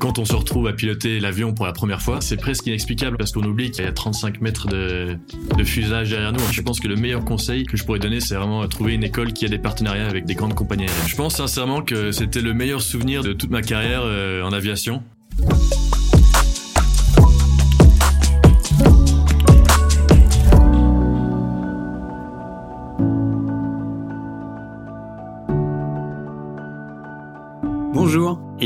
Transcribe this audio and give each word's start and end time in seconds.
Quand 0.00 0.18
on 0.18 0.24
se 0.24 0.34
retrouve 0.34 0.68
à 0.68 0.72
piloter 0.72 1.18
l'avion 1.18 1.52
pour 1.54 1.66
la 1.66 1.72
première 1.72 2.00
fois, 2.00 2.20
c'est 2.20 2.36
presque 2.36 2.66
inexplicable 2.66 3.16
parce 3.16 3.32
qu'on 3.32 3.42
oublie 3.42 3.70
qu'il 3.72 3.84
y 3.84 3.88
a 3.88 3.92
35 3.92 4.40
mètres 4.40 4.68
de, 4.68 5.18
fusage 5.64 6.10
derrière 6.10 6.32
nous. 6.32 6.40
Je 6.52 6.62
pense 6.62 6.78
que 6.78 6.86
le 6.86 6.94
meilleur 6.94 7.24
conseil 7.24 7.64
que 7.64 7.76
je 7.76 7.84
pourrais 7.84 7.98
donner, 7.98 8.20
c'est 8.20 8.36
vraiment 8.36 8.66
trouver 8.68 8.94
une 8.94 9.02
école 9.02 9.32
qui 9.32 9.44
a 9.44 9.48
des 9.48 9.58
partenariats 9.58 10.06
avec 10.06 10.24
des 10.24 10.34
grandes 10.34 10.54
compagnies 10.54 10.84
aériennes. 10.84 11.08
Je 11.08 11.16
pense 11.16 11.36
sincèrement 11.36 11.82
que 11.82 12.12
c'était 12.12 12.40
le 12.40 12.54
meilleur 12.54 12.80
souvenir 12.80 13.24
de 13.24 13.32
toute 13.32 13.50
ma 13.50 13.62
carrière 13.62 14.02
euh, 14.04 14.42
en 14.42 14.52
aviation. 14.52 15.02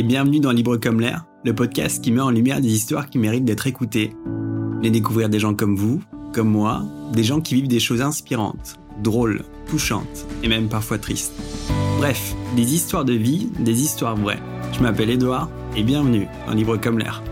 Bienvenue 0.02 0.40
dans 0.40 0.50
Libre 0.50 0.78
comme 0.78 1.00
l'air, 1.00 1.26
le 1.44 1.54
podcast 1.54 2.02
qui 2.02 2.10
met 2.10 2.20
en 2.20 2.30
lumière 2.30 2.60
des 2.60 2.72
histoires 2.72 3.08
qui 3.08 3.18
méritent 3.18 3.44
d'être 3.44 3.68
écoutées. 3.68 4.16
Les 4.82 4.90
découvrir 4.90 5.28
des 5.28 5.38
gens 5.38 5.54
comme 5.54 5.76
vous, 5.76 6.02
comme 6.32 6.48
moi, 6.48 6.82
des 7.12 7.22
gens 7.22 7.40
qui 7.40 7.54
vivent 7.54 7.68
des 7.68 7.78
choses 7.78 8.02
inspirantes, 8.02 8.80
drôles, 9.00 9.44
touchantes 9.68 10.26
et 10.42 10.48
même 10.48 10.68
parfois 10.68 10.98
tristes. 10.98 11.34
Bref, 11.98 12.34
des 12.56 12.74
histoires 12.74 13.04
de 13.04 13.12
vie, 13.12 13.48
des 13.60 13.80
histoires 13.80 14.16
vraies. 14.16 14.40
Je 14.72 14.80
m'appelle 14.80 15.08
Edouard 15.08 15.48
et 15.76 15.84
bienvenue 15.84 16.26
dans 16.48 16.54
Libre 16.54 16.78
comme 16.78 16.98
l'air. 16.98 17.22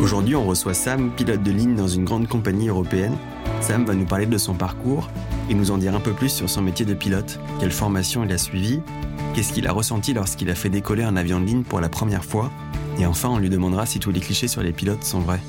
Aujourd'hui, 0.00 0.36
on 0.36 0.46
reçoit 0.46 0.74
Sam, 0.74 1.10
pilote 1.10 1.42
de 1.42 1.50
ligne 1.50 1.74
dans 1.74 1.88
une 1.88 2.04
grande 2.04 2.28
compagnie 2.28 2.68
européenne. 2.68 3.16
Sam 3.60 3.84
va 3.84 3.94
nous 3.94 4.06
parler 4.06 4.26
de 4.26 4.38
son 4.38 4.54
parcours 4.54 5.10
et 5.48 5.54
nous 5.54 5.70
en 5.70 5.78
dire 5.78 5.94
un 5.94 6.00
peu 6.00 6.12
plus 6.12 6.28
sur 6.28 6.48
son 6.48 6.62
métier 6.62 6.86
de 6.86 6.94
pilote, 6.94 7.38
quelle 7.60 7.70
formation 7.70 8.24
il 8.24 8.32
a 8.32 8.38
suivi, 8.38 8.80
qu'est-ce 9.34 9.52
qu'il 9.52 9.66
a 9.66 9.72
ressenti 9.72 10.14
lorsqu'il 10.14 10.50
a 10.50 10.54
fait 10.54 10.70
décoller 10.70 11.02
un 11.02 11.16
avion 11.16 11.40
de 11.40 11.46
ligne 11.46 11.62
pour 11.62 11.80
la 11.80 11.88
première 11.88 12.24
fois, 12.24 12.50
et 12.98 13.06
enfin 13.06 13.28
on 13.28 13.38
lui 13.38 13.50
demandera 13.50 13.86
si 13.86 13.98
tous 13.98 14.10
les 14.10 14.20
clichés 14.20 14.48
sur 14.48 14.62
les 14.62 14.72
pilotes 14.72 15.04
sont 15.04 15.20
vrais. 15.20 15.40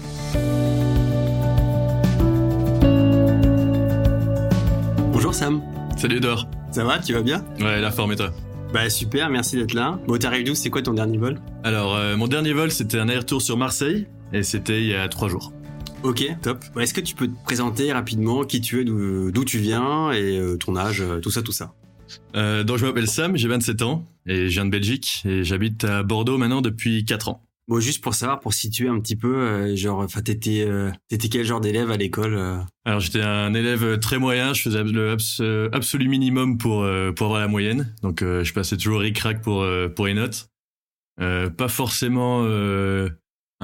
Bonjour 5.14 5.34
Sam. 5.34 5.61
Salut 5.97 6.17
Edouard. 6.17 6.47
Ça 6.72 6.84
va, 6.84 7.00
tu 7.00 7.14
vas 7.14 7.22
bien? 7.22 7.44
Ouais, 7.59 7.80
la 7.80 7.91
forme 7.91 8.12
et 8.12 8.16
toi? 8.17 8.31
Bah 8.73 8.89
super, 8.89 9.30
merci 9.30 9.56
d'être 9.56 9.73
là. 9.73 9.97
Bon, 10.08 10.17
t'arrives 10.17 10.45
d'où? 10.45 10.56
C'est 10.56 10.69
quoi 10.69 10.81
ton 10.81 10.94
dernier 10.94 11.17
vol? 11.17 11.39
Alors, 11.64 11.95
euh, 11.95 12.17
mon 12.17 12.28
dernier 12.28 12.52
vol, 12.52 12.69
c'était 12.69 13.00
un 13.00 13.08
aller-retour 13.08 13.41
sur 13.41 13.56
Marseille 13.56 14.08
et 14.34 14.44
c'était 14.44 14.81
il 14.81 14.88
y 14.88 14.95
a 14.95 15.08
trois 15.08 15.30
jours. 15.30 15.53
Ok, 16.06 16.23
top. 16.44 16.64
Bah, 16.75 16.84
Est-ce 16.84 16.94
que 16.94 17.02
tu 17.02 17.16
peux 17.16 17.28
te 17.28 17.44
présenter 17.44 17.92
rapidement 17.92 18.44
qui 18.44 18.61
tu 18.61 18.80
es, 18.81 18.84
d'où 18.86 19.44
tu 19.44 19.58
viens 19.58 20.12
et 20.12 20.38
euh, 20.38 20.56
ton 20.56 20.75
âge, 20.75 21.02
euh, 21.02 21.20
tout 21.20 21.31
ça, 21.31 21.42
tout 21.42 21.52
ça? 21.52 21.73
Euh, 22.36 22.64
donc, 22.64 22.78
je 22.78 22.86
m'appelle 22.86 23.08
Sam, 23.08 23.36
j'ai 23.36 23.47
27 23.47 23.81
ans 23.81 24.06
et 24.28 24.47
je 24.47 24.53
viens 24.53 24.66
de 24.66 24.70
Belgique 24.70 25.23
et 25.25 25.44
j'habite 25.44 25.84
à 25.84 26.03
Bordeaux 26.03 26.38
maintenant 26.38 26.62
depuis 26.62 27.06
4 27.06 27.30
ans. 27.30 27.42
Bon, 27.67 27.80
juste 27.80 28.03
pour 28.03 28.14
savoir, 28.14 28.39
pour 28.39 28.53
situer 28.53 28.88
un 28.88 29.00
petit 29.00 29.16
peu, 29.16 29.36
euh, 29.36 29.75
genre, 29.75 29.97
enfin, 30.02 30.22
t'étais, 30.22 30.64
euh, 30.70 30.92
t'étais 31.09 31.28
quel 31.30 31.44
genre 31.44 31.59
d'élève 31.59 31.89
à 31.89 31.97
l'école 31.97 32.36
euh? 32.36 32.58
Alors, 32.86 33.00
j'étais 33.00 33.23
un 33.23 33.56
élève 33.56 33.97
très 33.97 34.19
moyen, 34.19 34.53
je 34.53 34.62
faisais 34.62 34.84
le 34.84 35.09
abs- 35.14 35.42
absolu 35.73 36.08
minimum 36.08 36.59
pour, 36.59 36.86
pour 37.16 37.25
avoir 37.25 37.40
la 37.40 37.47
moyenne. 37.47 37.92
Donc, 38.03 38.19
je 38.22 38.53
passais 38.53 38.78
toujours 38.78 39.00
ric-rac 39.00 39.42
pour, 39.42 39.66
pour 39.95 40.06
les 40.06 40.14
notes. 40.14 40.50
Pas 41.17 41.67
forcément 41.67 42.44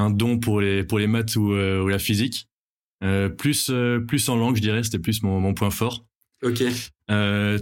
un 0.01 0.09
don 0.09 0.37
pour 0.39 0.61
les, 0.61 0.83
pour 0.83 0.99
les 0.99 1.07
maths 1.07 1.35
ou, 1.35 1.53
euh, 1.53 1.81
ou 1.83 1.87
la 1.87 1.99
physique. 1.99 2.47
Euh, 3.03 3.29
plus, 3.29 3.69
euh, 3.71 3.99
plus 3.99 4.27
en 4.29 4.35
langue, 4.35 4.55
je 4.57 4.61
dirais, 4.61 4.83
c'était 4.83 4.99
plus 4.99 5.23
mon, 5.23 5.39
mon 5.39 5.53
point 5.53 5.71
fort. 5.71 6.05
Ok. 6.43 6.63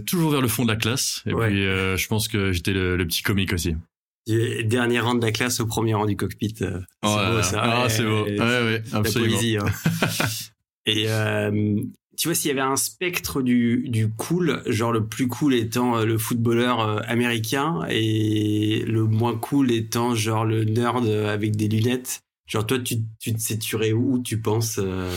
Toujours 0.06 0.30
vers 0.30 0.40
le 0.40 0.48
fond 0.48 0.64
de 0.64 0.70
la 0.70 0.76
classe. 0.76 1.22
Et 1.26 1.34
Ouais. 1.34 1.48
puis, 1.48 1.58
je 1.62 2.06
pense 2.08 2.28
que 2.28 2.52
j'étais 2.52 2.72
le, 2.72 2.96
le 2.96 3.06
petit 3.06 3.22
comique 3.22 3.52
aussi. 3.52 3.74
Dernier 4.64 5.00
rang 5.00 5.14
de 5.14 5.24
la 5.24 5.32
classe 5.32 5.60
au 5.60 5.66
premier 5.66 5.94
rang 5.94 6.06
du 6.06 6.16
cockpit. 6.16 6.54
c'est 6.56 6.66
Oh 7.02 7.16
beau 7.32 7.42
ça. 7.42 7.60
Ah, 7.62 7.88
c'est 7.88 8.04
beau. 8.04 8.24
Ouais, 8.24 8.38
ouais, 8.38 8.82
La 8.92 8.98
absolument. 8.98 9.36
poésie. 9.36 9.56
hein. 9.56 9.64
Et 10.86 11.04
euh, 11.08 11.80
tu 12.16 12.28
vois, 12.28 12.34
s'il 12.34 12.48
y 12.48 12.52
avait 12.52 12.60
un 12.60 12.76
spectre 12.76 13.42
du, 13.42 13.88
du 13.88 14.08
cool, 14.10 14.62
genre 14.66 14.92
le 14.92 15.04
plus 15.06 15.26
cool 15.28 15.54
étant 15.54 16.04
le 16.04 16.16
footballeur 16.18 17.02
américain 17.08 17.80
et 17.90 18.84
le 18.86 19.04
moins 19.04 19.36
cool 19.36 19.72
étant 19.72 20.14
genre 20.14 20.44
le 20.44 20.64
nerd 20.64 21.06
avec 21.06 21.56
des 21.56 21.68
lunettes, 21.68 22.20
genre 22.50 22.66
toi, 22.66 22.78
tu, 22.78 22.96
tu 23.18 23.32
te 23.32 23.40
situerais 23.40 23.92
où, 23.92 24.20
tu 24.22 24.40
penses, 24.40 24.78
euh, 24.78 25.10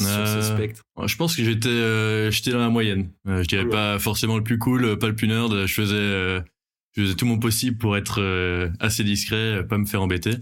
sur 0.00 0.08
ce 0.08 0.36
Euh, 0.38 0.54
spectre? 0.56 0.82
Je 1.06 1.16
pense 1.16 1.36
que 1.36 1.44
j'étais 1.44 1.68
euh, 1.68 2.30
j'étais 2.30 2.50
dans 2.50 2.58
la 2.58 2.70
moyenne. 2.70 3.10
Je 3.26 3.42
dirais 3.46 3.68
pas 3.68 3.98
forcément 3.98 4.36
le 4.36 4.42
plus 4.44 4.58
cool, 4.58 4.98
pas 4.98 5.08
le 5.08 5.14
plus 5.14 5.28
nerd. 5.28 5.66
Je 5.66 5.72
faisais 5.74 6.42
je 6.96 7.02
faisais 7.02 7.14
tout 7.14 7.26
mon 7.26 7.38
possible 7.38 7.76
pour 7.78 7.96
être 7.96 8.70
assez 8.80 9.04
discret, 9.04 9.66
pas 9.68 9.78
me 9.78 9.86
faire 9.86 10.02
embêter. 10.02 10.36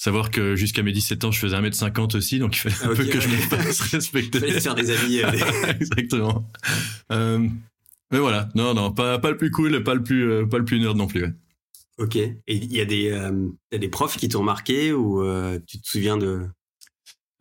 Savoir 0.00 0.30
que 0.30 0.54
jusqu'à 0.54 0.84
mes 0.84 0.92
17 0.92 1.24
ans, 1.24 1.32
je 1.32 1.40
faisais 1.40 1.56
1m50 1.56 2.16
aussi, 2.16 2.38
donc 2.38 2.54
il 2.56 2.60
fallait 2.70 2.92
un 2.92 2.94
peu 2.94 3.04
que 3.04 3.18
je 3.18 3.26
me 3.28 3.34
fasse 3.36 3.80
respecter. 3.80 4.38
Fallait 4.40 4.52
se 4.52 4.60
faire 4.60 4.76
des 4.76 4.90
amis. 4.96 5.18
euh, 5.18 5.30
Exactement. 5.80 6.48
Euh, 7.10 7.48
mais 8.12 8.18
voilà, 8.20 8.48
non, 8.54 8.74
non, 8.74 8.92
pas, 8.92 9.18
pas 9.18 9.30
le 9.32 9.36
plus 9.36 9.50
cool, 9.50 9.82
pas 9.82 9.94
le 9.94 10.04
plus, 10.04 10.30
euh, 10.30 10.46
pas 10.46 10.58
le 10.58 10.64
plus 10.64 10.78
nerd 10.78 10.96
non 10.96 11.08
plus. 11.08 11.26
Ok. 11.98 12.16
Et 12.16 12.40
il 12.48 12.72
y 12.72 12.80
a 12.80 12.84
des, 12.84 13.10
euh, 13.10 13.88
profs 13.90 14.16
qui 14.16 14.28
t'ont 14.28 14.42
marqué 14.42 14.92
ou 14.92 15.22
euh, 15.22 15.58
tu 15.66 15.80
te 15.80 15.88
souviens 15.88 16.16
de... 16.16 16.46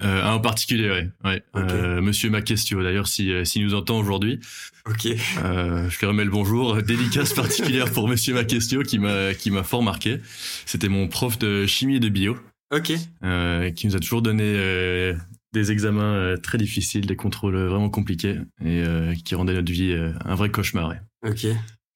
Euh, 0.03 0.23
un 0.23 0.33
en 0.33 0.39
particulier, 0.39 0.89
ouais. 0.89 1.09
ouais. 1.23 1.43
Ok. 1.55 1.71
Euh, 1.71 2.01
Monsieur 2.01 2.29
Maquestio, 2.29 2.83
d'ailleurs, 2.83 3.07
si, 3.07 3.31
euh, 3.31 3.43
s'il 3.45 3.63
nous 3.63 3.73
entend 3.73 3.97
aujourd'hui, 3.97 4.39
Ok. 4.87 5.07
euh, 5.43 5.89
je 5.89 5.99
lui 5.99 6.05
remets 6.05 6.23
le 6.23 6.29
bonjour. 6.29 6.75
Dédicace 6.83 7.33
particulière 7.33 7.91
pour 7.91 8.07
Monsieur 8.07 8.35
Maquestio 8.35 8.83
qui 8.83 8.99
m'a, 8.99 9.33
qui 9.33 9.49
m'a 9.49 9.63
fort 9.63 9.81
marqué. 9.81 10.19
C'était 10.67 10.87
mon 10.89 11.07
prof 11.07 11.39
de 11.39 11.65
chimie 11.65 11.95
et 11.95 11.99
de 11.99 12.09
bio, 12.09 12.37
Ok. 12.71 12.93
euh, 13.23 13.71
qui 13.71 13.87
nous 13.87 13.95
a 13.95 13.99
toujours 13.99 14.21
donné 14.21 14.43
euh, 14.45 15.15
des 15.53 15.71
examens 15.71 16.13
euh, 16.13 16.37
très 16.37 16.59
difficiles, 16.59 17.07
des 17.07 17.15
contrôles 17.15 17.57
vraiment 17.57 17.89
compliqués 17.89 18.35
et 18.63 18.83
euh, 18.83 19.15
qui 19.25 19.33
rendaient 19.33 19.55
notre 19.55 19.71
vie 19.71 19.93
euh, 19.93 20.11
un 20.25 20.35
vrai 20.35 20.51
cauchemar. 20.51 20.89
Ouais. 20.89 21.01
Ok. 21.31 21.47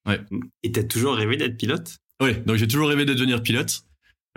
Ouais. 0.08 0.20
Et 0.64 0.72
t'as 0.72 0.82
toujours 0.82 1.14
rêvé 1.14 1.36
d'être 1.36 1.56
pilote? 1.56 1.98
Oui, 2.22 2.34
donc 2.46 2.56
j'ai 2.56 2.68
toujours 2.68 2.88
rêvé 2.88 3.04
de 3.04 3.14
devenir 3.14 3.42
pilote. 3.42 3.82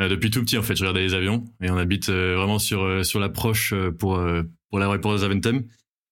Euh, 0.01 0.09
depuis 0.09 0.29
tout 0.29 0.41
petit, 0.41 0.57
en 0.57 0.62
fait, 0.63 0.75
je 0.75 0.81
regardais 0.81 1.01
les 1.03 1.13
avions 1.13 1.46
et 1.62 1.69
on 1.69 1.78
habite 1.78 2.09
euh, 2.09 2.35
vraiment 2.35 2.59
sur 2.59 2.84
euh, 2.84 3.03
sur 3.03 3.19
l'approche 3.19 3.72
euh, 3.73 3.91
pour 3.91 4.18
euh, 4.18 4.44
pour 4.69 4.79
de 5.13 5.18
Zaventem. 5.18 5.63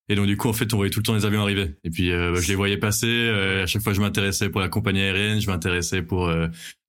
Et 0.09 0.15
donc 0.15 0.27
du 0.27 0.37
coup, 0.37 0.47
en 0.47 0.53
fait, 0.53 0.73
on 0.73 0.77
voyait 0.77 0.89
tout 0.91 0.99
le 0.99 1.03
temps 1.03 1.15
les 1.15 1.25
avions 1.25 1.41
arriver. 1.41 1.75
Et 1.83 1.89
puis 1.89 2.11
bah, 2.11 2.33
je 2.35 2.47
les 2.47 2.55
voyais 2.55 2.77
passer. 2.77 3.29
à 3.29 3.65
chaque 3.65 3.81
fois, 3.81 3.93
je 3.93 3.99
m'intéressais 4.01 4.49
pour 4.49 4.61
la 4.61 4.69
compagnie 4.69 5.01
aérienne, 5.01 5.39
je 5.41 5.47
m'intéressais 5.49 6.01
pour 6.01 6.29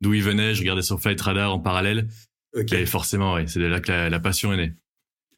d'où 0.00 0.15
ils 0.15 0.23
venaient. 0.23 0.55
Je 0.55 0.61
regardais 0.61 0.83
sur 0.83 1.00
Flight 1.00 1.21
Radar 1.21 1.53
en 1.53 1.59
parallèle. 1.61 2.09
Ok. 2.56 2.73
Et 2.73 2.87
forcément, 2.87 3.34
ouais, 3.34 3.47
c'est 3.49 3.61
de 3.61 3.67
là 3.67 3.81
que 3.81 3.91
la, 3.91 4.11
la 4.11 4.21
passion 4.21 4.53
est 4.53 4.56
née. 4.56 4.73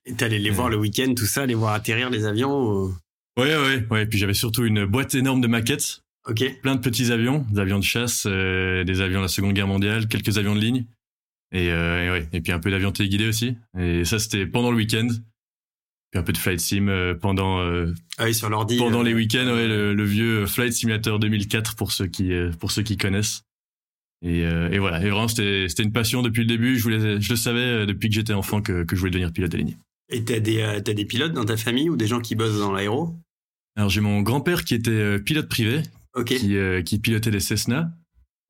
Et 0.06 0.14
t'allais 0.14 0.38
les 0.38 0.50
voir 0.50 0.68
le 0.68 0.76
week-end, 0.76 1.12
tout 1.16 1.26
ça, 1.26 1.46
les 1.46 1.54
voir 1.54 1.72
atterrir 1.74 2.10
les 2.10 2.24
avions 2.26 2.54
ou- 2.62 2.94
Ouais, 3.38 3.54
ouais, 3.56 3.86
ouais. 3.90 4.02
Et 4.02 4.06
puis 4.06 4.18
j'avais 4.18 4.34
surtout 4.34 4.64
une 4.64 4.84
boîte 4.86 5.14
énorme 5.14 5.40
de 5.42 5.46
maquettes, 5.46 6.02
Ok. 6.28 6.60
plein 6.62 6.74
de 6.74 6.80
petits 6.80 7.12
avions, 7.12 7.46
des 7.50 7.60
avions 7.60 7.78
de 7.78 7.84
chasse, 7.84 8.26
euh, 8.28 8.84
des 8.84 9.00
avions 9.00 9.18
de 9.18 9.24
la 9.24 9.28
Seconde 9.28 9.52
Guerre 9.54 9.66
mondiale, 9.68 10.08
quelques 10.08 10.38
avions 10.38 10.54
de 10.54 10.60
ligne. 10.60 10.86
Et, 11.52 11.70
euh, 11.70 12.04
et 12.04 12.10
ouais, 12.10 12.28
et 12.32 12.40
puis 12.40 12.52
un 12.52 12.58
peu 12.58 12.70
d'avions 12.70 12.90
téléguidés 12.92 13.28
aussi. 13.28 13.56
Et 13.78 14.04
ça, 14.04 14.18
c'était 14.18 14.46
pendant 14.46 14.70
le 14.70 14.76
week-end. 14.76 15.06
Puis 16.10 16.20
un 16.20 16.22
peu 16.22 16.32
de 16.32 16.38
flight 16.38 16.60
sim 16.60 16.88
euh, 16.88 17.14
pendant 17.14 17.60
euh, 17.60 17.92
Ah 18.18 18.24
oui, 18.24 18.34
sur 18.34 18.48
l'ordi. 18.50 18.76
pendant 18.78 19.02
les 19.02 19.14
week-ends, 19.14 19.46
ouais, 19.46 19.68
le, 19.68 19.94
le 19.94 20.04
vieux 20.04 20.46
Flight 20.46 20.72
Simulator 20.72 21.18
2004 21.18 21.76
pour 21.76 21.92
ceux 21.92 22.06
qui 22.06 22.30
pour 22.58 22.70
ceux 22.72 22.82
qui 22.82 22.96
connaissent. 22.96 23.42
Et, 24.22 24.40
et 24.40 24.78
voilà, 24.78 25.00
et 25.04 25.10
vraiment 25.10 25.28
c'était 25.28 25.66
c'était 25.68 25.82
une 25.82 25.92
passion 25.92 26.22
depuis 26.22 26.40
le 26.40 26.46
début. 26.46 26.76
Je 26.78 26.82
voulais, 26.82 27.20
je 27.20 27.28
le 27.30 27.36
savais 27.36 27.86
depuis 27.86 28.08
que 28.08 28.14
j'étais 28.14 28.32
enfant 28.32 28.62
que, 28.62 28.82
que 28.84 28.96
je 28.96 29.00
voulais 29.00 29.10
devenir 29.10 29.32
pilote 29.32 29.52
de 29.52 29.58
ligne. 29.58 29.76
Et 30.08 30.24
t'as 30.24 30.38
des, 30.40 30.60
euh, 30.62 30.80
t'as 30.80 30.92
des 30.94 31.04
pilotes 31.04 31.32
dans 31.32 31.44
ta 31.44 31.56
famille 31.56 31.90
ou 31.90 31.96
des 31.96 32.06
gens 32.06 32.20
qui 32.20 32.34
bossent 32.34 32.58
dans 32.58 32.72
l'aéro? 32.72 33.14
Alors 33.76 33.90
j'ai 33.90 34.00
mon 34.00 34.22
grand-père 34.22 34.64
qui 34.64 34.74
était 34.74 34.90
euh, 34.90 35.18
pilote 35.18 35.48
privé, 35.48 35.82
Qui 36.36 36.56
euh, 36.56 36.82
qui 36.82 36.98
pilotait 36.98 37.30
des 37.30 37.40
Cessna. 37.40 37.92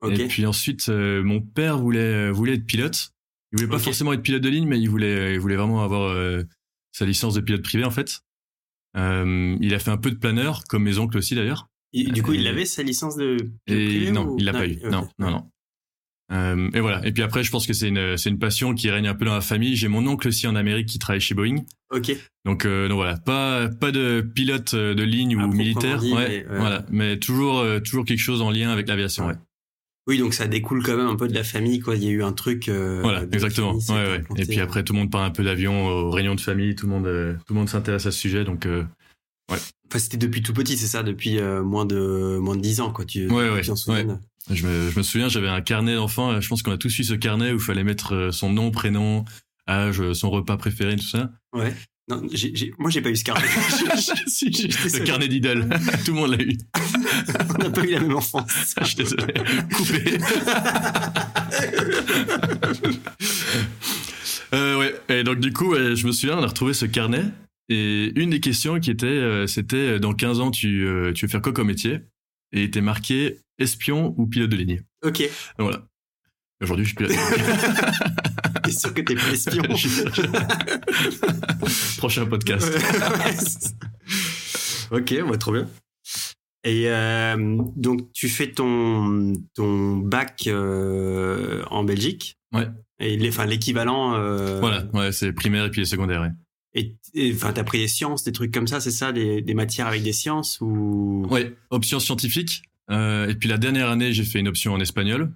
Et 0.09 0.27
puis 0.27 0.45
ensuite, 0.45 0.89
euh, 0.89 1.23
mon 1.23 1.41
père 1.41 1.77
voulait 1.79 1.99
euh, 1.99 2.31
voulait 2.31 2.53
être 2.53 2.65
pilote. 2.65 3.11
Il 3.51 3.59
voulait 3.59 3.69
pas 3.69 3.79
forcément 3.79 4.13
être 4.13 4.21
pilote 4.21 4.41
de 4.41 4.49
ligne, 4.49 4.67
mais 4.67 4.79
il 4.79 4.89
voulait 4.89 5.33
il 5.33 5.39
voulait 5.39 5.55
vraiment 5.55 5.83
avoir 5.83 6.15
sa 6.91 7.05
licence 7.05 7.33
de 7.33 7.41
pilote 7.41 7.63
privé 7.63 7.83
en 7.85 7.91
fait. 7.91 8.19
Il 8.95 9.73
a 9.73 9.79
fait 9.79 9.91
un 9.91 9.97
peu 9.97 10.11
de 10.11 10.17
planeur, 10.17 10.63
comme 10.67 10.83
mes 10.83 10.97
oncles 10.97 11.17
aussi 11.17 11.35
d'ailleurs. 11.35 11.67
Et 11.93 12.03
du 12.03 12.21
coup, 12.21 12.33
il 12.33 12.45
avait 12.47 12.65
sa 12.65 12.83
licence 12.83 13.15
de 13.15 13.37
pilote 13.65 13.81
Et 13.81 13.85
privé 13.87 14.11
non, 14.11 14.27
ou- 14.27 14.37
il 14.37 14.45
l'a 14.45 14.51
pas 14.51 14.67
eu. 14.67 14.79
Non, 14.83 15.07
non, 15.17 15.31
non. 15.31 15.51
Euh, 16.31 16.69
et 16.73 16.79
voilà. 16.81 17.05
Et 17.05 17.11
puis 17.11 17.23
après, 17.23 17.43
je 17.43 17.51
pense 17.51 17.65
que 17.65 17.73
c'est 17.73 17.87
une 17.87 18.17
c'est 18.17 18.29
une 18.29 18.39
passion 18.39 18.73
qui 18.73 18.89
règne 18.89 19.07
un 19.07 19.15
peu 19.15 19.25
dans 19.25 19.33
la 19.33 19.41
famille. 19.41 19.75
J'ai 19.75 19.87
mon 19.87 20.05
oncle 20.07 20.27
aussi 20.27 20.47
en 20.47 20.55
Amérique 20.55 20.87
qui 20.87 20.99
travaille 20.99 21.21
chez 21.21 21.35
Boeing. 21.35 21.63
Ok. 21.91 22.15
Donc, 22.45 22.65
euh, 22.65 22.87
donc 22.87 22.97
voilà, 22.97 23.17
pas 23.17 23.69
pas 23.69 23.91
de 23.91 24.21
pilote 24.21 24.73
euh, 24.73 24.93
de 24.93 25.03
ligne 25.03 25.39
À 25.39 25.45
ou 25.45 25.51
militaire, 25.51 25.99
dit, 25.99 26.13
ouais, 26.13 26.27
mais, 26.27 26.51
ouais. 26.51 26.57
voilà, 26.59 26.85
mais 26.89 27.17
toujours 27.17 27.59
euh, 27.59 27.79
toujours 27.79 28.03
quelque 28.03 28.19
chose 28.19 28.41
en 28.41 28.51
lien 28.51 28.69
avec 28.71 28.87
l'aviation. 28.87 29.27
Ouais. 29.27 29.35
Oui, 30.07 30.17
donc 30.19 30.33
ça 30.33 30.47
découle 30.47 30.83
quand 30.83 30.95
même 30.95 31.07
un 31.07 31.17
peu 31.17 31.27
de 31.27 31.33
la 31.33 31.43
famille, 31.43 31.79
quoi. 31.79 31.95
Il 31.95 32.03
y 32.03 32.07
a 32.07 32.11
eu 32.11 32.23
un 32.23 32.31
truc. 32.31 32.69
Voilà, 32.69 33.23
exactement. 33.31 33.77
famille, 33.79 34.03
Ouais, 34.03 34.11
ouais. 34.11 34.19
implanté, 34.19 34.41
Et 34.41 34.45
puis 34.45 34.59
après, 34.61 34.83
tout 34.83 34.93
le 34.93 34.99
monde 34.99 35.11
parle 35.11 35.25
un 35.25 35.31
peu 35.31 35.43
d'avion 35.43 35.85
aux 35.85 36.11
réunions 36.11 36.35
de 36.35 36.41
famille, 36.41 36.75
tout 36.75 36.87
le 36.87 36.93
monde, 36.93 37.37
tout 37.45 37.53
le 37.53 37.59
monde 37.59 37.67
s'intéresse 37.69 38.05
à 38.05 38.11
ce 38.11 38.19
sujet, 38.19 38.45
donc 38.45 38.65
euh, 38.65 38.83
Ouais. 39.51 39.57
Enfin, 39.89 39.99
c'était 39.99 40.17
depuis 40.17 40.41
tout 40.41 40.53
petit, 40.53 40.77
c'est 40.77 40.87
ça, 40.87 41.03
depuis 41.03 41.39
moins 41.41 41.85
de 41.85 42.37
moins 42.37 42.55
de 42.55 42.61
10 42.61 42.81
ans, 42.81 42.91
quoi. 42.91 43.03
Tu, 43.05 43.27
Ouais, 43.29 43.49
ouais, 43.49 43.69
en 43.69 43.75
souviens? 43.75 44.19
Je 44.49 44.65
me, 44.65 44.89
je 44.91 44.97
me 44.97 45.03
souviens, 45.03 45.27
j'avais 45.29 45.49
un 45.49 45.61
carnet 45.61 45.95
d'enfant. 45.95 46.39
Je 46.39 46.47
pense 46.47 46.63
qu'on 46.63 46.71
a 46.71 46.77
tous 46.77 46.97
eu 46.99 47.03
ce 47.03 47.13
carnet 47.13 47.51
où 47.51 47.55
il 47.55 47.59
fallait 47.61 47.83
mettre 47.83 48.13
euh, 48.15 48.31
son 48.31 48.49
nom, 48.51 48.71
prénom, 48.71 49.25
âge, 49.67 50.13
son 50.13 50.29
repas 50.29 50.55
préféré, 50.57 50.95
tout 50.95 51.07
ça. 51.07 51.31
Ouais. 51.53 51.73
Non, 52.09 52.21
j'ai, 52.31 52.55
j'ai- 52.55 52.71
moi 52.77 52.89
j'ai 52.89 53.01
pas 53.01 53.09
eu 53.09 53.17
ce 53.17 53.25
carnet. 53.25 53.45
si, 54.27 54.45
le 54.49 55.03
carnet 55.03 55.27
d'idole. 55.27 55.67
Tout 56.05 56.13
le 56.13 56.19
monde 56.21 56.31
l'a 56.31 56.41
eu. 56.41 56.57
On 57.59 57.63
n'a 57.63 57.69
pas 57.69 57.83
eu 57.83 57.91
la 57.91 57.99
même 57.99 58.15
enfance. 58.15 58.75
Je 58.79 58.85
suis 58.85 58.95
désolé. 58.95 59.33
Coupé. 59.75 60.17
euh, 64.53 64.79
ouais. 64.79 64.95
Et 65.09 65.23
donc 65.23 65.39
du 65.39 65.51
coup, 65.51 65.75
je 65.75 66.05
me 66.07 66.11
souviens, 66.13 66.37
on 66.37 66.43
a 66.43 66.47
retrouvé 66.47 66.73
ce 66.73 66.85
carnet. 66.85 67.25
Et 67.69 68.13
une 68.15 68.29
des 68.29 68.39
questions 68.39 68.79
qui 68.79 68.89
était, 68.91 69.05
euh, 69.07 69.45
c'était 69.45 69.75
euh, 69.95 69.99
dans 69.99 70.13
15 70.13 70.39
ans, 70.39 70.51
tu, 70.51 70.85
euh, 70.87 71.11
tu 71.11 71.25
veux 71.25 71.29
faire 71.29 71.41
quoi 71.41 71.51
comme 71.51 71.67
métier? 71.67 71.95
Et 72.53 72.59
il 72.59 72.63
était 72.63 72.79
marqué 72.79 73.39
espion 73.59 74.13
ou 74.17 74.27
pilote 74.27 74.49
de 74.49 74.55
ligne. 74.55 74.81
Ok. 75.03 75.23
Voilà. 75.57 75.83
Aujourd'hui, 76.61 76.85
je 76.85 76.89
suis 76.89 76.95
pilote. 76.97 77.11
T'es 78.63 78.71
sûr 78.71 78.93
que 78.93 79.01
t'es 79.01 79.15
pas 79.15 79.29
espion? 79.31 79.63
Prochain 81.97 82.25
podcast. 82.25 82.65
Ok, 84.91 85.13
bah, 85.29 85.37
trop 85.37 85.51
bien. 85.53 85.69
Et 86.63 86.89
euh, 86.89 87.57
donc, 87.75 88.11
tu 88.13 88.29
fais 88.29 88.51
ton, 88.51 89.33
ton 89.53 89.97
bac 89.97 90.43
euh, 90.47 91.63
en 91.69 91.83
Belgique. 91.83 92.37
Ouais. 92.53 92.67
Et 92.99 93.15
les- 93.17 93.29
enfin, 93.29 93.45
l'équivalent. 93.45 94.15
euh, 94.15 94.59
Voilà, 94.59 94.85
ouais, 94.93 95.11
c'est 95.11 95.31
primaire 95.33 95.65
et 95.65 95.71
puis 95.71 95.81
les 95.81 95.85
secondaires. 95.85 96.21
ouais. 96.21 96.31
Et, 96.73 96.95
enfin, 97.33 97.53
t'as 97.53 97.63
pris 97.63 97.79
des 97.79 97.87
sciences, 97.87 98.23
des 98.23 98.31
trucs 98.31 98.53
comme 98.53 98.67
ça, 98.67 98.79
c'est 98.79 98.91
ça, 98.91 99.11
des, 99.11 99.41
des 99.41 99.53
matières 99.55 99.87
avec 99.87 100.03
des 100.03 100.13
sciences 100.13 100.59
ou? 100.61 101.25
Ouais, 101.29 101.55
option 101.71 101.99
scientifique. 101.99 102.61
Euh, 102.89 103.27
et 103.27 103.35
puis 103.35 103.49
la 103.49 103.57
dernière 103.57 103.89
année, 103.89 104.13
j'ai 104.13 104.23
fait 104.23 104.39
une 104.39 104.47
option 104.47 104.73
en 104.73 104.79
espagnol. 104.79 105.31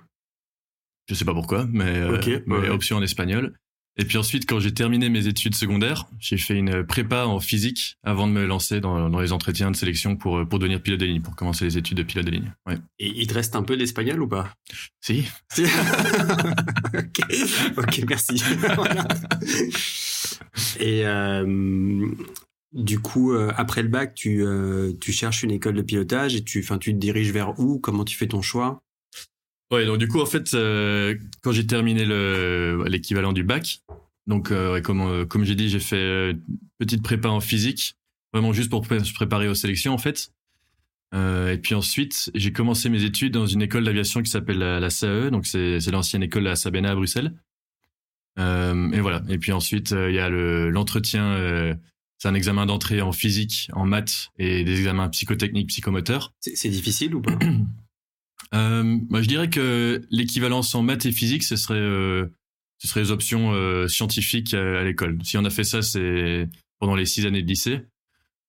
Je 1.08 1.16
sais 1.16 1.26
pas 1.26 1.34
pourquoi, 1.34 1.68
mais, 1.72 1.98
euh, 1.98 2.16
Ok, 2.18 2.30
mais 2.46 2.58
ouais. 2.58 2.70
option 2.70 2.98
en 2.98 3.02
espagnol. 3.02 3.54
Et 3.98 4.06
puis 4.06 4.18
ensuite, 4.18 4.48
quand 4.48 4.60
j'ai 4.62 4.74
terminé 4.74 5.10
mes 5.10 5.28
études 5.28 5.54
secondaires, 5.54 6.08
j'ai 6.18 6.38
fait 6.38 6.56
une 6.56 6.86
prépa 6.86 7.26
en 7.26 7.42
physique 7.42 7.98
avant 8.04 8.26
de 8.26 8.32
me 8.32 8.46
lancer 8.46 8.80
dans, 8.80 9.10
dans 9.10 9.20
les 9.20 9.34
entretiens 9.34 9.70
de 9.70 9.76
sélection 9.76 10.16
pour, 10.16 10.38
euh, 10.38 10.46
pour 10.46 10.60
devenir 10.60 10.82
pilote 10.82 11.02
de 11.02 11.06
ligne, 11.06 11.22
pour 11.22 11.36
commencer 11.36 11.66
les 11.66 11.78
études 11.78 11.98
de 11.98 12.04
pilote 12.04 12.26
de 12.26 12.32
ligne. 12.32 12.54
Ouais. 12.66 12.78
Et 13.00 13.10
il 13.22 13.28
te 13.28 13.34
reste 13.34 13.54
un 13.58 13.64
peu 13.64 13.76
d'espagnol 13.76 14.22
ou 14.22 14.30
pas? 14.30 14.54
Si. 15.02 15.28
Si. 15.52 15.64
ok, 16.98 17.22
ok, 17.78 18.02
merci. 18.08 18.42
Voilà. 18.76 19.06
Et 20.80 21.06
euh, 21.06 22.08
du 22.74 23.00
coup, 23.00 23.34
euh, 23.34 23.52
après 23.58 23.82
le 23.84 23.90
bac, 23.90 24.14
tu, 24.14 24.46
euh, 24.46 24.94
tu 25.00 25.12
cherches 25.12 25.44
une 25.44 25.52
école 25.52 25.76
de 25.76 25.82
pilotage 25.82 26.36
et 26.36 26.44
tu, 26.44 26.60
enfin, 26.60 26.78
tu 26.78 26.94
te 26.94 26.98
diriges 26.98 27.32
vers 27.32 27.60
où? 27.60 27.80
Comment 27.80 28.06
tu 28.06 28.16
fais 28.16 28.28
ton 28.28 28.42
choix? 28.42 28.82
Ouais, 29.72 29.86
donc 29.86 29.98
du 29.98 30.08
coup, 30.08 30.22
en 30.22 30.26
fait, 30.26 30.54
euh, 30.54 31.16
quand 31.42 31.52
j'ai 31.52 31.66
terminé 31.66 32.06
le 32.06 32.84
l'équivalent 32.88 33.34
du 33.34 33.44
bac, 33.44 33.82
donc 34.28 34.54
comme 34.84 35.26
comme 35.28 35.44
j'ai 35.46 35.56
dit, 35.56 35.70
j'ai 35.70 35.80
fait 35.80 36.32
une 36.32 36.42
petite 36.78 37.04
prépa 37.04 37.30
en 37.30 37.40
physique, 37.40 37.96
vraiment 38.34 38.54
juste 38.54 38.70
pour 38.70 38.86
se 38.86 39.14
préparer 39.14 39.48
aux 39.48 39.56
sélections 39.56 39.94
en 39.94 39.98
fait. 39.98 40.34
Et 41.14 41.58
puis 41.62 41.74
ensuite, 41.76 42.32
j'ai 42.36 42.52
commencé 42.52 42.90
mes 42.90 43.04
études 43.04 43.34
dans 43.34 43.46
une 43.46 43.62
école 43.62 43.84
d'aviation 43.84 44.22
qui 44.22 44.30
s'appelle 44.30 44.60
la, 44.60 44.80
la 44.80 44.90
CAE, 44.90 45.30
donc 45.30 45.46
c'est 45.46 45.80
l'ancienne 45.90 46.24
école 46.24 46.44
la 46.44 46.56
Sabena 46.56 46.92
à 46.92 46.96
Bruxelles. 46.96 47.34
Et 48.38 49.00
voilà. 49.00 49.24
Et 49.30 49.38
puis 49.38 49.54
ensuite, 49.54 49.92
il 49.92 50.14
y 50.14 50.20
a 50.20 50.30
le 50.30 50.70
l'entretien. 50.70 51.78
C'est 52.22 52.28
un 52.28 52.36
examen 52.36 52.68
d'entrée 52.68 53.02
en 53.02 53.12
physique, 53.12 53.68
en 53.74 53.88
maths 53.88 54.30
et 54.38 54.64
des 54.64 54.78
examens 54.78 55.10
psychotechniques, 55.10 55.70
psychomoteurs. 55.70 56.36
C'est 56.40 56.70
difficile 56.70 57.16
ou 57.16 57.22
pas 57.22 57.38
Euh, 58.54 58.98
bah, 59.10 59.22
je 59.22 59.28
dirais 59.30 59.50
que 59.50 60.02
l'équivalence 60.10 60.76
en 60.76 60.82
maths 60.82 61.06
et 61.06 61.14
physique, 61.14 61.44
ce 61.44 61.56
serait, 61.56 61.76
euh, 61.76 62.26
ce 62.80 62.88
serait 62.90 63.00
les 63.00 63.12
options 63.12 63.54
euh, 63.54 63.88
scientifiques 63.88 64.54
à, 64.54 64.80
à 64.80 64.84
l'école. 64.84 65.20
Si 65.24 65.38
on 65.38 65.46
a 65.46 65.50
fait 65.50 65.64
ça, 65.64 65.82
c'est 65.82 66.50
pendant 66.80 66.96
les 66.96 67.06
six 67.06 67.26
années 67.26 67.44
de 67.44 67.48
lycée, 67.48 67.84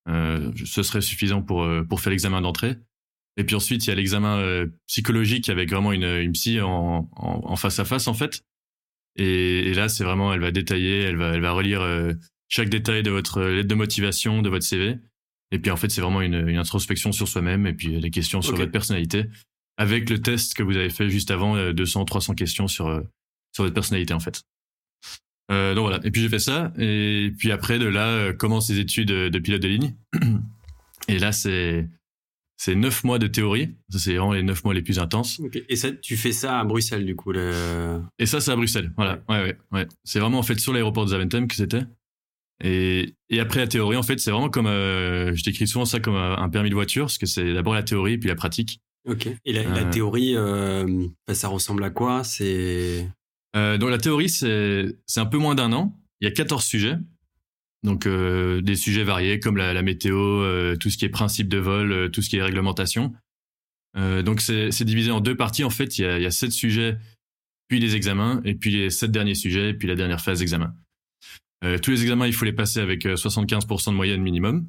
euh, 0.08 0.50
ce 0.64 0.82
serait 0.82 1.02
suffisant 1.02 1.40
pour 1.40 1.62
euh, 1.62 1.84
pour 1.84 2.00
faire 2.00 2.10
l'examen 2.10 2.40
d'entrée. 2.40 2.78
Et 3.36 3.44
puis 3.44 3.54
ensuite, 3.54 3.86
il 3.86 3.90
y 3.90 3.92
a 3.92 3.94
l'examen 3.94 4.66
psychologique 4.88 5.48
avec 5.50 5.70
vraiment 5.70 5.92
une, 5.92 6.04
une 6.04 6.32
psy 6.32 6.60
en, 6.60 7.08
en, 7.14 7.40
en 7.44 7.56
face 7.56 7.78
à 7.78 7.84
face 7.84 8.08
en 8.08 8.14
fait. 8.14 8.42
Et, 9.14 9.68
et 9.68 9.74
là, 9.74 9.88
c'est 9.88 10.02
vraiment, 10.02 10.32
elle 10.32 10.40
va 10.40 10.50
détailler, 10.50 11.02
elle 11.02 11.16
va, 11.16 11.34
elle 11.34 11.42
va 11.42 11.52
relire 11.52 11.82
chaque 12.52 12.68
détail 12.68 13.02
de 13.02 13.10
votre 13.10 13.40
lettre 13.40 13.68
de 13.68 13.74
motivation, 13.74 14.42
de 14.42 14.50
votre 14.50 14.64
CV. 14.64 14.98
Et 15.52 15.58
puis 15.58 15.70
en 15.70 15.76
fait, 15.76 15.90
c'est 15.90 16.02
vraiment 16.02 16.20
une, 16.20 16.48
une 16.48 16.58
introspection 16.58 17.10
sur 17.10 17.26
soi-même 17.26 17.66
et 17.66 17.72
puis 17.72 17.98
des 17.98 18.10
questions 18.10 18.42
sur 18.42 18.54
votre 18.56 18.70
personnalité 18.70 19.24
avec 19.78 20.10
le 20.10 20.20
test 20.20 20.54
que 20.54 20.62
vous 20.62 20.76
avez 20.76 20.90
fait 20.90 21.08
juste 21.08 21.30
avant, 21.30 21.56
euh, 21.56 21.72
200, 21.72 22.04
300 22.04 22.34
questions 22.34 22.68
sur, 22.68 22.88
euh, 22.88 23.00
sur 23.52 23.64
votre 23.64 23.74
personnalité 23.74 24.12
en 24.12 24.20
fait. 24.20 24.42
Euh, 25.50 25.74
donc 25.74 25.84
voilà, 25.84 26.00
et 26.04 26.10
puis 26.10 26.20
j'ai 26.20 26.28
fait 26.28 26.38
ça, 26.38 26.72
et 26.78 27.32
puis 27.36 27.50
après 27.50 27.78
de 27.78 27.86
là 27.86 28.08
euh, 28.08 28.32
commencent 28.32 28.70
les 28.70 28.78
études 28.78 29.08
de, 29.08 29.38
pilote 29.38 29.62
de 29.62 29.68
ligne. 29.68 29.96
Et 31.08 31.18
là 31.18 31.32
c'est 31.32 31.88
c'est 32.56 32.76
neuf 32.76 33.02
mois 33.02 33.18
de 33.18 33.26
théorie, 33.26 33.74
c'est 33.88 34.14
vraiment 34.14 34.34
les 34.34 34.44
neuf 34.44 34.62
mois 34.62 34.72
les 34.72 34.82
plus 34.82 35.00
intenses. 35.00 35.40
Et 35.68 35.74
ça, 35.74 35.90
tu 35.90 36.16
fais 36.16 36.30
ça 36.30 36.60
à 36.60 36.64
Bruxelles 36.64 37.04
du 37.04 37.16
coup 37.16 37.32
le... 37.32 38.00
Et 38.20 38.26
ça 38.26 38.40
c'est 38.40 38.52
à 38.52 38.56
Bruxelles, 38.56 38.92
voilà, 38.96 39.20
ouais 39.28 39.42
ouais 39.42 39.58
ouais. 39.72 39.88
C'est 40.04 40.20
vraiment 40.20 40.38
en 40.38 40.42
fait 40.44 40.60
sur 40.60 40.72
l'aéroport 40.72 41.04
de 41.06 41.10
Zaventem 41.10 41.48
que 41.48 41.56
c'était. 41.56 41.82
Et, 42.62 43.14
et 43.28 43.40
après 43.40 43.58
la 43.60 43.66
théorie 43.66 43.96
en 43.96 44.02
fait 44.02 44.18
c'est 44.20 44.30
vraiment 44.30 44.48
comme, 44.50 44.66
euh, 44.66 45.34
je 45.34 45.42
décris 45.42 45.66
souvent 45.66 45.84
ça 45.84 45.98
comme 46.00 46.14
un 46.16 46.36
un 46.38 46.48
permis 46.48 46.70
de 46.70 46.74
voiture, 46.74 47.04
parce 47.06 47.18
que 47.18 47.26
c'est 47.26 47.52
d'abord 47.54 47.74
la 47.74 47.82
théorie 47.82 48.18
puis 48.18 48.28
la 48.28 48.34
pratique. 48.36 48.80
Ok. 49.08 49.26
Et 49.44 49.52
la, 49.52 49.64
la 49.64 49.86
Euh. 49.86 49.90
théorie, 49.90 50.36
euh, 50.36 51.06
bah, 51.26 51.34
ça 51.34 51.48
ressemble 51.48 51.82
à 51.84 51.90
quoi? 51.90 52.22
C'est 52.24 53.08
Euh, 53.56 53.76
donc 53.78 53.90
la 53.90 53.98
théorie, 53.98 54.28
c'est 54.28 54.96
c'est 55.06 55.20
un 55.20 55.26
peu 55.26 55.38
moins 55.38 55.54
d'un 55.54 55.72
an. 55.72 55.98
Il 56.20 56.24
y 56.24 56.28
a 56.28 56.30
14 56.30 56.64
sujets. 56.64 56.96
Donc 57.82 58.06
euh, 58.06 58.60
des 58.60 58.76
sujets 58.76 59.02
variés 59.02 59.40
comme 59.40 59.56
la, 59.56 59.72
la 59.74 59.82
météo, 59.82 60.16
euh, 60.42 60.76
tout 60.76 60.88
ce 60.88 60.96
qui 60.96 61.04
est 61.04 61.08
principe 61.08 61.48
de 61.48 61.58
vol, 61.58 61.90
euh, 61.92 62.08
tout 62.08 62.22
ce 62.22 62.30
qui 62.30 62.36
est 62.36 62.42
réglementation. 62.42 63.12
Euh, 63.98 64.22
donc 64.22 64.40
c'est 64.40 64.84
divisé 64.84 65.10
en 65.10 65.20
deux 65.20 65.36
parties 65.36 65.64
en 65.64 65.70
fait. 65.70 65.98
Il 65.98 66.02
y 66.02 66.04
a, 66.06 66.16
il 66.18 66.22
y 66.22 66.26
a 66.26 66.30
sept 66.30 66.52
sujets, 66.52 66.96
puis 67.66 67.80
les 67.80 67.96
examens, 67.96 68.40
et 68.44 68.54
puis 68.54 68.70
les 68.70 68.88
sept 68.90 69.10
derniers 69.10 69.34
sujets, 69.34 69.70
et 69.70 69.74
puis 69.74 69.88
la 69.88 69.96
dernière 69.96 70.20
phase 70.20 70.38
d'examen. 70.38 70.72
Euh, 71.64 71.78
tous 71.78 71.90
les 71.92 72.02
examens, 72.02 72.26
il 72.26 72.32
faut 72.32 72.44
les 72.44 72.52
passer 72.52 72.80
avec 72.80 73.06
euh, 73.06 73.14
75% 73.14 73.90
de 73.90 73.94
moyenne 73.96 74.22
minimum. 74.22 74.66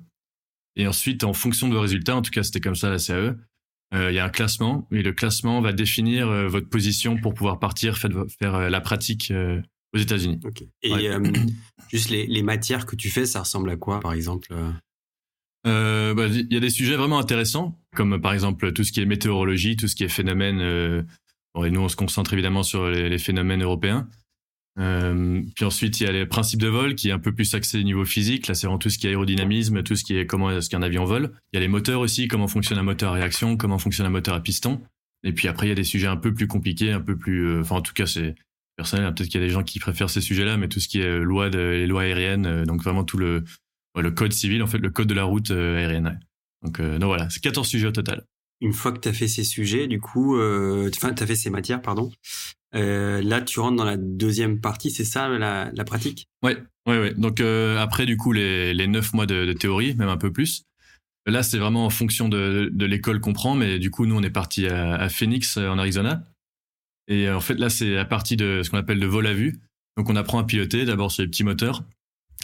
Et 0.75 0.87
ensuite, 0.87 1.23
en 1.23 1.33
fonction 1.33 1.67
de 1.69 1.73
vos 1.75 1.81
résultats, 1.81 2.15
en 2.15 2.21
tout 2.21 2.31
cas 2.31 2.43
c'était 2.43 2.59
comme 2.59 2.75
ça 2.75 2.87
à 2.87 2.91
la 2.91 2.97
CAE, 2.99 3.35
euh, 3.93 4.11
il 4.11 4.15
y 4.15 4.19
a 4.19 4.25
un 4.25 4.29
classement 4.29 4.87
et 4.91 5.03
le 5.03 5.13
classement 5.13 5.61
va 5.61 5.71
définir 5.73 6.27
euh, 6.29 6.47
votre 6.47 6.67
position 6.69 7.17
pour 7.17 7.33
pouvoir 7.35 7.59
partir 7.59 7.97
faire, 7.97 8.09
faire 8.39 8.55
euh, 8.55 8.69
la 8.69 8.81
pratique 8.81 9.29
euh, 9.31 9.61
aux 9.93 9.99
États-Unis. 9.99 10.39
Et 10.81 10.91
Ouais. 10.91 11.07
euh, 11.09 11.21
juste 11.91 12.09
les, 12.09 12.25
les 12.25 12.41
matières 12.41 12.87
que 12.87 12.95
tu 12.95 13.09
fais, 13.11 13.25
ça 13.27 13.41
ressemble 13.41 13.69
à 13.69 13.75
quoi 13.77 13.99
par 13.99 14.13
exemple 14.13 14.47
euh? 14.51 14.71
Euh, 15.67 16.13
bah, 16.13 16.27
Il 16.27 16.51
y 16.51 16.57
a 16.57 16.59
des 16.59 16.69
sujets 16.71 16.95
vraiment 16.95 17.19
intéressants, 17.19 17.79
comme 17.95 18.13
euh, 18.13 18.19
par 18.19 18.33
exemple 18.33 18.73
tout 18.73 18.83
ce 18.83 18.91
qui 18.91 18.99
est 18.99 19.05
météorologie, 19.05 19.75
tout 19.77 19.87
ce 19.87 19.95
qui 19.95 20.03
est 20.03 20.09
phénomènes. 20.09 20.59
euh, 20.61 21.03
bon, 21.53 21.63
et 21.65 21.69
nous, 21.71 21.81
on 21.81 21.87
se 21.87 21.95
concentre 21.95 22.33
évidemment 22.33 22.63
sur 22.63 22.89
les, 22.89 23.09
les 23.09 23.17
phénomènes 23.19 23.61
européens. 23.63 24.09
Euh, 24.79 25.41
puis 25.55 25.65
ensuite, 25.65 25.99
il 25.99 26.03
y 26.05 26.07
a 26.07 26.11
les 26.11 26.25
principes 26.25 26.59
de 26.61 26.67
vol, 26.67 26.95
qui 26.95 27.09
est 27.09 27.11
un 27.11 27.19
peu 27.19 27.31
plus 27.33 27.53
axé 27.53 27.79
au 27.79 27.83
niveau 27.83 28.05
physique. 28.05 28.47
Là, 28.47 28.55
c'est 28.55 28.65
vraiment 28.67 28.79
tout 28.79 28.89
ce 28.89 28.97
qui 28.97 29.05
est 29.07 29.11
aérodynamisme, 29.11 29.83
tout 29.83 29.95
ce 29.95 30.03
qui 30.03 30.17
est 30.17 30.25
comment 30.25 30.49
est-ce 30.51 30.69
qu'un 30.69 30.81
avion 30.81 31.05
vole. 31.05 31.31
Il 31.51 31.57
y 31.57 31.57
a 31.57 31.59
les 31.61 31.67
moteurs 31.67 31.99
aussi, 31.99 32.27
comment 32.27 32.47
fonctionne 32.47 32.79
un 32.79 32.83
moteur 32.83 33.11
à 33.11 33.13
réaction, 33.15 33.55
comment 33.57 33.77
fonctionne 33.77 34.07
un 34.07 34.11
moteur 34.11 34.33
à 34.33 34.41
piston. 34.41 34.81
Et 35.23 35.31
puis 35.33 35.47
après, 35.47 35.67
il 35.67 35.69
y 35.69 35.73
a 35.73 35.75
des 35.75 35.83
sujets 35.83 36.07
un 36.07 36.17
peu 36.17 36.33
plus 36.33 36.47
compliqués, 36.47 36.91
un 36.91 36.99
peu 37.01 37.15
plus. 37.17 37.45
euh, 37.47 37.61
Enfin, 37.61 37.75
en 37.75 37.81
tout 37.81 37.93
cas, 37.93 38.05
c'est 38.07 38.35
personnel. 38.75 39.05
hein, 39.05 39.13
Peut-être 39.13 39.29
qu'il 39.29 39.39
y 39.39 39.43
a 39.43 39.47
des 39.47 39.53
gens 39.53 39.63
qui 39.63 39.79
préfèrent 39.79 40.09
ces 40.09 40.21
sujets-là, 40.21 40.57
mais 40.57 40.67
tout 40.67 40.79
ce 40.79 40.87
qui 40.87 40.99
est 41.01 41.05
euh, 41.07 41.23
loi 41.23 41.49
de, 41.49 41.59
les 41.59 41.87
lois 41.87 42.01
aériennes, 42.01 42.45
euh, 42.45 42.65
donc 42.65 42.81
vraiment 42.83 43.03
tout 43.03 43.17
le 43.17 43.43
le 43.95 44.09
code 44.09 44.33
civil, 44.33 44.63
en 44.63 44.67
fait, 44.67 44.79
le 44.79 44.89
code 44.89 45.05
de 45.07 45.13
la 45.13 45.23
route 45.23 45.51
euh, 45.51 45.77
aérienne. 45.77 46.19
Donc, 46.63 46.79
euh, 46.79 46.97
donc 46.97 47.09
voilà, 47.09 47.29
c'est 47.29 47.41
14 47.43 47.67
sujets 47.67 47.85
au 47.87 47.91
total. 47.91 48.23
Une 48.59 48.73
fois 48.73 48.91
que 48.91 48.97
tu 48.99 49.07
as 49.07 49.13
fait 49.13 49.27
ces 49.27 49.43
sujets, 49.43 49.85
du 49.87 49.99
coup, 49.99 50.35
euh, 50.35 50.89
enfin, 50.95 51.13
tu 51.13 51.21
as 51.21 51.27
fait 51.27 51.35
ces 51.35 51.51
matières, 51.51 51.79
pardon, 51.79 52.11
euh, 52.75 53.21
là, 53.21 53.41
tu 53.41 53.59
rentres 53.59 53.77
dans 53.77 53.85
la 53.85 53.97
deuxième 53.97 54.59
partie, 54.59 54.91
c'est 54.91 55.05
ça, 55.05 55.29
la, 55.29 55.83
pratique? 55.85 56.27
Ouais, 56.41 56.57
ouais, 56.87 56.99
ouais. 56.99 57.13
Donc 57.13 57.39
euh, 57.39 57.77
après, 57.79 58.05
du 58.05 58.17
coup, 58.17 58.31
les, 58.31 58.73
les 58.73 58.87
9 58.87 59.13
mois 59.13 59.25
de, 59.25 59.53
théorie, 59.53 59.95
même 59.95 60.09
un 60.09 60.17
peu 60.17 60.31
plus. 60.31 60.65
Là, 61.25 61.41
c'est 61.41 61.57
vraiment 61.57 61.85
en 61.85 61.89
fonction 61.89 62.27
de, 62.27 62.71
l'école 62.79 63.21
qu'on 63.21 63.33
prend, 63.33 63.55
mais 63.55 63.79
du 63.79 63.91
coup, 63.91 64.05
nous, 64.05 64.15
on 64.15 64.23
est 64.23 64.29
parti 64.29 64.67
à, 64.67 65.07
Phoenix, 65.09 65.57
euh, 65.57 65.69
en 65.69 65.77
Arizona. 65.77 66.23
Et 67.07 67.29
en 67.29 67.39
fait, 67.39 67.55
là, 67.55 67.69
c'est 67.69 67.97
à 67.97 68.05
partir 68.05 68.37
de 68.37 68.61
ce 68.63 68.69
qu'on 68.69 68.77
appelle 68.77 68.99
le 68.99 69.07
vol 69.07 69.27
à 69.27 69.33
vue. 69.33 69.59
Donc, 69.97 70.09
on 70.09 70.15
apprend 70.15 70.39
à 70.39 70.43
piloter 70.43 70.85
d'abord 70.85 71.11
sur 71.11 71.23
les 71.23 71.29
petits 71.29 71.43
moteurs, 71.43 71.83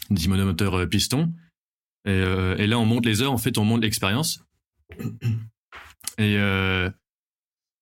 des 0.10 0.16
petits 0.16 0.30
monomoteurs 0.30 0.76
euh, 0.76 0.86
piston. 0.86 1.34
Et, 2.06 2.68
là, 2.68 2.80
on 2.80 2.86
monte 2.86 3.06
les 3.06 3.22
heures, 3.22 3.34
en 3.34 3.38
fait, 3.38 3.58
on 3.58 3.66
monte 3.66 3.82
l'expérience. 3.82 4.44
Et, 6.18 6.38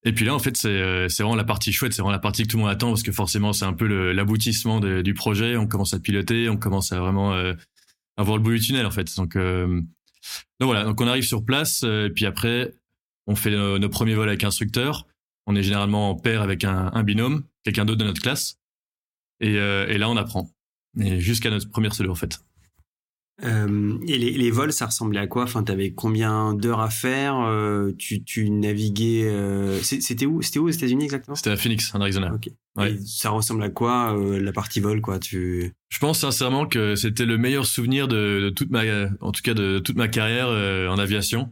et 0.04 0.14
puis 0.14 0.26
là, 0.26 0.36
en 0.36 0.40
fait, 0.40 0.56
c'est 0.56 0.70
euh, 0.70 1.10
c'est 1.10 1.24
vraiment 1.24 1.36
la 1.36 1.44
partie 1.44 1.72
chouette, 1.74 1.94
c'est 1.94 2.02
vraiment 2.02 2.12
la 2.12 2.20
partie 2.20 2.44
que 2.44 2.48
tout 2.48 2.58
le 2.58 2.64
monde 2.64 2.72
attend 2.72 2.90
parce 2.90 3.04
que 3.04 3.12
forcément, 3.12 3.54
c'est 3.54 3.66
un 3.66 3.74
peu 3.74 4.14
l'aboutissement 4.14 4.80
du 4.80 5.14
projet. 5.14 5.58
On 5.58 5.68
commence 5.68 5.94
à 5.94 6.00
piloter, 6.00 6.50
on 6.50 6.58
commence 6.58 6.92
à 6.92 7.00
vraiment 7.00 7.34
euh, 7.34 7.54
avoir 8.16 8.38
le 8.38 8.44
bout 8.44 8.52
du 8.52 8.60
tunnel, 8.60 8.86
en 8.86 8.92
fait. 8.92 9.16
Donc, 9.18 9.36
euh, 9.36 9.82
Donc 10.60 10.68
voilà, 10.68 10.84
donc 10.84 11.02
on 11.02 11.08
arrive 11.08 11.24
sur 11.24 11.44
place, 11.44 11.84
et 11.84 12.10
puis 12.14 12.26
après, 12.26 12.74
on 13.26 13.36
fait 13.36 13.52
nos, 13.52 13.90
premiers 13.90 14.16
vols 14.16 14.30
avec 14.30 14.44
instructeur. 14.44 15.08
On 15.46 15.56
est 15.56 15.64
généralement 15.64 16.12
en 16.12 16.16
paire 16.16 16.42
avec 16.42 16.64
un, 16.64 17.04
binôme, 17.04 17.44
quelqu'un 17.64 17.86
d'autre 17.86 18.00
de 18.00 18.06
notre 18.06 18.22
classe. 18.22 18.60
Et, 19.40 19.54
là, 19.54 20.10
on 20.10 20.18
apprend. 20.18 20.50
Jusqu'à 20.96 21.50
notre 21.50 21.70
première 21.70 21.94
solo, 21.94 22.12
en 22.12 22.16
fait. 22.16 22.40
Euh, 23.44 24.00
et 24.08 24.18
les, 24.18 24.32
les, 24.32 24.52
vols, 24.52 24.74
ça 24.74 24.88
ressemblait 24.88 25.20
à 25.20 25.28
quoi? 25.28 25.44
Enfin, 25.44 25.62
t'avais 25.62 25.92
combien 25.92 26.56
d'heures 26.56 26.80
à 26.80 26.90
faire? 26.90 27.40
Euh, 27.40 27.92
tu, 27.98 28.24
tu 28.24 28.50
naviguais. 28.50 29.26
Euh... 29.26 29.80
C'était 29.84 30.26
où? 30.26 30.42
C'était 30.42 30.58
où 30.58 30.66
aux 30.66 30.72
États-Unis 30.72 31.04
exactement? 31.04 31.36
C'était 31.36 31.52
à 31.52 31.58
Phoenix, 31.58 31.94
en 31.94 32.02
Arizona. 32.02 32.34
Ok. 32.34 32.50
Ouais. 32.76 32.96
ça 33.06 33.32
ressemble 33.32 33.64
à 33.64 33.70
quoi 33.70 34.16
la 34.40 34.52
partie 34.52 34.80
vol, 34.80 35.02
quoi? 35.02 35.20
Tu. 35.20 35.72
Je 35.90 36.00
pense 36.00 36.20
sincèrement 36.20 36.68
que 36.68 36.96
c'était 36.96 37.26
le 37.26 37.38
meilleur 37.38 37.66
souvenir 37.66 38.08
de, 38.08 38.40
de, 38.42 38.50
toute 38.50 38.70
ma, 38.70 38.84
en 39.22 39.32
tout 39.32 39.42
cas 39.42 39.54
de 39.54 39.80
toute 39.80 39.98
ma 39.98 40.08
carrière 40.08 40.48
en 40.48 40.98
aviation. 40.98 41.50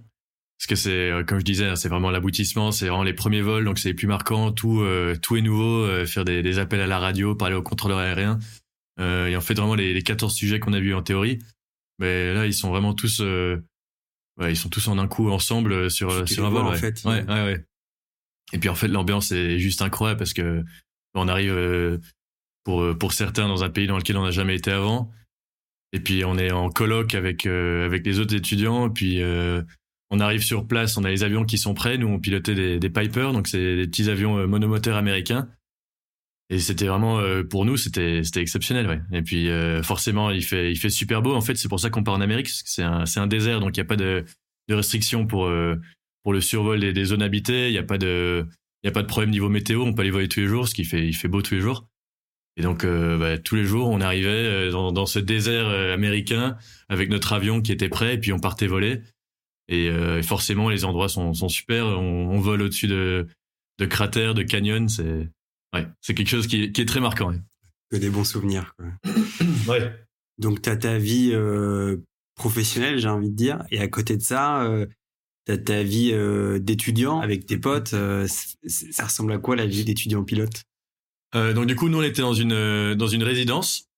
Parce 0.58 0.68
que 0.68 0.76
c'est, 0.76 1.12
comme 1.28 1.40
je 1.40 1.44
disais, 1.44 1.66
hein, 1.66 1.76
c'est 1.76 1.90
vraiment 1.90 2.12
l'aboutissement, 2.12 2.72
c'est 2.72 2.88
vraiment 2.88 3.04
les 3.04 3.14
premiers 3.14 3.42
vols, 3.42 3.66
donc 3.66 3.78
c'est 3.78 3.90
les 3.90 3.96
plus 3.96 4.08
marquants. 4.08 4.52
Tout, 4.52 4.84
tout 5.22 5.36
est 5.36 5.42
nouveau. 5.42 5.88
faire 6.06 6.26
des, 6.26 6.44
des, 6.44 6.60
appels 6.60 6.82
à 6.82 6.88
la 6.88 7.00
radio, 7.00 7.36
parler 7.36 7.56
au 7.56 7.64
contrôleur 7.64 7.98
aérien. 7.98 8.38
et 9.00 9.36
en 9.36 9.42
fait, 9.42 9.56
vraiment 9.56 9.76
les, 9.76 9.96
les 9.96 10.04
14 10.04 10.34
sujets 10.34 10.60
qu'on 10.60 10.74
a 10.74 10.80
vus 10.80 10.94
en 10.94 11.02
théorie 11.02 11.40
mais 12.00 12.34
là, 12.34 12.46
ils 12.46 12.54
sont 12.54 12.70
vraiment 12.70 12.94
tous, 12.94 13.22
euh, 13.22 13.64
ouais, 14.40 14.52
ils 14.52 14.58
sont 14.58 14.70
tous 14.70 14.88
en 14.88 14.98
un 14.98 15.08
coup 15.08 15.30
ensemble 15.30 15.74
euh, 15.74 15.90
sur 15.90 16.10
euh, 16.12 16.26
sur 16.26 16.46
un 16.46 16.50
vol. 16.50 16.66
En 16.66 16.74
fait, 16.74 17.02
ouais, 17.06 17.24
ouais, 17.24 17.44
ouais. 17.44 17.66
Et 18.54 18.60
puis 18.60 18.70
en 18.70 18.76
fait, 18.76 18.88
l'ambiance 18.88 19.32
est 19.32 19.60
juste 19.60 19.82
incroyable 19.82 20.20
parce 20.20 20.34
que 20.34 20.64
on 21.14 21.28
arrive 21.28 22.00
pour 22.64 22.98
pour 22.98 23.14
certains 23.14 23.48
dans 23.48 23.64
un 23.64 23.70
pays 23.70 23.88
dans 23.88 23.98
lequel 23.98 24.18
on 24.18 24.24
n'a 24.24 24.32
jamais 24.32 24.56
été 24.56 24.72
avant. 24.72 25.12
Et 25.94 26.00
puis 26.00 26.26
on 26.26 26.38
est 26.38 26.52
en 26.52 26.70
colloque 26.70 27.16
avec 27.16 27.46
avec 27.46 28.06
les 28.06 28.20
autres 28.20 28.36
étudiants. 28.36 28.88
Et 28.88 28.92
puis 28.92 29.24
on 30.12 30.20
arrive 30.20 30.44
sur 30.44 30.68
place, 30.68 30.98
on 30.98 31.04
a 31.04 31.10
les 31.10 31.24
avions 31.24 31.46
qui 31.46 31.58
sont 31.58 31.74
prêts. 31.74 31.98
Nous, 31.98 32.08
on 32.08 32.20
pilotait 32.20 32.54
des, 32.54 32.78
des 32.78 32.90
Piper, 32.90 33.32
donc 33.34 33.48
c'est 33.48 33.78
des 33.78 33.88
petits 33.88 34.10
avions 34.10 34.48
monomoteurs 34.48 34.98
américains. 34.98 35.50
Et 36.50 36.60
c'était 36.60 36.86
vraiment 36.86 37.20
euh, 37.20 37.44
pour 37.44 37.66
nous 37.66 37.76
c'était 37.76 38.24
c'était 38.24 38.42
exceptionnel 38.42 38.88
ouais. 38.88 39.02
Et 39.12 39.24
puis 39.24 39.50
euh, 39.50 39.82
forcément 39.82 40.30
il 40.30 40.44
fait 40.44 40.72
il 40.72 40.78
fait 40.78 40.90
super 40.90 41.22
beau 41.22 41.34
en 41.34 41.42
fait. 41.42 41.56
C'est 41.56 41.70
pour 41.70 41.80
ça 41.80 41.90
qu'on 41.90 42.04
part 42.04 42.14
en 42.14 42.22
Amérique 42.22 42.50
c'est 42.50 42.84
un 42.84 43.06
c'est 43.06 43.20
un 43.20 43.28
désert 43.28 43.60
donc 43.60 43.76
il 43.76 43.80
y 43.80 43.82
a 43.82 43.86
pas 43.86 43.96
de 43.96 44.24
de 44.68 44.76
restrictions 44.76 45.26
pour 45.26 45.46
euh, 45.46 45.76
pour 46.24 46.34
le 46.34 46.42
survol 46.42 46.80
des, 46.80 47.06
zones 47.06 47.24
habitées. 47.24 47.70
Il 47.70 47.74
y 47.74 47.80
a 47.80 47.84
pas 47.84 47.98
de 47.98 48.46
il 48.84 48.88
y 48.88 48.90
a 48.90 48.92
pas 48.92 49.02
de 49.02 49.08
problème 49.08 49.32
niveau 49.32 49.50
météo. 49.50 49.82
On 49.82 49.94
peut 49.94 50.02
aller 50.02 50.12
voler 50.12 50.28
tous 50.28 50.40
les 50.40 50.48
jours 50.48 50.68
ce 50.68 50.76
qui 50.76 50.84
fait 50.86 51.08
il 51.08 51.16
fait 51.16 51.28
beau 51.28 51.42
tous 51.42 51.56
les 51.56 51.62
jours. 51.62 51.88
Et 52.58 52.62
donc 52.62 52.86
bah, 52.86 53.38
tous 53.40 53.56
les 53.56 53.66
jours 53.66 53.90
on 53.90 54.00
arrivait 54.00 54.70
dans 54.70 54.92
dans 54.92 55.08
ce 55.08 55.20
désert 55.20 55.68
américain 55.68 56.58
avec 56.90 57.10
notre 57.10 57.34
avion 57.34 57.62
qui 57.62 57.72
était 57.72 57.90
prêt 57.90 58.14
et 58.14 58.18
puis 58.20 58.32
on 58.32 58.40
partait 58.40 58.68
voler. 58.68 59.02
Et 59.68 59.90
forcément 60.22 60.70
les 60.70 60.86
endroits 60.86 61.10
sont 61.10 61.34
sont 61.34 61.50
super. 61.50 61.88
On, 61.88 62.30
on 62.30 62.40
vole 62.40 62.62
au-dessus 62.62 62.88
de 62.88 63.28
de 63.80 63.86
cratères 63.86 64.36
de 64.36 64.44
canyons 64.44 64.88
c'est 64.88 65.28
Ouais, 65.76 65.88
c'est 66.00 66.14
quelque 66.14 66.30
chose 66.30 66.48
qui 66.48 66.64
est, 66.64 66.72
qui 66.72 66.82
est 66.82 66.86
très 66.86 67.02
marquant. 67.02 67.34
Que 67.92 67.98
des 67.98 68.10
bons 68.10 68.24
souvenirs. 68.24 68.74
Quoi. 68.78 68.88
ouais. 69.68 69.94
Donc, 70.38 70.62
tu 70.62 70.70
as 70.70 70.78
ta 70.78 70.98
vie 70.98 71.32
euh, 71.34 71.98
professionnelle, 72.36 72.98
j'ai 72.98 73.10
envie 73.10 73.30
de 73.30 73.36
dire, 73.36 73.64
et 73.72 73.80
à 73.80 73.88
côté 73.88 74.16
de 74.16 74.22
ça, 74.22 74.64
euh, 74.64 74.86
tu 75.46 75.52
as 75.52 75.58
ta 75.58 75.84
vie 75.84 76.12
euh, 76.14 76.60
d'étudiant 76.60 77.20
avec 77.20 77.46
tes 77.46 77.58
potes. 77.58 77.94
Euh, 77.94 78.26
ça 78.68 79.04
ressemble 79.04 79.34
à 79.34 79.38
quoi 79.38 79.58
la 79.58 79.66
vie 79.66 79.84
d'étudiant 79.84 80.24
pilote? 80.24 80.64
Euh, 81.36 81.54
Donc, 81.54 81.68
du 81.68 81.76
coup, 81.76 81.90
nous, 81.90 82.00
on 82.00 82.04
était 82.04 82.22
dans 82.22 82.34
une, 82.34 82.96
dans 82.96 83.08
une 83.08 83.24
résidence 83.24 83.90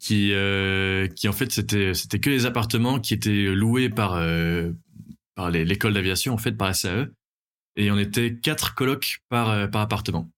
qui, 0.00 0.32
qui 1.16 1.28
en 1.28 1.32
fait, 1.32 1.52
c'était, 1.52 1.94
c'était 1.94 2.18
que 2.18 2.30
les 2.30 2.46
appartements 2.46 2.98
qui 3.00 3.14
étaient 3.14 3.46
loués 3.54 3.88
par, 3.88 4.12
par 5.36 5.50
l'école 5.50 5.94
d'aviation, 5.94 6.34
en 6.34 6.38
fait, 6.38 6.52
par 6.52 6.74
SAE. 6.74 7.06
Et 7.76 7.90
on 7.90 7.98
était 7.98 8.36
quatre 8.36 8.74
colocs 8.74 9.20
par, 9.28 9.70
par 9.70 9.82
appartement. 9.82 10.30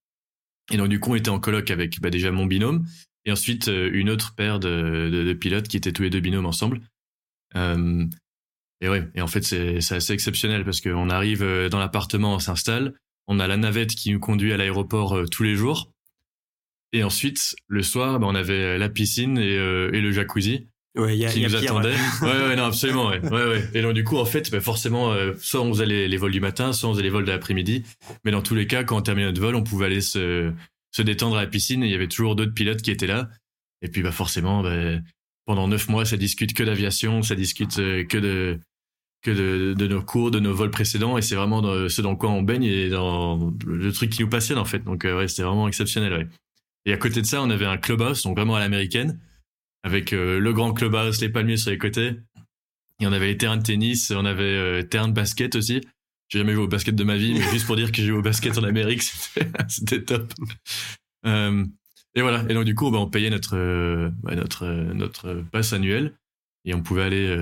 Et 0.72 0.76
donc 0.76 0.88
du 0.88 1.00
coup, 1.00 1.12
on 1.12 1.14
était 1.14 1.30
en 1.30 1.40
coloc 1.40 1.70
avec 1.70 2.00
bah, 2.00 2.10
déjà 2.10 2.30
mon 2.30 2.46
binôme 2.46 2.86
et 3.24 3.32
ensuite 3.32 3.68
euh, 3.68 3.90
une 3.92 4.10
autre 4.10 4.34
paire 4.34 4.60
de, 4.60 5.32
pilotes 5.38 5.68
qui 5.68 5.76
étaient 5.76 5.92
tous 5.92 6.02
les 6.02 6.10
deux 6.10 6.20
binômes 6.20 6.46
ensemble. 6.46 6.80
Euh, 7.56 8.04
et 8.80 8.88
ouais, 8.88 9.08
et 9.14 9.22
en 9.22 9.26
fait 9.26 9.42
c'est 9.42 9.76
assez 9.92 10.12
exceptionnel 10.12 10.64
parce 10.64 10.80
qu'on 10.80 11.10
arrive 11.10 11.42
euh, 11.42 11.68
dans 11.68 11.78
l'appartement, 11.78 12.34
on 12.34 12.38
s'installe, 12.38 12.94
on 13.26 13.40
a 13.40 13.46
la 13.46 13.56
navette 13.56 13.94
qui 13.94 14.12
nous 14.12 14.20
conduit 14.20 14.52
à 14.52 14.56
l'aéroport 14.56 15.28
tous 15.30 15.42
les 15.42 15.54
jours. 15.54 15.90
Et 16.92 17.02
ensuite, 17.02 17.56
le 17.66 17.82
soir, 17.82 18.20
bah, 18.20 18.26
on 18.28 18.34
avait 18.34 18.78
la 18.78 18.88
piscine 18.88 19.38
et 19.38 19.56
le 20.00 20.12
jacuzzi 20.12 20.68
ouais, 20.96 21.16
y 21.16 21.26
a, 21.26 21.30
qui 21.30 21.40
y 21.40 21.44
a 21.44 21.48
nous 21.48 21.58
pire, 21.58 21.72
attendait. 21.72 21.94
Ouais. 22.22 22.22
ouais, 22.28 22.48
ouais, 22.48 22.56
non, 22.56 22.64
absolument, 22.64 23.08
ouais, 23.08 23.20
ouais, 23.20 23.46
ouais. 23.46 23.70
Et 23.74 23.82
donc 23.82 23.94
du 23.94 24.04
coup, 24.04 24.16
en 24.18 24.24
fait, 24.24 24.50
bah, 24.50 24.60
forcément, 24.60 25.12
euh, 25.12 25.32
soit 25.40 25.60
on 25.60 25.72
faisait 25.72 25.86
les, 25.86 26.08
les, 26.08 26.16
vols 26.16 26.32
du 26.32 26.40
matin, 26.40 26.72
soit 26.72 26.88
on 26.88 26.92
faisait 26.92 27.02
les 27.02 27.10
vols 27.10 27.24
de 27.24 27.32
l'après-midi. 27.32 27.84
Mais 28.24 28.30
dans 28.30 28.42
tous 28.42 28.54
les 28.54 28.66
cas, 28.66 28.84
quand 28.84 28.96
on 28.96 29.02
terminait 29.02 29.26
notre 29.26 29.40
vol, 29.40 29.54
on 29.54 29.62
pouvait 29.62 29.86
aller 29.86 30.00
se, 30.00 30.52
se 30.92 31.02
détendre 31.02 31.36
à 31.36 31.42
la 31.42 31.46
piscine 31.46 31.82
et 31.82 31.86
il 31.86 31.92
y 31.92 31.94
avait 31.94 32.08
toujours 32.08 32.36
d'autres 32.36 32.54
pilotes 32.54 32.82
qui 32.82 32.90
étaient 32.90 33.06
là. 33.06 33.28
Et 33.82 33.88
puis, 33.88 34.02
bah, 34.02 34.12
forcément, 34.12 34.62
bah, 34.62 34.98
pendant 35.46 35.68
neuf 35.68 35.88
mois, 35.88 36.04
ça 36.04 36.16
discute 36.16 36.54
que 36.54 36.62
d'aviation, 36.62 37.22
ça 37.22 37.34
discute 37.34 37.78
euh, 37.78 38.04
que 38.04 38.18
de 38.18 38.58
que 39.22 39.30
de, 39.30 39.72
de, 39.72 39.86
nos 39.86 40.02
cours, 40.02 40.30
de 40.30 40.38
nos 40.38 40.52
vols 40.52 40.70
précédents, 40.70 41.16
et 41.16 41.22
c'est 41.22 41.34
vraiment 41.34 41.62
dans, 41.62 41.88
ce 41.88 42.02
dans 42.02 42.14
quoi 42.14 42.28
on 42.28 42.42
baigne 42.42 42.64
et 42.64 42.90
dans 42.90 43.54
le 43.66 43.90
truc 43.90 44.10
qui 44.10 44.20
nous 44.20 44.28
passionne 44.28 44.58
en 44.58 44.66
fait. 44.66 44.80
Donc 44.80 45.06
euh, 45.06 45.16
ouais, 45.16 45.28
c'était 45.28 45.44
vraiment 45.44 45.66
exceptionnel. 45.66 46.12
Ouais. 46.12 46.28
Et 46.84 46.92
à 46.92 46.98
côté 46.98 47.22
de 47.22 47.26
ça, 47.26 47.42
on 47.42 47.48
avait 47.48 47.64
un 47.64 47.78
clubhouse, 47.78 48.22
donc 48.22 48.36
vraiment 48.36 48.54
à 48.54 48.58
l'américaine, 48.58 49.18
avec 49.84 50.12
euh, 50.12 50.40
le 50.40 50.52
grand 50.52 50.72
clubhouse, 50.72 51.20
les 51.20 51.28
palmiers 51.28 51.58
sur 51.58 51.70
les 51.70 51.78
côtés. 51.78 52.16
Et 53.00 53.06
on 53.06 53.12
avait 53.12 53.26
les 53.26 53.36
terrains 53.36 53.58
de 53.58 53.62
tennis, 53.62 54.10
on 54.10 54.24
avait 54.24 54.42
euh, 54.42 54.82
terrain 54.82 55.08
de 55.08 55.12
basket 55.12 55.54
aussi. 55.54 55.82
J'ai 56.28 56.38
jamais 56.38 56.54
joué 56.54 56.64
au 56.64 56.68
basket 56.68 56.94
de 56.94 57.04
ma 57.04 57.16
vie, 57.16 57.34
mais 57.34 57.42
juste 57.52 57.66
pour 57.66 57.76
dire 57.76 57.92
que 57.92 57.98
j'ai 57.98 58.06
joué 58.06 58.18
au 58.18 58.22
basket 58.22 58.56
en 58.56 58.64
Amérique, 58.64 59.02
c'était 59.68 60.02
top. 60.02 60.32
Euh, 61.26 61.64
et 62.14 62.22
voilà. 62.22 62.44
Et 62.48 62.54
donc 62.54 62.64
du 62.64 62.74
coup, 62.74 62.90
bah, 62.90 62.98
on 62.98 63.10
payait 63.10 63.28
notre 63.28 64.10
bah, 64.22 64.34
notre 64.34 64.66
notre 64.66 65.44
passe 65.52 65.74
annuelle 65.74 66.14
et 66.64 66.74
on 66.74 66.82
pouvait 66.82 67.02
aller 67.02 67.36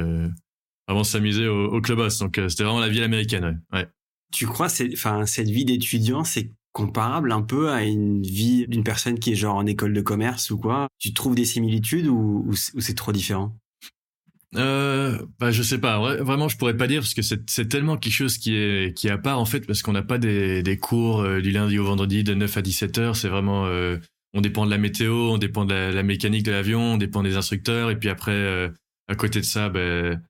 vraiment 0.89 1.05
s'amuser 1.05 1.47
au, 1.47 1.67
au 1.67 1.81
clubhouse. 1.81 2.19
Donc 2.19 2.41
c'était 2.49 2.65
vraiment 2.65 2.81
la 2.81 2.89
vie 2.89 3.03
américaine. 3.03 3.63
Ouais. 3.73 3.79
ouais. 3.79 3.89
Tu 4.33 4.47
crois, 4.47 4.69
enfin 4.95 5.27
cette 5.27 5.51
vie 5.51 5.65
d'étudiant, 5.65 6.25
c'est 6.25 6.51
comparable 6.73 7.33
un 7.33 7.43
peu 7.43 7.71
à 7.71 7.85
une 7.85 8.23
vie 8.23 8.67
d'une 8.67 8.83
personne 8.83 9.19
qui 9.19 9.33
est 9.33 9.35
genre 9.35 9.57
en 9.57 9.67
école 9.67 9.93
de 9.93 10.01
commerce 10.01 10.51
ou 10.51 10.59
quoi? 10.59 10.89
Tu 10.99 11.13
trouves 11.13 11.35
des 11.35 11.45
similitudes 11.45 12.07
ou, 12.07 12.53
c'est 12.55 12.97
trop 12.97 13.13
différent? 13.13 13.55
Euh, 14.55 15.19
bah 15.39 15.51
je 15.51 15.63
sais 15.63 15.79
pas. 15.79 15.99
Vraiment 16.17 16.49
je 16.49 16.59
pourrais 16.59 16.77
pas 16.77 16.87
dire 16.87 17.01
parce 17.01 17.15
que 17.15 17.23
c'est 17.23 17.69
tellement 17.69 17.97
quelque 17.97 18.13
chose 18.13 18.37
qui 18.37 18.55
est 18.55 18.95
qui 18.95 19.09
à 19.09 19.17
part 19.17 19.39
en 19.39 19.47
fait 19.47 19.67
parce 19.67 19.81
qu'on 19.81 19.93
n'a 19.93 20.03
pas 20.03 20.19
des, 20.19 20.63
des 20.63 20.77
cours 20.77 21.23
euh, 21.23 21.41
du 21.41 21.53
lundi 21.53 21.79
au 21.79 21.85
vendredi 21.85 22.23
de 22.23 22.35
9 22.35 22.55
à 22.59 22.63
17 22.63 22.99
heures. 22.99 23.17
C'est 23.17 23.31
vraiment 23.31 23.65
euh, 23.65 23.97
on 24.35 24.43
dépend 24.43 24.67
de 24.67 24.71
la 24.71 24.77
météo 24.77 25.31
on 25.31 25.39
dépend 25.39 25.65
de 25.65 25.73
la, 25.73 25.91
la 25.91 26.03
mécanique 26.03 26.43
de 26.43 26.53
l'avion 26.53 26.95
on 26.95 26.97
dépend 26.99 27.23
des 27.23 27.37
instructeurs. 27.37 27.91
Et 27.91 27.97
puis 27.99 28.11
après 28.11 28.33
euh, 28.33 28.69
à 29.09 29.15
côté 29.15 29.41
de 29.41 29.47
ça 29.47 29.71
ben 29.71 30.21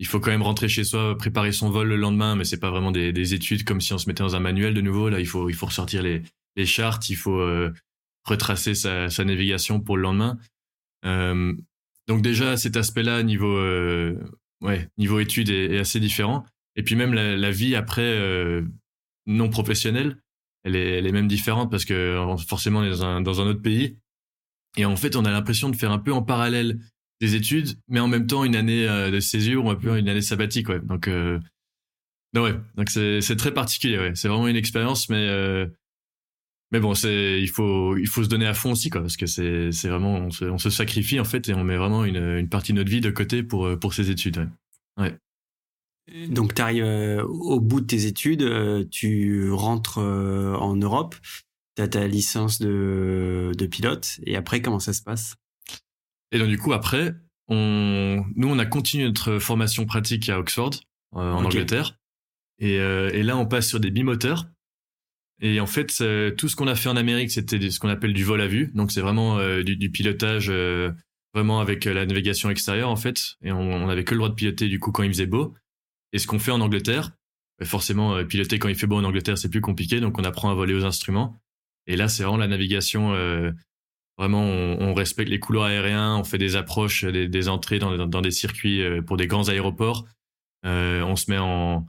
il 0.00 0.06
faut 0.06 0.18
quand 0.18 0.30
même 0.30 0.42
rentrer 0.42 0.68
chez 0.68 0.82
soi, 0.82 1.16
préparer 1.16 1.52
son 1.52 1.70
vol 1.70 1.88
le 1.88 1.96
lendemain, 1.96 2.34
mais 2.34 2.44
c'est 2.44 2.58
pas 2.58 2.70
vraiment 2.70 2.90
des, 2.90 3.12
des, 3.12 3.34
études 3.34 3.64
comme 3.64 3.82
si 3.82 3.92
on 3.92 3.98
se 3.98 4.08
mettait 4.08 4.22
dans 4.22 4.34
un 4.34 4.40
manuel 4.40 4.72
de 4.72 4.80
nouveau. 4.80 5.10
Là, 5.10 5.20
il 5.20 5.26
faut 5.26 5.50
il 5.50 5.54
faut 5.54 5.66
ressortir 5.66 6.02
les 6.02 6.66
chartes, 6.66 7.10
il 7.10 7.16
faut 7.16 7.38
euh, 7.38 7.70
retracer 8.24 8.74
sa, 8.74 9.08
navigation 9.24 9.80
pour 9.80 9.96
le 9.96 10.02
lendemain. 10.02 10.38
Euh, 11.04 11.54
donc 12.08 12.22
déjà 12.22 12.56
cet 12.56 12.76
aspect-là 12.76 13.22
niveau 13.22 13.56
euh, 13.56 14.18
ouais 14.60 14.88
niveau 14.98 15.20
études 15.20 15.50
est, 15.50 15.78
assez 15.78 16.00
différent. 16.00 16.44
Et 16.76 16.82
puis 16.82 16.94
même 16.94 17.14
la, 17.14 17.36
la 17.36 17.50
vie 17.50 17.74
après 17.74 18.02
euh, 18.02 18.62
non 19.26 19.50
professionnelle, 19.50 20.16
elle 20.64 20.76
est 20.76 20.98
elle 20.98 21.06
est 21.06 21.12
même 21.12 21.28
différente 21.28 21.70
parce 21.70 21.84
que 21.84 22.18
forcément 22.48 22.80
on 22.80 22.84
est 22.84 22.90
dans 22.90 23.04
un 23.04 23.20
dans 23.20 23.40
un 23.40 23.46
autre 23.46 23.62
pays. 23.62 23.98
Et 24.76 24.84
en 24.84 24.96
fait, 24.96 25.16
on 25.16 25.24
a 25.24 25.30
l'impression 25.30 25.68
de 25.68 25.76
faire 25.76 25.90
un 25.90 25.98
peu 25.98 26.12
en 26.12 26.22
parallèle 26.22 26.78
des 27.20 27.34
études, 27.34 27.78
mais 27.88 28.00
en 28.00 28.08
même 28.08 28.26
temps 28.26 28.44
une 28.44 28.56
année 28.56 28.88
euh, 28.88 29.10
de 29.10 29.20
césure 29.20 29.64
ou 29.64 29.70
un 29.70 29.76
peu 29.76 29.98
une 29.98 30.08
année 30.08 30.22
sabbatique, 30.22 30.68
ouais. 30.68 30.80
Donc, 30.80 31.08
euh, 31.08 31.38
non, 32.34 32.42
ouais. 32.42 32.56
Donc 32.76 32.90
c'est 32.90 33.36
très 33.36 33.52
particulier, 33.52 33.98
ouais. 33.98 34.12
C'est 34.14 34.28
vraiment 34.28 34.48
une 34.48 34.56
expérience, 34.56 35.08
mais 35.08 35.28
euh, 35.28 35.66
mais 36.72 36.80
bon, 36.80 36.94
c'est 36.94 37.40
il 37.40 37.48
faut 37.48 37.96
il 37.96 38.06
faut 38.06 38.22
se 38.22 38.28
donner 38.28 38.46
à 38.46 38.54
fond 38.54 38.72
aussi, 38.72 38.90
quoi, 38.90 39.00
parce 39.00 39.16
que 39.16 39.26
c'est 39.26 39.72
c'est 39.72 39.88
vraiment 39.88 40.14
on 40.14 40.30
se, 40.30 40.44
on 40.44 40.58
se 40.58 40.70
sacrifie 40.70 41.20
en 41.20 41.24
fait 41.24 41.48
et 41.48 41.54
on 41.54 41.64
met 41.64 41.76
vraiment 41.76 42.04
une 42.04 42.38
une 42.38 42.48
partie 42.48 42.72
de 42.72 42.78
notre 42.78 42.90
vie 42.90 43.00
de 43.00 43.10
côté 43.10 43.42
pour 43.42 43.78
pour 43.78 43.92
ces 43.94 44.10
études, 44.10 44.38
ouais. 44.96 45.04
ouais. 45.04 45.18
Donc 46.28 46.54
tu 46.54 46.62
arrives 46.62 46.84
euh, 46.84 47.22
au 47.24 47.60
bout 47.60 47.80
de 47.80 47.86
tes 47.86 48.06
études, 48.06 48.42
euh, 48.42 48.84
tu 48.90 49.50
rentres 49.52 49.98
euh, 49.98 50.54
en 50.54 50.74
Europe, 50.74 51.14
tu 51.76 51.82
as 51.82 51.88
ta 51.88 52.06
licence 52.06 52.58
de, 52.58 53.52
de 53.56 53.66
pilote, 53.66 54.20
et 54.26 54.36
après 54.36 54.60
comment 54.60 54.80
ça 54.80 54.92
se 54.92 55.02
passe? 55.02 55.36
Et 56.32 56.38
donc 56.38 56.48
du 56.48 56.58
coup 56.58 56.72
après, 56.72 57.14
on, 57.48 58.24
nous 58.36 58.48
on 58.48 58.58
a 58.58 58.66
continué 58.66 59.04
notre 59.04 59.38
formation 59.38 59.84
pratique 59.84 60.28
à 60.28 60.38
Oxford 60.38 60.70
euh, 61.16 61.18
en 61.18 61.38
okay. 61.38 61.46
Angleterre, 61.46 61.98
et, 62.58 62.78
euh, 62.78 63.10
et, 63.12 63.22
là 63.22 63.36
on 63.36 63.46
passe 63.46 63.68
sur 63.68 63.80
des 63.80 63.90
bimoteurs. 63.90 64.46
Et 65.42 65.58
en 65.58 65.66
fait, 65.66 65.86
tout 66.36 66.48
ce 66.48 66.54
qu'on 66.54 66.66
a 66.66 66.74
fait 66.74 66.90
en 66.90 66.96
Amérique, 66.96 67.30
c'était 67.30 67.70
ce 67.70 67.80
qu'on 67.80 67.88
appelle 67.88 68.12
du 68.12 68.24
vol 68.24 68.42
à 68.42 68.46
vue. 68.46 68.70
Donc 68.74 68.92
c'est 68.92 69.00
vraiment 69.00 69.38
euh, 69.38 69.62
du, 69.62 69.74
du, 69.74 69.90
pilotage 69.90 70.52
vraiment 71.32 71.60
avec 71.60 71.86
la 71.86 72.04
navigation 72.04 72.50
extérieure 72.50 72.90
en 72.90 72.96
fait, 72.96 73.36
et 73.42 73.50
on, 73.50 73.58
on 73.58 73.88
avait 73.88 74.04
que 74.04 74.12
le 74.14 74.18
droit 74.18 74.28
de 74.28 74.34
piloter 74.34 74.68
du 74.68 74.78
coup 74.78 74.92
quand 74.92 75.02
il 75.02 75.10
faisait 75.10 75.26
beau. 75.26 75.54
Et 76.12 76.18
ce 76.18 76.26
qu'on 76.26 76.38
fait 76.38 76.50
en 76.50 76.60
Angleterre, 76.60 77.12
forcément 77.62 78.22
piloter 78.24 78.58
quand 78.58 78.68
il 78.68 78.74
fait 78.74 78.86
beau 78.86 78.96
en 78.96 79.04
Angleterre 79.04 79.38
c'est 79.38 79.48
plus 79.48 79.60
compliqué, 79.60 80.00
donc 80.00 80.18
on 80.18 80.24
apprend 80.24 80.50
à 80.50 80.54
voler 80.54 80.74
aux 80.74 80.84
instruments. 80.84 81.40
Et 81.86 81.96
là 81.96 82.08
c'est 82.08 82.22
vraiment 82.22 82.38
la 82.38 82.48
navigation 82.48 83.14
Vraiment, 84.20 84.42
on, 84.42 84.92
respecte 84.92 85.30
les 85.30 85.40
couloirs 85.40 85.68
aériens, 85.68 86.14
on 86.14 86.24
fait 86.24 86.36
des 86.36 86.54
approches, 86.54 87.06
des, 87.06 87.48
entrées 87.48 87.78
dans, 87.78 88.20
des 88.20 88.30
circuits 88.30 88.82
euh, 88.82 89.00
pour 89.00 89.16
des 89.16 89.26
grands 89.26 89.48
aéroports. 89.48 90.04
Euh, 90.66 91.00
on 91.04 91.16
se 91.16 91.30
met 91.30 91.38
en, 91.38 91.86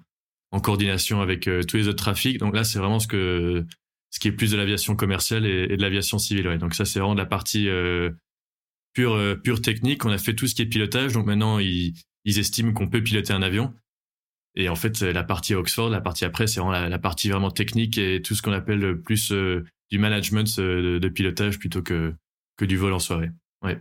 coordination 0.64 1.20
avec 1.20 1.50
euh, 1.50 1.62
tous 1.62 1.76
les 1.76 1.90
autres 1.90 2.02
trafics. 2.02 2.38
Donc 2.38 2.56
là, 2.56 2.64
c'est 2.64 2.80
vraiment 2.80 3.00
ce 3.00 3.08
qui 3.08 4.28
est 4.30 4.32
plus 4.32 4.52
de 4.52 4.56
l'aviation 4.56 4.96
commerciale 4.96 5.46
et, 5.46 5.76
de 5.76 5.82
l'aviation 5.82 6.20
civile. 6.20 6.58
Donc 6.58 6.74
ça, 6.74 6.86
c'est 6.86 7.00
vraiment 7.00 7.16
de 7.16 7.20
la 7.20 7.26
partie 7.26 7.68
pure 8.94 9.42
pure 9.44 9.62
technique. 9.62 10.06
On 10.06 10.10
a 10.10 10.18
fait 10.18 10.34
tout 10.34 10.48
ce 10.48 10.56
qui 10.56 10.62
est 10.62 10.68
pilotage. 10.68 11.12
Donc 11.12 11.26
maintenant, 11.26 11.60
ils, 11.60 11.96
estiment 12.24 12.72
qu'on 12.72 12.88
peut 12.88 13.04
piloter 13.04 13.34
un 13.34 13.42
avion. 13.42 13.74
Et 14.56 14.70
en 14.70 14.76
fait, 14.76 15.02
la 15.02 15.24
partie 15.24 15.56
Oxford, 15.56 15.90
la 15.90 16.02
partie 16.02 16.26
après, 16.26 16.48
c'est 16.48 16.60
vraiment 16.60 16.90
la, 16.90 17.00
partie 17.00 17.30
vraiment 17.30 17.52
technique 17.52 17.98
et 17.98 18.22
tout 18.22 18.36
ce 18.36 18.42
qu'on 18.42 18.52
appelle 18.52 19.00
plus 19.02 19.32
du 19.32 19.98
management 19.98 20.60
de, 20.60 21.08
pilotage 21.10 21.58
plutôt 21.58 21.82
que 21.82 22.14
que 22.58 22.66
du 22.66 22.78
vol 22.78 22.94
en 22.94 23.00
soirée. 23.00 23.32
Ouais. 23.64 23.80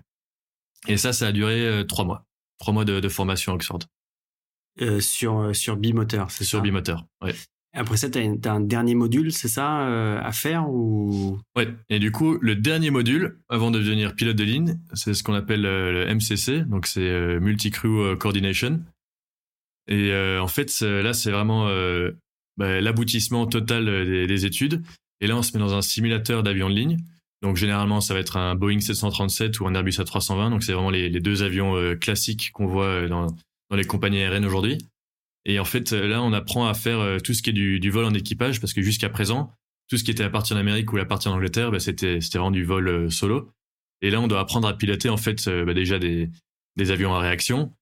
Et 0.89 0.97
ça, 0.97 1.13
ça 1.13 1.29
a 1.29 1.33
duré 1.33 1.67
euh, 1.67 1.85
trois 1.85 2.05
mois. 2.05 2.25
Trois 2.59 2.75
mois 2.75 2.85
de, 2.85 3.09
formation 3.09 3.53
à 3.53 3.55
Oxford. 3.55 3.81
Euh, 4.81 5.01
sur, 5.01 5.39
euh, 5.39 5.53
sur 5.53 5.77
bimoteur, 5.77 6.31
c'est 6.31 6.45
Sur 6.45 6.63
bimoteur, 6.63 7.07
ouais. 7.23 7.35
Après 7.73 7.97
ça, 7.97 8.11
tu 8.11 8.19
as, 8.19 8.53
un 8.53 8.61
dernier 8.61 8.95
module, 8.95 9.33
c'est 9.33 9.49
ça, 9.49 9.87
à 10.19 10.33
faire 10.33 10.69
ou? 10.69 11.39
Ouais. 11.55 11.73
Et 11.89 12.01
du 12.01 12.11
coup, 12.11 12.37
le 12.41 12.57
dernier 12.57 12.91
module, 12.91 13.39
avant 13.49 13.71
de 13.71 13.79
devenir 13.79 14.17
pilote 14.17 14.35
de 14.35 14.43
ligne, 14.43 14.81
c'est 14.93 15.15
ce 15.15 15.23
qu'on 15.23 15.35
appelle 15.35 15.63
le 15.63 16.13
MCC, 16.13 16.69
donc 16.69 16.87
c'est 16.89 17.39
Multi-Crew 17.39 18.17
Coordination. 18.19 18.81
Et 19.91 20.15
en 20.15 20.47
fait, 20.47 20.81
là, 20.81 21.13
c'est 21.13 21.31
vraiment 21.31 21.69
bah, 22.57 22.81
l'aboutissement 22.81 23.47
total 23.47 23.87
des, 24.07 24.27
des, 24.27 24.47
études. 24.47 24.83
Et 25.21 25.27
là, 25.27 25.37
on 25.37 25.43
se 25.43 25.53
met 25.53 25.59
dans 25.59 25.75
un 25.75 25.83
simulateur 25.83 26.43
d'avion 26.43 26.71
de 26.71 26.75
ligne. 26.75 26.97
Donc 27.43 27.57
généralement, 27.57 28.01
ça 28.01 28.15
va 28.15 28.21
être 28.21 28.37
un 28.37 28.55
Boeing 28.55 28.81
737 28.81 29.61
ou 29.61 29.67
un 29.67 29.75
Airbus 29.75 29.93
A320. 29.93 30.51
Donc 30.51 30.63
c'est 30.63 30.73
vraiment 30.73 30.91
les, 30.91 31.09
deux 31.21 31.43
avions 31.43 31.77
euh, 31.77 31.95
classiques 31.95 32.51
qu'on 32.53 32.67
voit 32.67 32.85
euh, 32.85 33.09
dans, 33.09 33.27
les 33.73 33.85
compagnies 33.85 34.21
aériennes 34.21 34.45
aujourd'hui. 34.45 34.79
Et 35.47 35.59
en 35.59 35.65
fait, 35.65 35.93
euh, 35.93 36.07
là, 36.07 36.23
on 36.23 36.33
apprend 36.33 36.67
à 36.67 36.75
faire 36.75 37.23
tout 37.23 37.33
ce 37.33 37.43
qui 37.43 37.51
est 37.51 37.53
du, 37.55 37.91
vol 37.91 38.05
en 38.05 38.15
équipage 38.15 38.61
parce 38.61 38.75
que 38.75 38.83
jusqu'à 38.83 39.09
présent, 39.09 39.53
tout 39.89 39.97
ce 39.97 40.05
qui 40.05 40.11
était 40.11 40.25
à 40.25 40.31
partir 40.31 40.57
d'Amérique 40.57 40.93
ou 40.93 40.99
à 40.99 41.07
partir 41.07 41.31
d'Angleterre, 41.31 41.71
bah, 41.71 41.81
c'était 41.81 42.21
c'était 42.21 42.39
vraiment 42.39 42.51
du 42.51 42.65
vol 42.65 43.11
solo. 43.11 43.51
Et 44.03 44.11
là, 44.11 44.21
on 44.21 44.29
doit 44.29 44.41
apprendre 44.41 44.69
à 44.69 44.77
piloter 44.77 45.09
en 45.09 45.17
fait 45.17 45.49
bah, 45.49 45.75
déjà 45.75 45.99
des, 45.99 46.29
des 46.77 46.91
avions 46.91 47.15
à 47.15 47.21
réaction, 47.21 47.73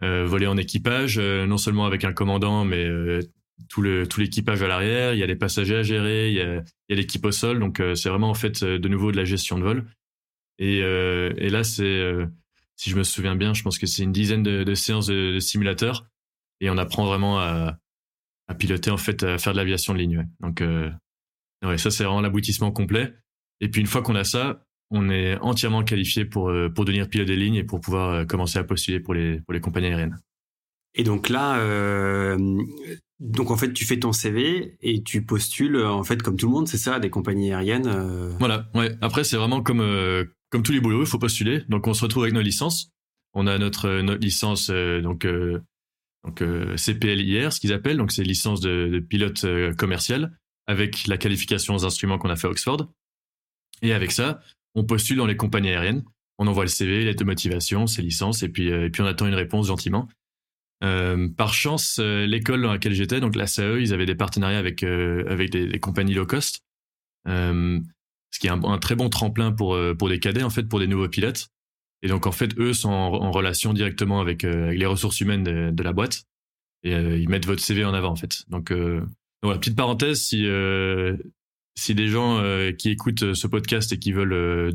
voler 0.00 0.46
en 0.46 0.56
équipage, 0.56 1.18
non 1.18 1.58
seulement 1.58 1.84
avec 1.84 2.04
un 2.04 2.12
commandant, 2.12 2.64
mais 2.64 2.88
tout 3.68 3.82
le 3.82 4.06
tout 4.06 4.20
l'équipage 4.20 4.62
à 4.62 4.68
l'arrière, 4.68 5.14
il 5.14 5.18
y 5.18 5.22
a 5.22 5.26
les 5.26 5.36
passagers 5.36 5.76
à 5.76 5.82
gérer, 5.82 6.30
il 6.30 6.34
y 6.34 6.40
a, 6.40 6.62
l'équipe 6.88 7.24
au 7.24 7.32
sol, 7.32 7.58
donc 7.58 7.80
euh, 7.80 7.94
c'est 7.94 8.08
vraiment 8.08 8.30
en 8.30 8.34
fait 8.34 8.62
euh, 8.62 8.78
de 8.78 8.88
nouveau 8.88 9.10
de 9.10 9.16
la 9.16 9.24
gestion 9.24 9.58
de 9.58 9.64
vol. 9.64 9.86
Et, 10.58 10.82
euh, 10.82 11.32
et 11.36 11.50
là 11.50 11.64
c'est 11.64 12.02
si 12.76 12.90
je 12.90 12.96
me 12.96 13.02
souviens 13.02 13.34
bien, 13.34 13.54
je 13.54 13.62
pense 13.62 13.78
que 13.78 13.86
c'est 13.86 14.04
une 14.04 14.12
dizaine 14.12 14.42
de, 14.42 14.74
séances 14.74 15.06
de, 15.06 15.38
simulateurs 15.40 16.06
et 16.60 16.70
on 16.70 16.78
apprend 16.78 17.06
vraiment 17.06 17.40
à, 17.40 17.78
à, 18.46 18.54
piloter 18.54 18.90
en 18.90 18.96
fait, 18.96 19.22
à 19.24 19.38
faire 19.38 19.52
de 19.52 19.58
l'aviation 19.58 19.94
de 19.94 19.98
ligne. 19.98 20.18
Ouais. 20.18 20.26
Donc 20.40 20.62
ouais, 21.64 21.78
ça 21.78 21.90
c'est 21.90 22.04
vraiment 22.04 22.20
l'aboutissement 22.20 22.70
complet. 22.70 23.14
Et 23.60 23.68
puis 23.68 23.80
une 23.80 23.86
fois 23.88 24.02
qu'on 24.02 24.14
a 24.14 24.24
ça, 24.24 24.64
on 24.90 25.10
est 25.10 25.36
entièrement 25.38 25.84
qualifié 25.84 26.24
pour 26.24 26.52
pour 26.74 26.84
devenir 26.84 27.08
pilote 27.08 27.28
de 27.28 27.34
ligne 27.34 27.56
et 27.56 27.64
pour 27.64 27.80
pouvoir 27.80 28.26
commencer 28.26 28.58
à 28.58 28.64
postuler 28.64 29.00
pour 29.00 29.14
les 29.14 29.40
pour 29.40 29.52
les 29.52 29.60
compagnies 29.60 29.88
aériennes. 29.88 30.18
Et 30.94 31.04
donc 31.04 31.28
là, 31.28 31.58
euh, 31.58 32.36
donc 33.20 33.50
en 33.50 33.56
fait, 33.56 33.72
tu 33.72 33.84
fais 33.84 33.98
ton 33.98 34.12
CV 34.12 34.76
et 34.80 35.02
tu 35.02 35.24
postules 35.24 35.76
en 35.76 36.04
fait 36.04 36.22
comme 36.22 36.36
tout 36.36 36.46
le 36.46 36.52
monde, 36.52 36.68
c'est 36.68 36.78
ça, 36.78 37.00
des 37.00 37.10
compagnies 37.10 37.52
aériennes. 37.52 37.86
Euh... 37.86 38.32
Voilà. 38.38 38.68
Ouais. 38.74 38.94
Après, 39.00 39.24
c'est 39.24 39.36
vraiment 39.36 39.62
comme 39.62 39.80
euh, 39.80 40.24
comme 40.50 40.62
tous 40.62 40.72
les 40.72 40.80
boulots, 40.80 41.02
il 41.02 41.06
faut 41.06 41.18
postuler. 41.18 41.62
Donc 41.68 41.86
on 41.86 41.94
se 41.94 42.02
retrouve 42.02 42.24
avec 42.24 42.34
nos 42.34 42.42
licences. 42.42 42.90
On 43.34 43.46
a 43.46 43.58
notre 43.58 44.00
notre 44.00 44.20
licence 44.20 44.70
euh, 44.70 45.00
donc 45.00 45.24
euh, 45.24 45.60
donc 46.24 46.42
CPLIR, 46.76 47.52
ce 47.52 47.60
qu'ils 47.60 47.72
appellent. 47.72 47.96
Donc 47.96 48.12
c'est 48.12 48.22
licence 48.22 48.60
de, 48.60 48.88
de 48.88 48.98
pilote 49.00 49.46
commercial 49.76 50.36
avec 50.66 51.06
la 51.06 51.16
qualification 51.16 51.74
aux 51.74 51.84
instruments 51.86 52.18
qu'on 52.18 52.28
a 52.28 52.36
fait 52.36 52.46
à 52.46 52.50
Oxford. 52.50 52.88
Et 53.82 53.92
avec 53.92 54.10
ça, 54.10 54.40
on 54.74 54.84
postule 54.84 55.16
dans 55.16 55.26
les 55.26 55.36
compagnies 55.36 55.70
aériennes. 55.70 56.04
On 56.38 56.46
envoie 56.46 56.64
le 56.64 56.68
CV, 56.68 57.04
lettre 57.04 57.18
de 57.18 57.24
motivation, 57.24 57.86
ses 57.86 58.02
licences, 58.02 58.42
et 58.42 58.48
puis 58.48 58.68
et 58.68 58.90
puis 58.90 59.02
on 59.02 59.06
attend 59.06 59.26
une 59.26 59.34
réponse 59.34 59.66
gentiment. 59.66 60.08
Euh, 60.84 61.28
par 61.28 61.54
chance, 61.54 61.98
euh, 61.98 62.24
l'école 62.26 62.62
dans 62.62 62.72
laquelle 62.72 62.94
j'étais, 62.94 63.20
donc 63.20 63.34
la 63.34 63.46
CAE, 63.46 63.80
ils 63.80 63.92
avaient 63.92 64.06
des 64.06 64.14
partenariats 64.14 64.58
avec 64.58 64.84
euh, 64.84 65.24
avec 65.28 65.50
des, 65.50 65.80
compagnies 65.80 66.14
low 66.14 66.26
cost, 66.26 66.62
ce 67.26 68.38
qui 68.38 68.46
est 68.46 68.50
un, 68.50 68.78
très 68.78 68.94
bon 68.94 69.08
tremplin 69.08 69.50
pour 69.52 69.76
pour 69.98 70.08
des 70.08 70.20
cadets 70.20 70.42
en 70.42 70.50
fait, 70.50 70.64
pour 70.64 70.78
des 70.78 70.86
nouveaux 70.86 71.08
pilotes. 71.08 71.48
Et 72.02 72.08
donc 72.08 72.26
en 72.26 72.32
fait, 72.32 72.56
eux 72.58 72.72
sont 72.74 72.90
en, 72.90 73.32
relation 73.32 73.72
directement 73.72 74.20
avec, 74.20 74.44
les 74.44 74.86
ressources 74.86 75.20
humaines 75.20 75.42
de, 75.72 75.82
la 75.82 75.92
boîte 75.92 76.24
et 76.84 76.92
ils 76.92 77.28
mettent 77.28 77.46
votre 77.46 77.62
CV 77.62 77.84
en 77.84 77.92
avant 77.92 78.10
en 78.10 78.16
fait. 78.16 78.44
Donc, 78.48 78.72
petite 79.42 79.74
parenthèse, 79.74 80.22
si 80.22 80.46
si 81.78 81.94
des 81.94 82.08
gens 82.08 82.42
qui 82.76 82.90
écoutent 82.90 83.34
ce 83.34 83.46
podcast 83.46 83.92
et 83.92 83.98
qui 83.98 84.12
veulent 84.12 84.72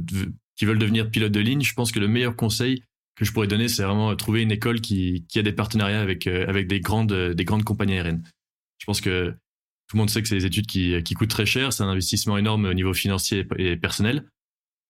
qui 0.55 0.65
veulent 0.65 0.79
devenir 0.79 1.09
pilote 1.09 1.31
de 1.31 1.39
ligne, 1.39 1.61
je 1.61 1.73
pense 1.73 1.91
que 1.91 1.99
le 1.99 2.07
meilleur 2.07 2.35
conseil 2.35 2.83
que 3.15 3.25
je 3.25 3.31
pourrais 3.31 3.47
donner, 3.47 3.67
c'est 3.67 3.83
vraiment 3.83 4.15
trouver 4.15 4.41
une 4.41 4.51
école 4.51 4.81
qui, 4.81 5.25
qui 5.29 5.39
a 5.39 5.43
des 5.43 5.53
partenariats 5.53 6.01
avec, 6.01 6.25
euh, 6.27 6.47
avec 6.47 6.67
des, 6.67 6.79
grandes, 6.79 7.11
euh, 7.11 7.33
des 7.33 7.45
grandes 7.45 7.63
compagnies 7.63 7.93
aériennes. 7.93 8.23
Je 8.79 8.85
pense 8.85 9.01
que 9.01 9.29
tout 9.87 9.95
le 9.95 9.99
monde 9.99 10.09
sait 10.09 10.21
que 10.21 10.27
c'est 10.27 10.37
des 10.37 10.45
études 10.45 10.65
qui, 10.65 11.01
qui 11.03 11.13
coûtent 11.13 11.29
très 11.29 11.45
cher, 11.45 11.73
c'est 11.73 11.83
un 11.83 11.89
investissement 11.89 12.37
énorme 12.37 12.65
au 12.65 12.73
niveau 12.73 12.93
financier 12.93 13.45
et 13.57 13.77
personnel. 13.77 14.27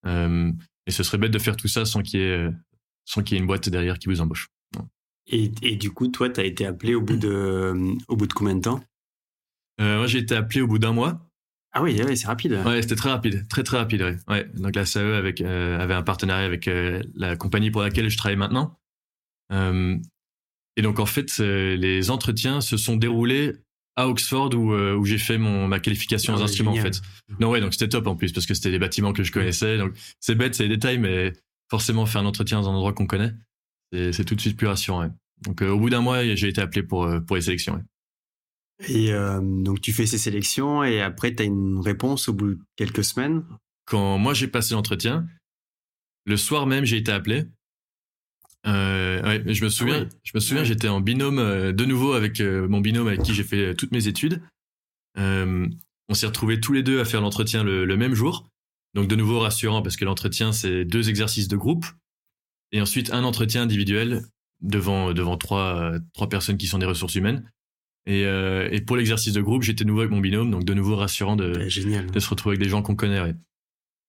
Euh, 0.05 0.51
et 0.87 0.91
ce 0.91 1.03
serait 1.03 1.17
bête 1.17 1.31
de 1.31 1.39
faire 1.39 1.57
tout 1.57 1.67
ça 1.67 1.85
sans 1.85 2.01
qu'il 2.01 2.19
y 2.19 2.23
ait, 2.23 2.49
sans 3.05 3.23
qu'il 3.23 3.35
y 3.35 3.37
ait 3.37 3.41
une 3.41 3.47
boîte 3.47 3.69
derrière 3.69 3.99
qui 3.99 4.07
vous 4.07 4.21
embauche. 4.21 4.47
Et, 5.27 5.51
et 5.61 5.75
du 5.75 5.91
coup, 5.91 6.07
toi, 6.09 6.29
tu 6.29 6.39
as 6.39 6.45
été 6.45 6.65
appelé 6.65 6.95
au 6.95 7.01
bout 7.01 7.15
de, 7.15 7.73
au 8.07 8.15
bout 8.15 8.27
de 8.27 8.33
combien 8.33 8.55
de 8.55 8.61
temps? 8.61 8.83
Euh, 9.81 9.97
Moi, 9.97 10.07
j'ai 10.07 10.19
été 10.19 10.35
appelé 10.35 10.61
au 10.61 10.67
bout 10.67 10.79
d'un 10.79 10.91
mois. 10.91 11.25
Ah 11.75 11.81
oui, 11.81 11.99
c'est 12.15 12.27
rapide. 12.27 12.59
Ouais, 12.65 12.81
c'était 12.83 12.95
très 12.95 13.09
rapide, 13.09 13.47
très 13.47 13.63
très 13.63 13.77
rapide. 13.77 14.03
Ouais. 14.03 14.17
ouais. 14.27 14.47
Donc 14.53 14.75
la 14.75 14.85
CAE 14.85 15.17
avec, 15.17 15.41
euh, 15.41 15.79
avait 15.79 15.95
un 15.95 16.03
partenariat 16.03 16.45
avec 16.45 16.67
euh, 16.67 17.01
la 17.15 17.35
compagnie 17.35 17.71
pour 17.71 17.81
laquelle 17.81 18.09
je 18.09 18.17
travaille 18.17 18.37
maintenant. 18.37 18.77
Euh, 19.51 19.97
et 20.77 20.83
donc 20.83 20.99
en 20.99 21.07
fait, 21.07 21.39
les 21.39 22.11
entretiens 22.11 22.61
se 22.61 22.77
sont 22.77 22.95
déroulés 22.95 23.53
à 23.95 24.07
Oxford 24.07 24.53
où, 24.55 24.73
où 24.73 25.05
j'ai 25.05 25.19
fait 25.19 25.37
mon 25.37 25.67
ma 25.67 25.79
qualification 25.79 26.33
ah 26.35 26.39
aux 26.39 26.43
instruments 26.43 26.71
en 26.71 26.75
fait. 26.75 27.01
Non 27.39 27.49
ouais, 27.49 27.61
donc 27.61 27.73
c'était 27.73 27.89
top 27.89 28.07
en 28.07 28.15
plus 28.15 28.31
parce 28.31 28.45
que 28.45 28.53
c'était 28.53 28.71
des 28.71 28.79
bâtiments 28.79 29.13
que 29.13 29.23
je 29.23 29.31
connaissais. 29.31 29.77
Donc 29.77 29.93
c'est 30.19 30.35
bête, 30.35 30.55
c'est 30.55 30.67
des 30.67 30.75
détails, 30.75 30.97
mais 30.97 31.33
forcément 31.69 32.05
faire 32.05 32.21
un 32.21 32.25
entretien 32.25 32.61
dans 32.61 32.69
un 32.69 32.73
endroit 32.73 32.93
qu'on 32.93 33.05
connaît, 33.05 33.33
c'est 33.91 34.25
tout 34.25 34.33
de 34.33 34.41
suite 34.41 34.57
plus 34.57 34.67
rassurant. 34.67 35.09
Donc 35.41 35.61
au 35.61 35.77
bout 35.77 35.91
d'un 35.91 36.01
mois, 36.01 36.23
j'ai 36.35 36.47
été 36.47 36.61
appelé 36.61 36.81
pour 36.81 37.07
pour 37.27 37.35
les 37.35 37.43
sélections. 37.43 37.83
Et 38.87 39.11
euh, 39.13 39.39
donc 39.41 39.81
tu 39.81 39.93
fais 39.93 40.05
ces 40.05 40.17
sélections 40.17 40.83
et 40.83 41.01
après 41.01 41.33
tu 41.33 41.43
as 41.43 41.45
une 41.45 41.79
réponse 41.79 42.27
au 42.29 42.33
bout 42.33 42.55
de 42.55 42.59
quelques 42.75 43.03
semaines? 43.03 43.43
Quand 43.85 44.17
moi 44.17 44.33
j'ai 44.33 44.47
passé 44.47 44.73
l'entretien, 44.73 45.27
le 46.25 46.37
soir 46.37 46.65
même 46.65 46.85
j'ai 46.85 46.97
été 46.97 47.11
appelé. 47.11 47.45
Euh, 48.65 49.21
ouais, 49.23 49.53
je 49.53 49.63
me 49.63 49.69
souviens, 49.69 50.07
ah 50.09 50.15
je 50.23 50.31
me 50.35 50.39
souviens, 50.39 50.63
j'étais 50.63 50.87
en 50.87 51.01
binôme 51.01 51.39
euh, 51.39 51.73
de 51.73 51.83
nouveau 51.83 52.13
avec 52.13 52.39
mon 52.39 52.79
binôme 52.79 53.07
avec 53.07 53.21
qui 53.21 53.33
j'ai 53.33 53.43
fait 53.43 53.75
toutes 53.75 53.91
mes 53.91 54.07
études. 54.07 54.41
on 55.17 56.13
s'est 56.13 56.27
retrouvés 56.27 56.59
tous 56.59 56.73
les 56.73 56.83
deux 56.83 56.99
à 56.99 57.05
faire 57.05 57.21
l'entretien 57.21 57.63
le, 57.63 57.85
le, 57.85 57.97
même 57.97 58.13
jour. 58.13 58.47
Donc 58.93 59.07
de 59.07 59.15
nouveau 59.15 59.39
rassurant 59.39 59.81
parce 59.81 59.97
que 59.97 60.05
l'entretien 60.05 60.51
c'est 60.51 60.85
deux 60.85 61.09
exercices 61.09 61.47
de 61.47 61.57
groupe 61.57 61.85
et 62.71 62.81
ensuite 62.81 63.11
un 63.11 63.23
entretien 63.23 63.63
individuel 63.63 64.23
devant 64.61 65.13
devant 65.13 65.37
trois 65.37 65.93
trois 66.13 66.29
personnes 66.29 66.57
qui 66.57 66.67
sont 66.67 66.79
des 66.79 66.85
ressources 66.85 67.15
humaines. 67.15 67.49
Et, 68.05 68.25
euh, 68.25 68.67
et 68.71 68.81
pour 68.81 68.97
l'exercice 68.97 69.33
de 69.33 69.41
groupe, 69.41 69.63
j'étais 69.63 69.85
nouveau 69.85 70.01
avec 70.01 70.11
mon 70.11 70.19
binôme, 70.19 70.51
donc 70.51 70.65
de 70.65 70.73
nouveau 70.73 70.95
rassurant 70.95 71.35
de, 71.35 71.53
de 71.53 72.19
se 72.19 72.29
retrouver 72.29 72.55
avec 72.55 72.63
des 72.63 72.69
gens 72.69 72.81
qu'on 72.81 72.95
connaît. 72.95 73.21
Ouais. 73.21 73.35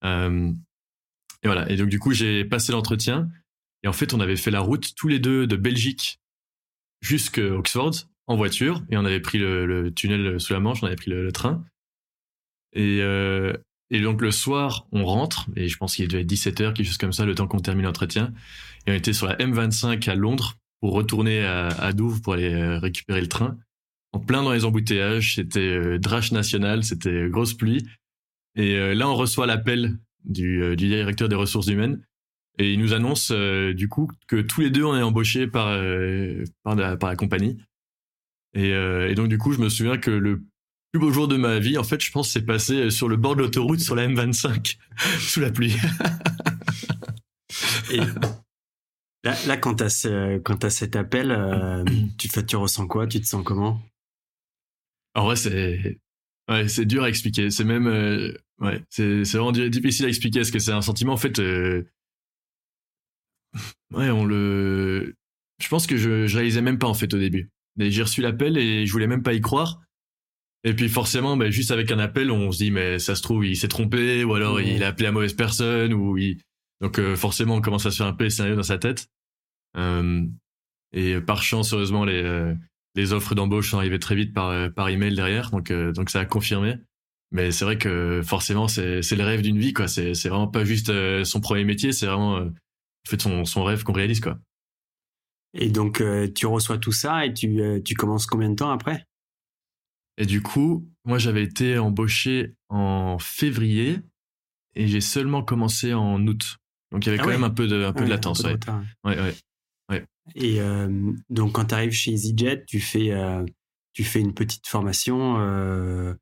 Euh, 0.05 0.51
et 1.43 1.47
voilà. 1.47 1.71
Et 1.71 1.77
donc 1.77 1.89
du 1.89 1.99
coup, 1.99 2.13
j'ai 2.13 2.45
passé 2.45 2.73
l'entretien. 2.73 3.29
Et 3.83 3.89
en 3.89 3.93
fait, 3.93 4.15
on 4.15 4.21
avait 4.21 4.37
fait 4.37 4.51
la 4.51 4.61
route 4.61 4.95
tous 4.97 5.09
les 5.09 5.19
deux 5.19 5.47
de 5.47 5.57
Belgique 5.57 6.19
jusqu'à 7.03 7.43
Oxford 7.43 7.93
en 8.27 8.37
voiture. 8.37 8.83
Et 8.91 8.97
on 8.97 9.05
avait 9.05 9.21
pris 9.21 9.39
le, 9.39 9.67
le, 9.67 9.93
tunnel 9.93 10.41
sous 10.41 10.55
la 10.55 10.61
Manche, 10.61 10.83
on 10.83 10.87
avait 10.87 10.97
pris 10.97 11.11
le, 11.11 11.31
train. 11.31 11.65
Et, 12.73 13.01
euh, 13.03 13.53
et 13.91 14.01
donc 14.01 14.21
le 14.23 14.33
soir, 14.33 14.87
on 14.91 15.05
rentre. 15.05 15.47
Et 15.55 15.69
je 15.69 15.77
pense 15.77 15.95
qu'il 15.95 16.09
devait 16.09 16.23
être 16.23 16.33
17h, 16.33 16.73
quelque 16.73 16.85
chose 16.85 16.99
comme 16.99 17.13
ça, 17.13 17.27
le 17.27 17.35
temps 17.35 17.47
qu'on 17.47 17.61
termine 17.61 17.85
l'entretien. 17.85 18.33
Et 18.87 18.91
on 18.91 18.95
était 18.95 19.13
sur 19.13 19.29
la 19.29 19.37
M25 19.37 20.11
à 20.11 20.15
Londres 20.17 20.57
pour 20.81 20.95
retourner 20.95 21.45
à, 21.45 21.69
à 21.69 21.93
Douvres 21.93 22.21
pour 22.23 22.33
aller 22.33 22.79
récupérer 22.79 23.21
le 23.21 23.29
train 23.29 23.57
en 24.15 24.21
plein 24.21 24.43
dans 24.43 24.53
les 24.53 24.65
embouteillages. 24.65 25.35
C'était 25.35 25.61
euh, 25.61 25.99
drache 25.99 26.33
national, 26.33 26.85
c'était 26.85 27.29
grosse 27.29 27.55
pluie. 27.55 27.85
Et 28.57 28.77
euh, 28.77 28.95
là, 28.95 29.09
on 29.09 29.15
reçoit 29.15 29.47
l'appel 29.47 29.99
du, 30.25 30.63
euh, 30.63 30.77
du, 30.77 30.89
directeur 30.89 31.29
des 31.29 31.37
ressources 31.37 31.67
humaines 31.67 32.01
Et 32.59 32.73
il 32.73 32.79
nous 32.79 32.95
annonce 32.95 33.33
du 33.33 33.89
coup 33.89 34.11
que 34.29 34.41
tous 34.41 34.61
les 34.61 34.71
deux 34.71 34.85
on 34.85 34.97
est 34.97 35.03
embauchés 35.03 35.47
par 35.47 35.79
par, 36.63 36.77
la, 36.77 36.97
par 36.97 37.11
la 37.11 37.17
compagnie. 37.17 37.59
Et, 38.55 38.71
et, 38.71 39.15
donc 39.17 39.29
du 39.29 39.37
coup, 39.37 39.53
je 39.53 39.59
me 39.59 39.69
souviens 39.69 39.99
que 39.99 40.13
le 40.13 40.45
plus 40.93 41.01
beau 41.01 41.11
jour 41.11 41.27
de 41.27 41.37
ma 41.37 41.59
vie, 41.59 41.77
en 41.77 41.83
fait, 41.83 42.01
je 42.01 42.13
pense, 42.13 42.31
c'est 42.31 42.47
passé 42.47 42.91
sur 42.91 43.09
le 43.09 43.17
bord 43.17 43.35
de 43.35 43.43
l'autoroute 43.43 43.81
sur 43.81 43.97
la 43.97 44.07
M25 44.07 44.77
sous 45.19 45.41
la 45.41 45.51
pluie. 45.51 45.75
et 47.91 47.99
là, 49.25 49.35
là, 49.47 49.57
quand 49.57 49.89
ce, 49.89 50.65
as 50.65 50.71
cet 50.71 50.95
appel, 50.95 51.33
euh, 51.33 51.85
tu, 52.19 52.29
tu 52.29 52.57
ressens 52.57 52.87
quoi? 52.87 53.09
Tu 53.09 53.21
te 53.21 53.27
sens 53.27 53.43
comment? 53.45 53.83
En 55.15 55.25
vrai, 55.25 55.37
c'est 55.37 55.99
ouais, 56.49 56.69
c'est 56.69 56.85
dur 56.85 57.05
à 57.05 57.09
expliquer. 57.09 57.51
C'est 57.51 57.65
même 57.65 57.87
euh, 57.87 58.33
ouais, 58.61 58.83
c'est 58.91 59.23
vraiment 59.25 59.53
difficile 59.53 60.07
à 60.07 60.09
expliquer 60.09 60.41
parce 60.41 60.51
que 60.51 60.59
c'est 60.59 60.73
un 60.73 60.83
sentiment 60.83 61.13
en 61.13 61.19
fait. 61.19 61.39
Euh, 61.39 61.85
ouais, 63.93 64.11
on 64.11 64.25
le. 64.25 65.15
Je 65.63 65.69
pense 65.69 65.87
que 65.87 65.97
je, 65.97 66.27
je 66.27 66.37
réalisais 66.37 66.63
même 66.63 66.79
pas 66.79 66.89
en 66.89 66.95
fait 66.95 67.13
au 67.15 67.19
début. 67.19 67.51
J'ai 67.79 68.03
reçu 68.03 68.21
l'appel 68.21 68.57
et 68.57 68.87
je 68.87 68.93
voulais 68.93 69.07
même 69.07 69.23
pas 69.23 69.35
y 69.35 69.41
croire. 69.41 69.81
Et 70.65 70.75
puis 70.75 70.89
forcément, 70.89 71.37
bah, 71.37 71.51
juste 71.51 71.71
avec 71.71 71.91
un 71.93 71.99
appel, 71.99 72.31
on 72.31 72.51
se 72.51 72.59
dit 72.59 72.71
mais 72.71 72.99
ça 72.99 73.15
se 73.15 73.23
trouve 73.23 73.45
il 73.45 73.57
s'est 73.57 73.69
trompé 73.69 74.25
ou 74.25 74.35
alors 74.35 74.61
il 74.61 74.83
a 74.83 74.89
appelé 74.89 75.05
la 75.05 75.13
mauvaise 75.13 75.35
personne 75.35 75.93
ou 75.93 76.17
il... 76.17 76.39
donc 76.81 76.99
euh, 76.99 77.17
forcément 77.17 77.57
on 77.57 77.61
commence 77.61 77.85
à 77.85 77.91
se 77.91 77.99
faire 77.99 78.07
un 78.07 78.15
peu 78.15 78.29
sérieux 78.31 78.57
dans 78.57 78.63
sa 78.63 78.79
tête. 78.79 79.09
Euh, 79.77 80.25
et 80.93 81.21
par 81.21 81.43
chance, 81.43 81.73
heureusement, 81.73 82.05
les 82.05 82.23
euh, 82.23 82.55
les 82.95 83.13
offres 83.13 83.35
d'embauche 83.35 83.71
sont 83.71 83.79
arrivées 83.79 83.99
très 83.99 84.15
vite 84.15 84.33
par 84.33 84.73
par 84.73 84.89
email 84.89 85.15
derrière, 85.15 85.51
donc 85.51 85.73
donc 85.73 86.11
ça 86.11 86.21
a 86.21 86.25
confirmé. 86.25 86.77
Mais 87.33 87.51
c'est 87.51 87.65
vrai 87.65 87.79
que 87.79 88.23
forcément 88.25 88.69
c'est 88.69 89.01
le 89.01 89.25
rêve 89.25 89.43
d'une 89.43 89.59
vie 89.59 89.73
quoi. 89.73 89.89
C'est 89.89 90.15
c'est 90.15 90.29
vraiment 90.29 90.49
pas 90.49 90.65
juste 90.65 90.93
son 91.25 91.41
premier 91.41 91.65
métier, 91.65 91.93
c'est 91.93 92.07
vraiment 92.07 92.37
en 92.37 92.51
fait 93.07 93.21
son 93.21 93.45
son 93.45 93.65
rêve 93.65 93.83
qu'on 93.83 93.93
réalise 93.93 94.21
quoi. 94.21 94.39
Et 95.53 95.71
donc 95.71 96.03
tu 96.35 96.47
reçois 96.47 96.79
tout 96.79 96.93
ça 96.93 97.27
et 97.27 97.35
tu 97.35 97.83
tu 97.85 97.95
commences 97.95 98.27
combien 98.27 98.51
de 98.51 98.55
temps 98.55 98.71
après? 98.71 99.05
Et 100.17 100.27
du 100.27 100.43
coup, 100.43 100.89
moi, 101.05 101.19
j'avais 101.19 101.43
été 101.43 101.79
embauché 101.79 102.55
en 102.69 103.19
février 103.19 104.01
et 104.75 104.87
j'ai 104.87 105.01
seulement 105.01 105.43
commencé 105.43 105.93
en 105.93 106.25
août. 106.27 106.57
Donc, 106.93 107.05
il 107.05 107.09
y 107.09 107.13
avait 107.13 107.21
ah 107.21 107.25
quand 107.25 107.31
même 107.31 107.45
un 107.45 107.51
peu 107.51 107.67
de, 107.67 107.85
un 107.85 107.93
peu 107.93 108.05
de 108.05 108.11
latence. 108.11 108.43
ouais. 108.45 108.57
ouais, 109.05 109.21
ouais, 109.21 109.35
Et 110.35 110.61
euh, 110.61 111.13
donc, 111.29 111.53
quand 111.53 111.67
tu 111.67 111.75
arrives 111.75 111.93
chez 111.93 112.13
EasyJet, 112.13 112.65
tu 112.67 112.81
fais, 112.81 113.13
euh, 113.13 113.45
tu 113.93 114.05
fais 114.05 114.21
une 114.21 114.35
petite 114.35 114.67
formation 114.67 115.39
euh, 115.39 116.15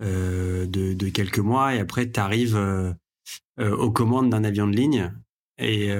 de, 0.00 0.92
de, 0.94 1.08
quelques 1.08 1.38
mois 1.38 1.74
et 1.74 1.78
après, 1.78 2.10
tu 2.10 2.20
arrives 2.20 2.58
aux 3.58 3.90
commandes 3.90 4.30
d'un 4.30 4.44
avion 4.44 4.66
de 4.66 4.76
ligne 4.76 5.12
et 5.58 5.90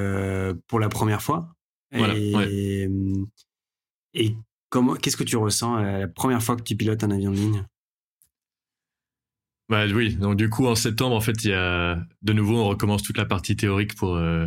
pour 0.66 0.80
la 0.80 0.88
première 0.88 1.22
fois. 1.22 1.54
Voilà, 1.92 2.14
et, 2.16 2.88
et 4.12 4.36
qu'est-ce 5.00 5.16
que 5.16 5.24
tu 5.24 5.36
ressens 5.36 5.76
la 5.76 6.08
première 6.08 6.42
fois 6.42 6.56
que 6.56 6.62
tu 6.62 6.76
pilotes 6.76 7.04
un 7.04 7.10
avion 7.10 7.30
de 7.30 7.36
ligne? 7.36 7.64
Bah 9.68 9.84
oui, 9.92 10.14
donc 10.14 10.36
du 10.36 10.48
coup 10.48 10.66
en 10.66 10.76
septembre 10.76 11.16
en 11.16 11.20
fait 11.20 11.42
il 11.42 11.50
y 11.50 11.54
a 11.54 11.98
de 12.22 12.32
nouveau 12.32 12.58
on 12.58 12.68
recommence 12.68 13.02
toute 13.02 13.18
la 13.18 13.24
partie 13.24 13.56
théorique 13.56 13.96
pour 13.96 14.14
euh, 14.14 14.46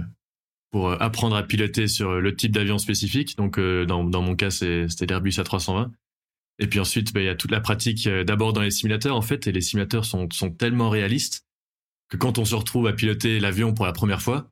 pour 0.71 0.89
euh, 0.89 0.97
apprendre 0.99 1.36
à 1.36 1.43
piloter 1.43 1.88
sur 1.88 2.19
le 2.19 2.36
type 2.36 2.51
d'avion 2.51 2.77
spécifique. 2.77 3.38
Donc 3.38 3.60
dans 3.60 4.03
dans 4.03 4.21
mon 4.21 4.36
cas 4.36 4.51
c'était 4.51 5.05
l'Airbus 5.05 5.32
A320. 5.32 5.91
Et 6.62 6.67
puis 6.67 6.79
ensuite 6.79 7.13
bah, 7.13 7.21
il 7.21 7.25
y 7.25 7.29
a 7.29 7.36
toute 7.36 7.51
la 7.51 7.62
pratique 7.62 8.08
d'abord 8.08 8.53
dans 8.53 8.62
les 8.62 8.71
simulateurs 8.71 9.15
en 9.15 9.21
fait 9.21 9.47
et 9.47 9.51
les 9.51 9.62
simulateurs 9.62 10.05
sont 10.05 10.27
sont 10.32 10.51
tellement 10.51 10.89
réalistes 10.89 11.45
que 12.10 12.17
quand 12.17 12.38
on 12.38 12.45
se 12.45 12.55
retrouve 12.55 12.88
à 12.88 12.93
piloter 12.93 13.39
l'avion 13.39 13.73
pour 13.73 13.86
la 13.86 13.93
première 13.93 14.21
fois, 14.21 14.49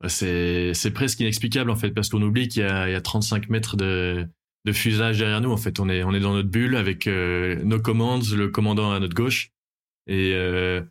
bah, 0.00 0.08
c'est 0.08 0.92
presque 0.94 1.20
inexplicable 1.20 1.70
en 1.70 1.76
fait 1.76 1.90
parce 1.90 2.08
qu'on 2.08 2.22
oublie 2.22 2.48
qu'il 2.48 2.62
y 2.62 2.66
y 2.66 2.94
a 2.94 3.00
35 3.00 3.48
mètres 3.50 3.76
de 3.76 4.26
de 4.64 4.72
fusage 4.72 5.18
derrière 5.18 5.40
nous. 5.40 5.50
En 5.50 5.56
fait, 5.56 5.80
on 5.80 5.88
est 5.88 6.02
on 6.02 6.12
est 6.12 6.20
dans 6.20 6.32
notre 6.32 6.48
bulle 6.48 6.76
avec 6.76 7.06
euh, 7.06 7.62
nos 7.64 7.80
commandes, 7.80 8.28
le 8.30 8.48
commandant 8.48 8.92
à 8.92 9.00
notre 9.00 9.14
gauche, 9.14 9.52
et 10.06 10.32
euh, 10.34 10.82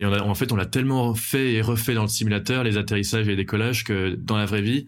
et 0.00 0.06
on 0.06 0.12
a, 0.12 0.20
en 0.20 0.34
fait 0.34 0.52
on 0.52 0.56
l'a 0.56 0.66
tellement 0.66 1.14
fait 1.14 1.52
et 1.52 1.62
refait 1.62 1.94
dans 1.94 2.02
le 2.02 2.08
simulateur, 2.08 2.64
les 2.64 2.76
atterrissages 2.76 3.26
et 3.26 3.30
les 3.30 3.36
décollages, 3.36 3.84
que 3.84 4.14
dans 4.14 4.36
la 4.36 4.46
vraie 4.46 4.62
vie, 4.62 4.86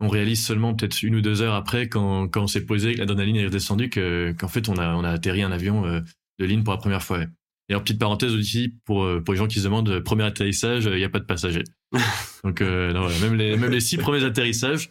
on 0.00 0.08
réalise 0.08 0.44
seulement 0.44 0.74
peut-être 0.74 1.02
une 1.02 1.16
ou 1.16 1.20
deux 1.20 1.42
heures 1.42 1.54
après 1.54 1.88
quand 1.88 2.28
quand 2.28 2.42
on 2.42 2.46
s'est 2.46 2.64
posé, 2.64 2.94
que 2.94 2.98
l'adrénaline 2.98 3.36
est 3.36 3.46
redescendue, 3.46 3.90
que 3.90 4.34
qu'en 4.38 4.48
fait 4.48 4.68
on 4.68 4.76
a 4.76 4.94
on 4.94 5.04
a 5.04 5.10
atterri 5.10 5.42
un 5.42 5.52
avion 5.52 5.86
euh, 5.86 6.00
de 6.38 6.44
ligne 6.44 6.62
pour 6.62 6.72
la 6.72 6.78
première 6.78 7.02
fois. 7.02 7.20
Et 7.68 7.74
en 7.74 7.80
petite 7.80 8.00
parenthèse 8.00 8.34
aussi 8.34 8.74
pour 8.84 9.06
pour 9.24 9.34
les 9.34 9.38
gens 9.38 9.46
qui 9.46 9.60
se 9.60 9.64
demandent 9.64 10.00
premier 10.00 10.24
atterrissage, 10.24 10.86
il 10.86 10.96
n'y 10.96 11.04
a 11.04 11.08
pas 11.08 11.20
de 11.20 11.24
passagers. 11.24 11.64
Donc 12.44 12.60
non, 12.60 13.08
même 13.20 13.34
les 13.34 13.56
même 13.56 13.70
les 13.70 13.80
six 13.80 13.96
premiers 13.96 14.24
atterrissages 14.24 14.90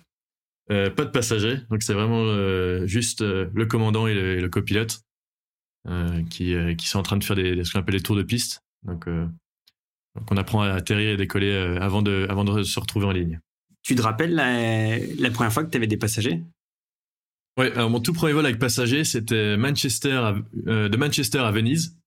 euh, 0.72 0.92
pas 0.92 1.04
de 1.04 1.10
passagers, 1.10 1.58
donc 1.72 1.82
c'est 1.82 1.96
vraiment 1.96 2.22
euh, 2.26 2.86
juste 2.86 3.22
euh, 3.22 3.50
le 3.56 3.66
commandant 3.66 4.06
et 4.06 4.14
le, 4.14 4.50
copilote 4.50 5.02
qui, 6.30 6.54
qui 6.78 6.88
sont 6.88 7.00
en 7.00 7.04
train 7.04 7.18
de 7.18 7.24
faire 7.24 7.36
des, 7.36 7.64
ce 7.64 7.72
qu'on 7.72 7.80
appelle 7.80 7.96
les 7.96 8.02
tours 8.02 8.16
de 8.16 8.22
piste. 8.22 8.62
Donc, 8.86 9.08
donc 9.08 10.32
on 10.32 10.38
apprend 10.38 10.62
à 10.62 10.70
atterrir 10.72 11.12
et 11.12 11.18
décoller 11.18 11.54
avant, 11.80 12.02
de, 12.02 12.28
avant 12.30 12.44
de 12.44 12.64
se 12.64 12.80
retrouver 12.80 13.06
en 13.06 13.12
ligne. 13.12 13.40
Tu 13.84 13.96
te 13.96 14.02
rappelles 14.02 14.34
la, 14.34 14.98
la 14.98 15.32
première 15.32 15.54
fois 15.54 15.64
que 15.64 15.70
tu 15.70 15.78
avais 15.78 15.88
des 15.88 15.98
passagers? 15.98 16.44
Ouais, 17.58 17.72
alors 17.74 17.90
mon 17.90 18.00
tout 18.00 18.14
premier 18.14 18.34
vol 18.34 18.46
avec 18.46 18.60
passagers, 18.60 19.04
c'était 19.04 19.58
Manchester 19.58 20.34
de 20.54 20.98
Manchester 20.98 21.40
à 21.40 21.52
Venise. 21.52 21.98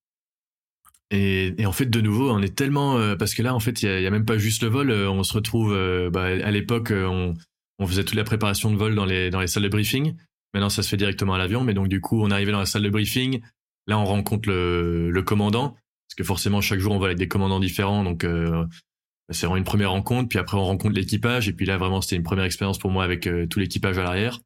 Et, 1.11 1.55
et, 1.61 1.67
en 1.67 1.73
fait, 1.73 1.87
de 1.87 2.01
nouveau, 2.01 2.31
on 2.31 2.41
est 2.41 2.57
tellement 2.57 3.17
parce 3.17 3.35
que 3.35 3.43
là, 3.43 3.55
en 3.55 3.61
fait, 3.61 3.83
il 3.83 3.87
y 3.87 3.89
a, 3.89 4.01
y 4.01 4.07
a, 4.07 4.11
même 4.11 4.25
pas 4.25 4.39
juste 4.39 4.63
le 4.63 4.71
vol. 4.71 4.91
on 4.91 5.23
se 5.23 5.35
retrouve 5.35 5.77
bah, 6.11 6.25
à 6.25 6.51
l'époque, 6.51 6.91
on, 6.91 7.35
on 7.79 7.87
faisait 7.87 8.05
toute 8.05 8.17
la 8.17 8.25
préparation 8.25 8.71
de 8.71 8.77
vol 8.77 8.95
dans 8.95 9.05
les, 9.05 9.29
dans 9.29 9.41
les 9.41 9.47
salles 9.47 9.65
de 9.65 9.69
briefing. 9.69 10.15
Maintenant, 10.55 10.71
ça 10.71 10.83
se 10.83 10.89
fait 10.89 10.97
directement 10.97 11.35
à 11.35 11.39
l'avion. 11.39 11.65
Mais 11.65 11.75
donc, 11.75 11.89
du 11.89 12.01
coup, 12.01 12.23
on 12.23 12.31
arrivé 12.31 12.51
dans 12.51 12.61
la 12.61 12.67
salle 12.67 12.83
de 12.83 12.89
briefing. 12.89 13.43
Là, 13.87 13.99
on 13.99 14.07
rencontre 14.07 14.49
le, 14.49 15.11
le 15.11 15.23
commandant. 15.23 15.77
Parce 16.13 16.17
que 16.19 16.25
forcément, 16.25 16.61
chaque 16.61 16.79
jour, 16.79 16.93
on 16.93 16.99
va 16.99 17.07
avec 17.07 17.17
des 17.17 17.27
commandants 17.27 17.59
différents. 17.59 18.05
Donc, 18.05 18.25
euh, 18.25 18.67
c'est 19.31 19.47
vraiment 19.47 19.57
une 19.57 19.65
première 19.65 19.93
rencontre. 19.93 20.29
Puis 20.29 20.39
après, 20.39 20.59
on 20.59 20.65
rencontre 20.65 20.95
l'équipage. 20.95 21.49
Et 21.49 21.55
puis 21.55 21.65
là, 21.65 21.79
vraiment, 21.79 22.03
c'était 22.03 22.17
une 22.17 22.23
première 22.23 22.45
expérience 22.45 22.79
pour 22.79 22.91
moi 22.91 23.03
avec 23.03 23.27
euh, 23.27 23.47
tout 23.47 23.59
l'équipage 23.59 23.97
à 23.97 24.03
l'arrière. 24.03 24.39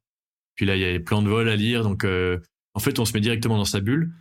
Puis 0.55 0.65
là, 0.65 0.77
il 0.77 0.81
y 0.81 0.85
a 0.85 0.91
les 0.93 1.01
plans 1.01 1.21
de 1.21 1.27
vol 1.27 1.49
à 1.49 1.57
lire. 1.57 1.83
Donc, 1.83 2.05
euh, 2.05 2.39
en 2.73 2.79
fait, 2.79 2.99
on 2.99 3.05
se 3.05 3.11
met 3.11 3.19
directement 3.19 3.57
dans 3.57 3.65
sa 3.65 3.81
bulle. 3.81 4.13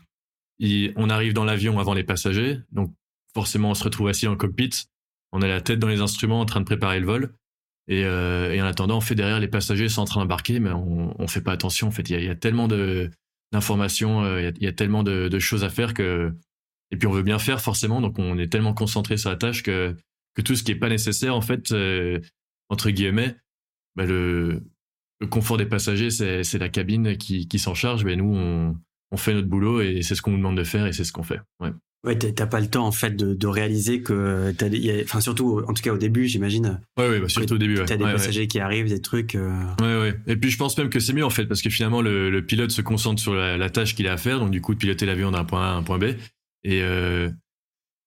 On 0.97 1.09
arrive 1.09 1.35
dans 1.35 1.45
l'avion 1.45 1.79
avant 1.79 1.95
les 1.95 2.03
passagers. 2.03 2.59
Donc, 2.73 2.93
forcément, 3.33 3.71
on 3.71 3.75
se 3.75 3.85
retrouve 3.85 4.09
assis 4.09 4.27
le 4.27 4.35
cockpit. 4.35 4.71
On 5.31 5.41
a 5.41 5.47
la 5.47 5.61
tête 5.61 5.79
dans 5.79 5.87
les 5.87 6.01
instruments 6.01 6.41
en 6.41 6.47
train 6.47 6.59
de 6.59 6.67
préparer 6.67 6.99
le 6.99 7.07
vol. 7.07 7.33
Et, 7.87 8.05
en 8.05 8.65
attendant, 8.65 8.97
on 8.97 9.01
fait 9.01 9.15
derrière 9.15 9.39
les 9.39 9.47
passagers 9.47 9.89
sont 9.89 10.01
en 10.01 10.07
train 10.07 10.21
d'embarquer, 10.21 10.59
mais 10.59 10.73
on, 10.73 11.15
on 11.17 11.29
fait 11.29 11.43
pas 11.43 11.53
attention. 11.53 11.87
En 11.87 11.91
fait, 11.93 12.11
il 12.11 12.25
y 12.25 12.29
a, 12.29 12.35
tellement 12.35 12.67
d'informations, 12.67 14.39
il, 14.39 14.61
y 14.61 14.67
a, 14.67 14.73
tellement 14.73 15.05
de, 15.05 15.39
choses 15.39 15.63
à 15.63 15.71
faire 15.71 15.95
que 15.95 16.35
et 16.91 16.97
puis 16.97 17.07
on 17.07 17.13
veut 17.13 17.23
bien 17.23 17.39
faire 17.39 17.61
forcément, 17.61 18.01
donc 18.01 18.19
on 18.19 18.39
est 18.39 18.49
tellement 18.49 18.75
concentré 18.75 19.17
sur 19.17 19.31
la 19.31 19.37
tâche 19.37 19.63
que 19.63 19.95
que 20.35 20.43
tout 20.43 20.55
ce 20.55 20.63
qui 20.63 20.73
est 20.73 20.77
pas 20.77 20.91
nécessaire, 20.91 21.35
en 21.35 21.41
fait, 21.41 21.73
euh, 21.73 22.21
entre 22.69 22.91
guillemets, 22.91 23.37
bah 23.97 24.05
le, 24.05 24.63
le 25.21 25.27
confort 25.27 25.57
des 25.57 25.65
passagers, 25.67 26.11
c'est 26.11 26.59
la 26.59 26.69
cabine 26.69 27.17
qui 27.17 27.49
qui 27.49 27.59
s'en 27.59 27.75
charge. 27.75 28.05
Mais 28.05 28.17
nous, 28.17 28.35
on 28.35 28.77
on 29.13 29.17
fait 29.17 29.35
notre 29.35 29.49
boulot 29.49 29.81
et 29.81 30.03
c'est 30.03 30.15
ce 30.15 30.23
qu'on 30.23 30.33
nous 30.33 30.39
demande 30.39 30.59
de 30.59 30.65
faire 30.65 30.87
et 30.87 30.93
c'est 30.93 31.05
ce 31.05 31.13
qu'on 31.13 31.23
fait. 31.23 31.41
Ouais. 31.61 31.71
Ouais, 32.05 32.17
t'as 32.17 32.47
pas 32.47 32.61
le 32.61 32.69
temps 32.69 32.87
en 32.87 32.93
fait 32.93 33.17
de, 33.17 33.35
de 33.35 33.47
réaliser 33.49 34.01
que 34.01 34.53
t'as, 34.53 34.69
enfin 35.03 35.21
surtout 35.21 35.63
en 35.67 35.73
tout 35.75 35.83
cas 35.83 35.93
au 35.93 35.99
début, 35.99 36.29
j'imagine. 36.29 36.81
Ouais, 36.97 37.09
ouais, 37.09 37.21
bah, 37.21 37.29
surtout 37.29 37.55
au 37.55 37.59
début. 37.59 37.79
Ouais. 37.79 37.85
T'as 37.85 37.97
des 37.97 38.05
ouais, 38.05 38.13
passagers 38.13 38.47
qui 38.47 38.61
arrivent, 38.61 38.89
des 38.89 39.01
trucs. 39.01 39.35
Euh... 39.35 39.51
Ouais, 39.81 39.99
ouais. 40.01 40.15
Et 40.29 40.37
puis 40.37 40.51
je 40.51 40.59
pense 40.59 40.79
même 40.79 40.89
que 40.89 41.01
c'est 41.01 41.15
mieux 41.15 41.25
en 41.25 41.31
fait 41.31 41.47
parce 41.47 41.63
que 41.63 41.71
finalement 41.71 42.03
le, 42.03 42.31
le 42.31 42.47
pilote 42.47 42.71
se 42.71 42.83
concentre 42.83 43.21
sur 43.21 43.35
la, 43.35 43.57
la 43.57 43.71
tâche 43.71 43.97
qu'il 43.97 44.07
a 44.07 44.13
à 44.13 44.17
faire, 44.19 44.39
donc 44.39 44.53
du 44.53 44.61
coup 44.61 44.75
de 44.75 44.79
piloter 44.79 45.07
l'avion 45.07 45.33
d'un 45.33 45.45
point 45.45 45.63
A 45.63 45.73
à 45.73 45.75
un 45.75 45.83
point 45.83 45.99
B. 45.99 46.13
Et 46.67 46.83
euh, 46.83 47.31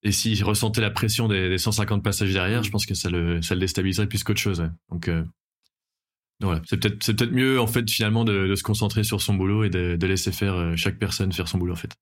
et 0.03 0.11
s'il 0.11 0.43
ressentait 0.43 0.81
la 0.81 0.91
pression 0.91 1.29
des, 1.29 1.49
des, 1.49 1.57
150 1.57 2.03
passagers 2.03 2.33
derrière, 2.33 2.61
je 2.61 2.69
pense 2.71 2.85
que 2.85 2.93
ça 2.93 3.09
le 3.09 3.41
ça 3.41 3.55
le 3.55 3.61
déstabiliserait 3.61 4.07
plus 4.07 4.23
qu'autre 4.23 4.39
chose. 4.39 4.69
Donc 4.89 5.07
euh, 5.07 5.23
voilà, 6.41 6.61
c'est 6.67 6.77
peut-être 6.77 7.01
c'est 7.01 7.15
peut-être 7.15 7.31
mieux 7.31 7.59
en 7.59 7.67
fait 7.67 7.89
finalement 7.89 8.25
de, 8.25 8.47
de, 8.47 8.55
se 8.55 8.63
concentrer 8.63 9.05
sur 9.05 9.21
son 9.21 9.33
boulot 9.33 9.63
et 9.63 9.69
de, 9.69 9.95
de 9.95 10.07
laisser 10.07 10.33
faire 10.33 10.55
euh, 10.55 10.75
chaque 10.75 10.99
personne 10.99 11.31
faire 11.31 11.47
son 11.47 11.57
boulot 11.57 11.73
en 11.73 11.77
fait. 11.77 11.93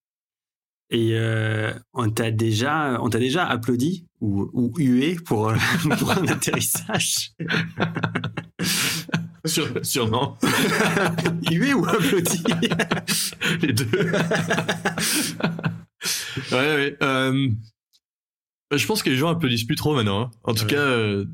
Et 0.90 1.12
euh, 1.14 1.74
on 1.94 2.10
t'a 2.10 2.32
déjà, 2.32 2.98
on 3.02 3.10
t'a 3.10 3.20
déjà 3.20 3.46
applaudi 3.46 4.08
ou, 4.20 4.50
ou 4.54 4.74
hué 4.78 5.16
pour, 5.16 5.54
pour 6.00 6.12
un 6.12 6.28
atterrissage? 6.28 7.34
Sûrement. 9.84 10.38
hué 11.52 11.74
ou 11.74 11.86
applaudi? 11.86 12.44
Les 13.62 13.74
deux. 13.74 14.12
ouais, 16.52 16.58
ouais. 16.58 16.98
Euh, 17.02 17.50
je 18.76 18.86
pense 18.86 19.04
que 19.04 19.10
les 19.10 19.16
gens 19.16 19.30
applaudissent 19.30 19.66
plus 19.66 19.76
trop 19.76 19.96
maintenant. 19.96 20.22
Hein. 20.22 20.32
En 20.44 20.54
tout 20.54 20.64
ouais. 20.64 20.72
cas, 20.72 20.78
euh, 20.78 21.26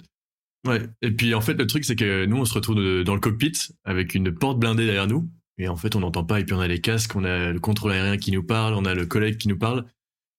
ouais. 0.68 0.82
Et 1.02 1.12
puis 1.12 1.34
en 1.34 1.42
fait, 1.42 1.54
le 1.54 1.68
truc 1.68 1.86
c'est 1.86 1.96
que 1.96 2.26
nous, 2.26 2.38
on 2.38 2.46
se 2.46 2.54
retrouve 2.54 3.04
dans 3.04 3.14
le 3.14 3.20
cockpit 3.20 3.54
avec 3.84 4.16
une 4.16 4.34
porte 4.34 4.60
blindée 4.60 4.86
derrière 4.86 5.08
nous 5.08 5.30
et 5.60 5.68
en 5.68 5.76
fait, 5.76 5.96
on 5.96 6.00
n'entend 6.00 6.24
pas. 6.24 6.40
Et 6.40 6.46
puis 6.46 6.56
on 6.56 6.60
a 6.60 6.68
les 6.68 6.82
casques, 6.82 7.16
on 7.16 7.24
a 7.24 7.52
le 7.52 7.60
contrôle 7.60 7.92
aérien 7.92 8.18
qui 8.18 8.32
nous 8.32 8.44
parle, 8.44 8.74
on 8.74 8.86
a 8.86 8.94
le 8.94 9.06
collègue 9.06 9.38
qui 9.38 9.48
nous 9.48 9.58
parle. 9.58 9.86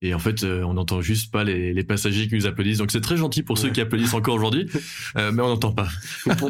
Et 0.02 0.12
en 0.12 0.18
fait, 0.18 0.44
on 0.44 0.74
n'entend 0.74 1.00
juste 1.00 1.32
pas 1.32 1.44
les, 1.44 1.84
passagers 1.84 2.28
qui 2.28 2.34
nous 2.34 2.46
applaudissent. 2.46 2.78
Donc 2.78 2.90
c'est 2.90 3.00
très 3.00 3.16
gentil 3.16 3.42
pour 3.42 3.56
ceux 3.56 3.70
qui 3.70 3.80
applaudissent 3.80 4.12
encore 4.12 4.34
aujourd'hui, 4.34 4.66
mais 5.14 5.40
on 5.40 5.48
n'entend 5.48 5.72
pas. 5.72 5.88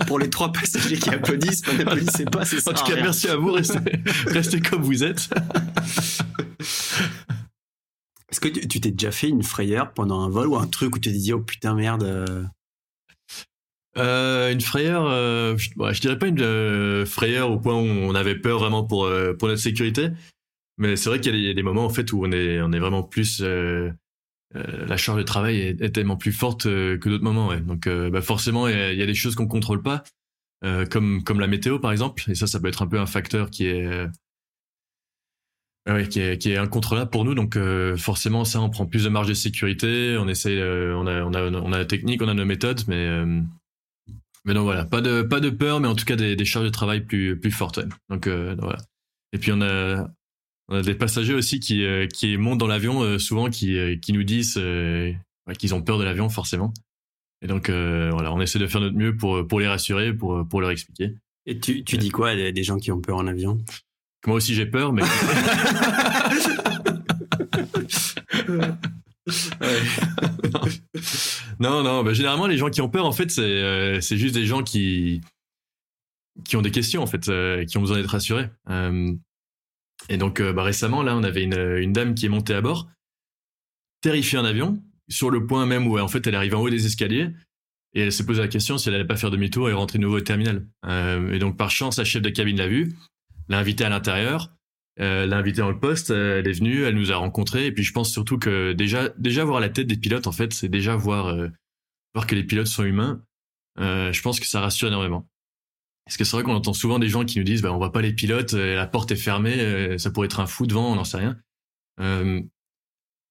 Pour, 0.09 0.19
les 0.19 0.29
trois 0.29 0.51
passagers 0.51 0.97
qui 0.97 1.11
applaudissent, 1.11 1.65
n'applaudissez 1.73 2.25
pas, 2.25 2.45
c'est 2.45 2.59
ça. 2.59 2.73
En 2.73 2.75
tout 2.75 2.85
cas, 2.85 2.97
merci 2.97 3.29
à 3.29 3.37
vous. 3.37 3.53
Restez, 3.53 3.79
restez 4.27 4.61
comme 4.61 4.83
vous 4.83 5.05
êtes. 5.05 5.33
Est-ce 8.35 8.41
que 8.41 8.49
tu 8.49 8.81
t'es 8.81 8.91
déjà 8.91 9.13
fait 9.13 9.29
une 9.29 9.45
frayeur 9.45 9.93
pendant 9.93 10.21
un 10.23 10.29
vol 10.29 10.49
ou 10.49 10.57
un 10.57 10.67
truc 10.67 10.97
où 10.97 10.99
tu 10.99 11.09
te 11.09 11.17
dis 11.17 11.33
oh 11.33 11.39
putain 11.39 11.77
merde 11.77 12.03
euh? 12.03 12.43
Euh, 13.97 14.51
une 14.51 14.61
frayeur, 14.61 15.07
euh, 15.07 15.57
je, 15.57 16.01
dirais 16.01 16.19
pas 16.19 16.27
une 16.27 17.07
frayeur 17.07 17.53
au 17.53 17.61
point 17.61 17.75
où 17.77 17.85
on 17.85 18.13
avait 18.17 18.35
peur 18.35 18.59
vraiment 18.59 18.83
pour 18.83 19.09
pour 19.39 19.47
notre 19.47 19.61
sécurité, 19.61 20.09
mais 20.79 20.97
c'est 20.97 21.11
vrai 21.11 21.21
qu'il 21.21 21.37
y, 21.37 21.49
a 21.49 21.55
des 21.55 21.63
moments 21.63 21.85
en 21.85 21.91
fait 21.91 22.13
où 22.13 22.25
on 22.25 22.33
est 22.33 22.61
on 22.61 22.73
est 22.73 22.81
vraiment 22.81 23.05
plus 23.05 23.41
la 23.41 24.97
charge 24.97 25.19
de 25.19 25.23
travail 25.23 25.61
est, 25.61 25.95
tellement 25.95 26.17
plus 26.17 26.33
forte 26.33 26.65
que 26.65 27.09
d'autres 27.09 27.23
moments. 27.23 27.51
Ouais. 27.51 27.61
Donc 27.61 27.89
bah 27.89 28.21
forcément 28.21 28.67
il 28.67 28.99
y, 28.99 29.03
a 29.03 29.07
des 29.07 29.15
choses 29.15 29.37
qu'on 29.37 29.47
contrôle 29.47 29.81
pas, 29.81 30.03
comme 30.91 31.23
comme 31.23 31.39
la 31.39 31.47
météo 31.47 31.79
par 31.79 31.93
exemple, 31.93 32.29
et 32.29 32.35
ça 32.35 32.49
ça 32.49 32.59
peut 32.59 32.67
être 32.67 32.83
un 32.83 32.89
peu 32.89 32.99
un 32.99 33.07
facteur 33.07 33.49
qui 33.49 33.67
est 33.67 34.09
oui, 35.87 36.09
qui 36.09 36.21
est, 36.21 36.39
qui 36.39 36.51
est 36.51 36.57
incontrôlable 36.57 37.11
pour 37.11 37.25
nous. 37.25 37.35
Donc 37.35 37.57
euh, 37.57 37.97
forcément, 37.97 38.45
ça, 38.45 38.61
on 38.61 38.71
prend 38.71 38.87
plus 38.87 39.05
de 39.05 39.11
marge 39.11 39.29
de 39.29 39.35
sécurité. 39.35 40.17
On 40.19 40.29
essaye, 40.29 40.59
euh, 40.59 40.97
on, 40.97 41.07
a, 41.07 41.23
on, 41.23 41.35
a, 41.35 41.43
on 41.51 41.73
a 41.73 41.79
la 41.79 41.85
technique, 41.85 42.23
on 42.23 42.29
a 42.29 42.35
nos 42.35 42.47
méthodes, 42.47 42.83
mais 42.89 43.07
euh, 43.07 43.41
mais 44.47 44.55
donc 44.55 44.65
voilà, 44.65 44.87
pas 44.87 45.03
de 45.03 45.23
pas 45.23 45.41
de 45.41 45.51
peur, 45.51 45.81
mais 45.81 45.89
en 45.89 45.95
tout 45.95 46.07
cas 46.07 46.17
des, 46.17 46.37
des 46.37 46.45
charges 46.47 46.65
de 46.65 46.71
travail 46.71 47.03
plus 47.03 47.39
plus 47.39 47.51
fortes. 47.51 47.81
Donc, 48.09 48.29
voilà. 48.29 48.79
Et 49.33 49.39
puis 49.39 49.53
on 49.53 49.61
a 49.61 50.09
on 50.69 50.77
a 50.77 50.83
des 50.83 50.95
passagers 50.95 51.35
aussi 51.35 51.61
qui 51.61 51.85
qui 52.15 52.37
montent 52.39 52.59
dans 52.59 52.67
l'avion 52.67 53.19
souvent 53.19 53.51
qui 53.51 53.99
qui 54.01 54.13
nous 54.13 54.23
disent 54.25 54.61
qu'ils 55.59 55.75
ont 55.75 55.83
peur 55.83 55.99
de 55.99 56.05
l'avion 56.05 56.29
forcément. 56.29 56.73
Et 57.43 57.47
donc 57.47 57.69
voilà, 57.69 58.33
on 58.33 58.41
essaie 58.41 58.59
de 58.59 58.67
faire 58.67 58.81
notre 58.81 58.97
mieux 58.97 59.17
pour 59.17 59.47
pour 59.47 59.61
les 59.61 59.69
rassurer, 59.69 60.15
pour 60.15 60.47
pour 60.49 60.61
leur 60.61 60.71
expliquer. 60.71 61.15
Et 61.47 61.59
tu 61.59 61.85
tu 61.85 61.99
dis 61.99 62.11
quoi 62.11 62.31
à 62.31 62.53
des 62.53 62.63
gens 62.65 62.79
qui 62.79 62.91
ont 62.91 63.01
peur 63.01 63.17
en 63.17 63.27
avion? 63.27 63.59
Moi 64.27 64.37
aussi 64.37 64.55
j'ai 64.55 64.67
peur, 64.67 64.93
mais. 64.93 65.03
non, 71.61 71.83
non, 71.83 72.03
bah, 72.03 72.13
généralement 72.13 72.47
les 72.47 72.59
gens 72.59 72.71
qui 72.71 72.81
ont 72.81 72.89
peur, 72.89 73.07
en 73.07 73.13
fait, 73.13 73.31
c'est 73.31 73.43
euh, 73.43 74.01
c'est 74.01 74.17
juste 74.17 74.35
des 74.35 74.47
gens 74.47 74.63
qui 74.63 75.21
qui 76.45 76.57
ont 76.57 76.63
des 76.63 76.71
questions, 76.71 77.03
en 77.03 77.07
fait, 77.07 77.29
euh, 77.29 77.65
qui 77.65 77.79
ont 77.79 77.81
besoin 77.81 77.97
d'être 77.97 78.11
rassurés. 78.11 78.51
Euh, 78.69 79.13
et 80.09 80.17
donc, 80.17 80.43
bah, 80.43 80.63
récemment, 80.63 81.03
là, 81.03 81.17
on 81.17 81.23
avait 81.23 81.45
une, 81.45 81.93
dame 81.93 82.15
qui 82.15 82.27
est 82.27 82.29
montée 82.29 82.55
à 82.55 82.61
bord, 82.61 82.89
terrifiée 84.03 84.39
en 84.39 84.45
avion, 84.45 84.83
sur 85.09 85.31
le 85.31 85.47
point 85.47 85.65
même 85.65 85.87
où 85.87 85.99
en 85.99 86.09
fait 86.09 86.27
elle 86.27 86.35
arrive 86.35 86.55
en 86.55 86.61
haut 86.61 86.71
des 86.71 86.87
escaliers. 86.87 87.31
Et 87.95 88.01
elle 88.01 88.13
s'est 88.13 88.27
posé 88.27 88.41
la 88.41 88.49
question 88.49 88.77
si 88.77 88.89
elle 88.89 88.97
allait 88.97 89.07
pas 89.07 89.17
faire 89.17 89.31
demi-tour 89.31 89.71
et 89.71 89.73
rentrer 89.73 89.99
de 89.99 90.03
nouveau 90.03 90.19
au 90.19 90.21
terminal. 90.21 90.67
et 90.87 91.39
donc, 91.39 91.57
par 91.57 91.71
chance, 91.71 91.97
la 91.97 92.05
chef 92.05 92.21
de 92.21 92.29
cabine 92.29 92.57
l'a 92.57 92.67
vue 92.67 92.93
l'a 93.49 93.59
invitée 93.59 93.85
à 93.85 93.89
l'intérieur, 93.89 94.55
euh, 95.01 95.27
l'a 95.27 95.39
invitée 95.39 95.61
dans 95.61 95.71
le 95.71 95.81
poste, 95.81 96.11
euh, 96.11 96.39
elle 96.39 96.49
est 96.49 96.53
venue, 96.53 96.85
elle 96.85 96.95
nous 96.95 97.11
a 97.11 97.17
rencontrés, 97.17 97.67
et 97.67 97.73
puis 97.73 97.83
je 97.83 97.93
pense 97.93 98.11
surtout 98.13 98.39
que 98.39 98.73
déjà, 98.73 99.09
déjà 99.19 99.45
voir 99.45 99.61
la 99.61 99.69
tête 99.69 99.87
des 99.87 99.97
pilotes, 99.97 100.27
en 100.27 100.33
fait, 100.33 100.53
c'est 100.53 100.69
déjà 100.69 100.95
voir, 100.95 101.27
euh, 101.27 101.49
voir 102.15 102.27
que 102.27 102.35
les 102.35 102.45
pilotes 102.45 102.69
sont 102.69 102.85
humains. 102.85 103.23
Euh, 103.81 104.13
je 104.13 104.23
pense 104.23 104.39
que 104.39 104.47
ça 104.47 104.61
rassure 104.61 104.89
énormément. 104.89 105.29
Parce 106.07 106.17
que 106.17 106.25
c'est 106.25 106.37
vrai 106.37 106.45
qu'on 106.45 106.55
entend 106.55 106.75
souvent 106.75 106.99
des 106.99 107.09
gens 107.09 107.25
qui 107.25 107.39
nous 107.39 107.45
disent, 107.45 107.63
bah, 107.63 107.73
on 107.73 107.79
voit 107.79 107.93
pas 107.93 108.03
les 108.03 108.13
pilotes, 108.13 108.53
la 108.53 108.87
porte 108.87 109.11
est 109.11 109.17
fermée, 109.17 109.99
ça 109.99 110.11
pourrait 110.11 110.27
être 110.27 110.39
un 110.41 110.47
fou 110.47 110.67
devant, 110.67 110.93
on 110.93 110.97
n'en 110.97 111.05
sait 111.05 111.17
rien. 111.17 111.39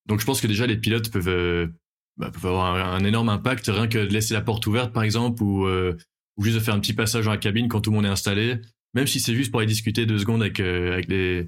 donc 0.07 0.19
je 0.19 0.25
pense 0.25 0.41
que 0.41 0.47
déjà 0.47 0.65
les 0.65 0.77
pilotes 0.77 1.11
peuvent, 1.11 1.71
bah, 2.17 2.31
avoir 2.33 2.75
un, 2.75 3.03
énorme 3.05 3.29
impact, 3.29 3.67
rien 3.67 3.87
que 3.87 3.99
de 3.99 4.11
laisser 4.11 4.33
la 4.33 4.41
porte 4.41 4.65
ouverte 4.65 4.91
par 4.91 5.03
exemple, 5.03 5.43
ou, 5.43 5.67
ou 5.67 6.43
juste 6.43 6.55
de 6.57 6.63
faire 6.63 6.73
un 6.73 6.79
petit 6.79 6.93
passage 6.93 7.25
dans 7.25 7.31
la 7.31 7.37
cabine 7.37 7.67
quand 7.67 7.79
tout 7.79 7.91
le 7.91 7.97
monde 7.97 8.05
est 8.05 8.09
installé 8.09 8.59
même 8.93 9.07
si 9.07 9.19
c'est 9.19 9.35
juste 9.35 9.51
pour 9.51 9.59
aller 9.59 9.67
discuter 9.67 10.05
deux 10.05 10.19
secondes 10.19 10.41
avec, 10.41 10.59
euh, 10.59 10.93
avec 10.93 11.07
les, 11.07 11.47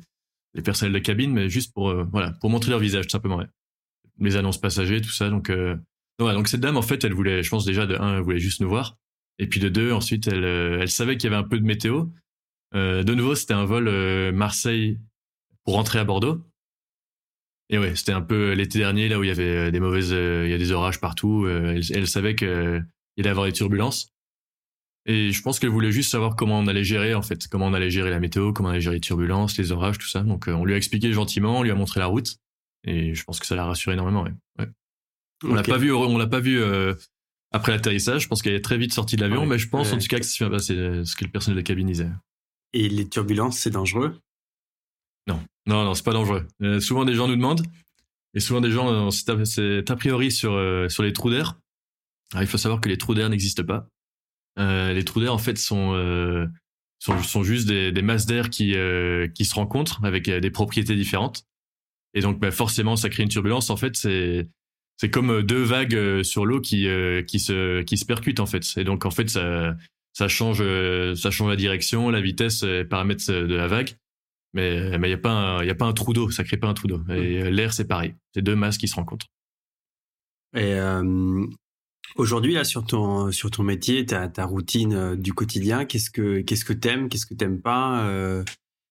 les 0.53 0.61
personnels 0.61 0.93
de 0.93 0.99
cabine, 0.99 1.31
mais 1.31 1.49
juste 1.49 1.73
pour, 1.73 1.89
euh, 1.89 2.05
voilà, 2.11 2.33
pour 2.41 2.49
montrer 2.49 2.71
leur 2.71 2.79
visage, 2.79 3.05
tout 3.05 3.11
simplement. 3.11 3.37
Ouais. 3.37 3.47
Les 4.19 4.35
annonces 4.35 4.59
passagers, 4.59 5.01
tout 5.01 5.11
ça. 5.11 5.29
Donc, 5.29 5.49
euh, 5.49 5.75
donc, 6.19 6.31
donc, 6.31 6.47
cette 6.47 6.61
dame, 6.61 6.77
en 6.77 6.81
fait, 6.81 7.03
elle 7.03 7.13
voulait, 7.13 7.43
je 7.43 7.49
pense 7.49 7.65
déjà, 7.65 7.85
de 7.85 7.95
un, 7.95 8.17
elle 8.17 8.23
voulait 8.23 8.39
juste 8.39 8.61
nous 8.61 8.69
voir. 8.69 8.97
Et 9.37 9.47
puis 9.47 9.59
de 9.59 9.69
deux, 9.69 9.91
ensuite, 9.91 10.27
elle, 10.27 10.45
elle 10.45 10.89
savait 10.89 11.17
qu'il 11.17 11.29
y 11.29 11.33
avait 11.33 11.43
un 11.43 11.47
peu 11.47 11.59
de 11.59 11.65
météo. 11.65 12.05
de 12.73 13.13
nouveau, 13.13 13.35
c'était 13.35 13.53
un 13.53 13.65
vol 13.65 14.31
Marseille 14.31 14.97
pour 15.65 15.73
rentrer 15.73 15.99
à 15.99 16.05
Bordeaux. 16.05 16.41
Et 17.69 17.77
ouais, 17.77 17.97
c'était 17.97 18.13
un 18.13 18.21
peu 18.21 18.53
l'été 18.53 18.79
dernier, 18.79 19.09
là 19.09 19.19
où 19.19 19.25
il 19.25 19.27
y 19.27 19.31
avait 19.31 19.73
des 19.73 19.79
mauvaises, 19.81 20.11
il 20.11 20.49
y 20.49 20.53
a 20.53 20.57
des 20.57 20.71
orages 20.71 21.01
partout. 21.01 21.45
Elle, 21.49 21.81
elle 21.93 22.07
savait 22.07 22.35
qu'il 22.35 22.47
allait 23.17 23.29
avoir 23.29 23.45
des 23.45 23.51
turbulences. 23.51 24.14
Et 25.05 25.31
je 25.31 25.41
pense 25.41 25.59
qu'elle 25.59 25.69
voulait 25.69 25.91
juste 25.91 26.11
savoir 26.11 26.35
comment 26.35 26.57
on 26.59 26.67
allait 26.67 26.83
gérer, 26.83 27.13
en 27.13 27.21
fait, 27.21 27.47
comment 27.47 27.67
on 27.67 27.73
allait 27.73 27.91
gérer 27.91 28.09
la 28.09 28.19
météo, 28.19 28.53
comment 28.53 28.69
on 28.69 28.71
allait 28.71 28.81
gérer 28.81 28.95
les 28.95 29.01
turbulences, 29.01 29.57
les 29.57 29.71
orages, 29.71 29.99
tout 29.99 30.07
ça. 30.07 30.21
Donc, 30.21 30.47
euh, 30.47 30.53
on 30.53 30.65
lui 30.65 30.73
a 30.73 30.77
expliqué 30.77 31.13
gentiment, 31.13 31.59
on 31.59 31.63
lui 31.63 31.71
a 31.71 31.75
montré 31.75 31.99
la 31.99 32.07
route. 32.07 32.37
Et 32.85 33.13
je 33.13 33.23
pense 33.23 33.39
que 33.39 33.45
ça 33.45 33.55
l'a 33.55 33.65
rassuré 33.65 33.93
énormément, 33.93 34.23
ouais. 34.23 34.33
ouais. 34.59 34.69
On 35.43 35.53
l'a 35.53 35.63
pas 35.63 35.77
vu, 35.77 35.91
on 35.93 36.17
l'a 36.17 36.27
pas 36.27 36.39
vu 36.39 36.59
euh, 36.59 36.95
après 37.51 37.71
l'atterrissage. 37.71 38.23
Je 38.23 38.27
pense 38.27 38.41
qu'elle 38.41 38.55
est 38.55 38.63
très 38.63 38.77
vite 38.77 38.93
sortie 38.93 39.15
de 39.15 39.21
l'avion, 39.21 39.45
mais 39.45 39.59
je 39.59 39.69
pense 39.69 39.91
en 39.91 39.97
tout 39.97 40.07
cas 40.07 40.19
que 40.19 40.25
c'est 40.25 40.45
ce 40.45 41.15
que 41.15 41.25
le 41.25 41.31
personnel 41.31 41.57
de 41.57 41.61
cabine 41.61 41.87
disait. 41.87 42.09
Et 42.73 42.89
les 42.89 43.07
turbulences, 43.07 43.57
c'est 43.57 43.69
dangereux? 43.69 44.19
Non, 45.27 45.39
non, 45.67 45.83
non, 45.83 45.93
c'est 45.93 46.05
pas 46.05 46.13
dangereux. 46.13 46.47
Euh, 46.61 46.79
souvent, 46.79 47.05
des 47.05 47.13
gens 47.13 47.27
nous 47.27 47.35
demandent, 47.35 47.65
et 48.33 48.39
souvent 48.39 48.61
des 48.61 48.71
gens, 48.71 49.11
c'est 49.11 49.89
a 49.89 49.95
priori 49.95 50.31
sur 50.31 50.51
sur 50.89 51.03
les 51.03 51.13
trous 51.13 51.29
d'air. 51.29 51.59
il 52.39 52.47
faut 52.47 52.57
savoir 52.57 52.81
que 52.81 52.89
les 52.89 52.97
trous 52.97 53.13
d'air 53.13 53.29
n'existent 53.29 53.63
pas. 53.63 53.87
Euh, 54.57 54.93
les 54.93 55.03
trous 55.03 55.19
d'air 55.19 55.33
en 55.33 55.37
fait 55.37 55.57
sont 55.57 55.93
euh, 55.93 56.47
sont, 56.99 57.21
sont, 57.21 57.43
juste 57.43 57.67
des, 57.67 57.91
des 57.91 58.01
masses 58.01 58.25
d'air 58.25 58.49
qui 58.49 58.75
euh, 58.75 59.27
qui 59.27 59.45
se 59.45 59.55
rencontrent 59.55 60.03
avec 60.05 60.29
des 60.29 60.51
propriétés 60.51 60.95
différentes. 60.95 61.43
Et 62.13 62.21
donc 62.21 62.39
bah, 62.39 62.51
forcément 62.51 62.95
ça 62.95 63.09
crée 63.09 63.23
une 63.23 63.29
turbulence. 63.29 63.69
En 63.69 63.77
fait 63.77 63.95
c'est 63.95 64.47
c'est 64.97 65.09
comme 65.09 65.41
deux 65.41 65.63
vagues 65.63 66.23
sur 66.23 66.45
l'eau 66.45 66.61
qui 66.61 66.87
qui 67.27 67.39
se 67.39 67.81
qui 67.81 67.97
se 67.97 68.05
percutent 68.05 68.39
en 68.39 68.45
fait. 68.45 68.65
Et 68.77 68.85
donc 68.85 69.05
en 69.05 69.11
fait 69.11 69.29
ça 69.29 69.75
ça 70.13 70.29
change 70.29 70.63
ça 71.15 71.31
change 71.31 71.49
la 71.49 71.57
direction, 71.57 72.09
la 72.09 72.21
vitesse, 72.21 72.63
les 72.63 72.85
paramètres 72.85 73.29
de 73.29 73.55
la 73.55 73.67
vague. 73.67 73.91
Mais 74.53 74.97
mais 74.97 75.09
il 75.09 75.11
y 75.11 75.15
a 75.15 75.17
pas 75.17 75.59
il 75.63 75.67
y 75.67 75.71
a 75.71 75.75
pas 75.75 75.85
un 75.85 75.91
trou 75.91 76.13
d'eau, 76.13 76.31
ça 76.31 76.45
crée 76.45 76.55
pas 76.55 76.67
un 76.67 76.73
trou 76.73 76.87
d'eau. 76.87 77.01
Et 77.09 77.43
mmh. 77.43 77.47
l'air 77.49 77.73
c'est 77.73 77.87
pareil, 77.87 78.15
c'est 78.33 78.41
deux 78.41 78.55
masses 78.55 78.77
qui 78.77 78.87
se 78.87 78.95
rencontrent. 78.95 79.27
Et 80.55 80.79
Aujourd'hui, 82.15 82.53
là, 82.53 82.63
sur 82.63 82.85
ton, 82.85 83.31
sur 83.33 83.51
ton 83.51 83.63
métier, 83.63 84.05
ta, 84.05 84.29
ta 84.29 84.45
routine 84.45 84.93
euh, 84.93 85.15
du 85.17 85.33
quotidien, 85.33 85.83
qu'est-ce 85.83 86.09
que, 86.09 86.39
qu'est-ce 86.41 86.63
que 86.63 86.71
t'aimes, 86.71 87.09
qu'est-ce 87.09 87.25
que 87.25 87.33
t'aimes 87.33 87.61
pas, 87.61 88.07
euh, 88.07 88.41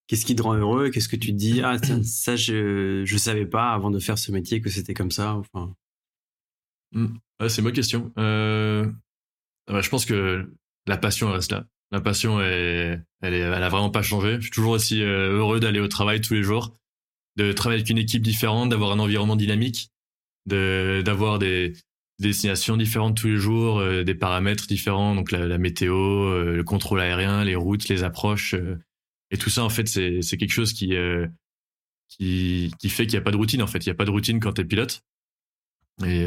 qu'est-ce 0.06 0.26
qui 0.26 0.37
te 0.37 0.42
rend 0.42 0.54
heureux, 0.54 0.90
qu'est-ce 0.90 1.08
que 1.08 1.16
tu 1.16 1.28
te 1.28 1.37
dis, 1.37 1.62
ah, 1.62 1.78
ça, 2.04 2.37
je, 2.37 3.02
je 3.06 3.16
savais 3.16 3.46
pas 3.46 3.72
avant 3.72 3.90
de 3.90 3.98
faire 3.98 4.18
ce 4.18 4.30
métier 4.30 4.60
que 4.60 4.68
c'était 4.68 4.92
comme 4.92 5.10
ça, 5.10 5.34
enfin. 5.34 5.74
Mmh. 6.92 7.16
c'est 7.48 7.62
ma 7.62 7.72
question. 7.72 8.12
Euh, 8.18 8.88
je 9.68 9.88
pense 9.88 10.04
que 10.04 10.52
la 10.87 10.96
passion 10.98 11.32
reste 11.32 11.50
là. 11.50 11.66
La 11.92 12.00
passion, 12.00 12.40
est, 12.40 13.00
elle, 13.20 13.34
est, 13.34 13.38
elle 13.40 13.62
a 13.62 13.68
vraiment 13.68 13.90
pas 13.90 14.02
changé. 14.02 14.37
Je 14.37 14.42
suis 14.42 14.50
toujours 14.50 14.72
aussi 14.72 15.00
heureux 15.00 15.60
d'aller 15.60 15.80
au 15.80 15.88
travail 15.88 16.20
tous 16.20 16.34
les 16.34 16.42
jours, 16.42 16.76
de 17.37 17.52
travailler 17.52 17.80
avec 17.80 17.90
une 17.90 17.98
équipe 17.98 18.22
différente, 18.22 18.68
d'avoir 18.68 18.92
un 18.92 18.98
environnement 18.98 19.37
dynamique, 19.37 19.90
de, 20.46 21.02
d'avoir 21.04 21.38
des, 21.38 21.72
des 22.24 22.30
destinations 22.30 22.76
différentes 22.76 23.16
tous 23.16 23.28
les 23.28 23.37
jours, 23.37 23.78
euh, 23.78 24.02
des 24.02 24.14
paramètres 24.14 24.66
différents, 24.66 25.14
donc 25.14 25.30
la, 25.30 25.58
météo, 25.58 25.94
euh, 25.94 26.56
le 26.56 26.64
contrôle 26.64 27.00
aérien, 27.00 27.44
les 27.44 27.54
routes, 27.54 27.88
les 27.88 28.02
approches, 28.02 28.54
euh, 28.54 28.78
et 29.30 29.37
tout 29.37 29.50
ça 29.50 29.62
en 29.62 29.68
fait 29.68 29.88
c'est 29.88 30.37
quelque 30.37 30.52
chose 30.52 30.72
qui 30.72 30.94
qui 32.08 32.88
fait 32.88 33.06
qu'il 33.06 33.14
n'y 33.14 33.20
a 33.20 33.24
pas 33.24 33.30
de 33.30 33.37
routine 33.37 33.62
en 33.62 33.66
fait, 33.66 33.84
il 33.84 33.88
n'y 33.88 33.92
a 33.92 33.96
pas 33.96 34.04
de 34.04 34.10
routine 34.10 34.40
quand 34.40 34.52
tu 34.54 34.62
es 34.62 34.64
pilote. 34.64 35.02
Et 36.04 36.24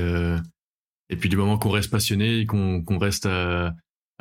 et 1.09 1.15
puis 1.15 1.29
du 1.29 1.37
moment 1.37 1.57
qu'on 1.57 1.69
reste 1.69 1.89
passionné, 1.89 2.45
qu'on 2.45 2.83
qu'on 2.83 2.97
reste 2.97 3.27
à 3.27 3.73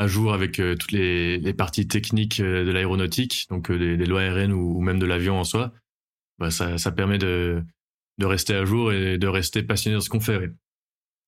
jour 0.07 0.33
avec 0.33 0.53
toutes 0.53 0.93
les, 0.93 1.39
les 1.39 1.55
parties 1.55 1.89
techniques 1.89 2.41
de 2.41 2.71
l'aéronautique, 2.71 3.47
donc 3.51 3.73
des, 3.73 3.97
lois 3.97 4.21
aériennes 4.21 4.53
ou, 4.53 4.81
même 4.81 4.99
de 5.01 5.07
l'avion 5.07 5.41
en 5.41 5.45
soi, 5.45 5.73
bah 6.39 6.51
ça, 6.51 6.79
ça 6.79 6.93
permet 6.93 7.19
de, 7.19 7.65
de 8.19 8.27
rester 8.27 8.55
à 8.55 8.65
jour 8.65 8.93
et 8.93 9.19
de 9.19 9.27
rester 9.27 9.62
passionné 9.62 9.97
dans 9.97 10.03
ce 10.03 10.11
qu'on 10.11 10.21
fait. 10.21 10.53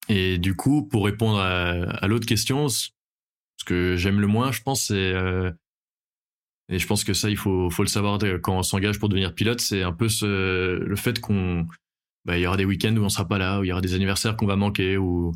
Et 0.09 0.39
du 0.39 0.57
coup, 0.57 0.87
pour 0.87 1.05
répondre 1.05 1.39
à, 1.39 2.07
l'autre 2.09 2.27
question, 2.27 2.69
ce 2.69 2.89
que 3.67 3.97
j'aime 3.97 4.21
le 4.21 4.27
moins, 4.27 4.53
je 4.53 4.63
pense, 4.63 4.85
c'est 4.87 5.13
euh, 5.13 5.51
et 6.71 6.79
je 6.79 6.87
pense 6.87 7.05
que 7.05 7.15
ça, 7.15 7.31
il 7.31 7.37
faut, 7.37 7.71
faut 7.71 7.83
le 7.83 7.89
savoir 7.89 8.19
quand 8.43 8.59
on 8.59 8.63
s'engage 8.63 8.99
pour 8.99 9.09
devenir 9.09 9.35
pilote, 9.35 9.61
c'est 9.61 9.83
un 9.83 9.93
peu 9.93 10.09
ce, 10.09 10.79
le 10.79 10.97
fait 10.97 11.21
qu'on, 11.21 11.67
bah, 12.25 12.37
il 12.37 12.43
y 12.43 12.47
aura 12.47 12.57
des 12.57 12.67
week-ends 12.67 12.95
où 12.97 13.03
on 13.05 13.09
sera 13.09 13.27
pas 13.27 13.39
là, 13.39 13.61
où 13.61 13.65
il 13.65 13.69
y 13.69 13.73
aura 13.73 13.81
des 13.81 13.95
anniversaires 13.95 14.37
qu'on 14.37 14.47
va 14.47 14.57
manquer, 14.57 14.99
ou, 14.99 15.33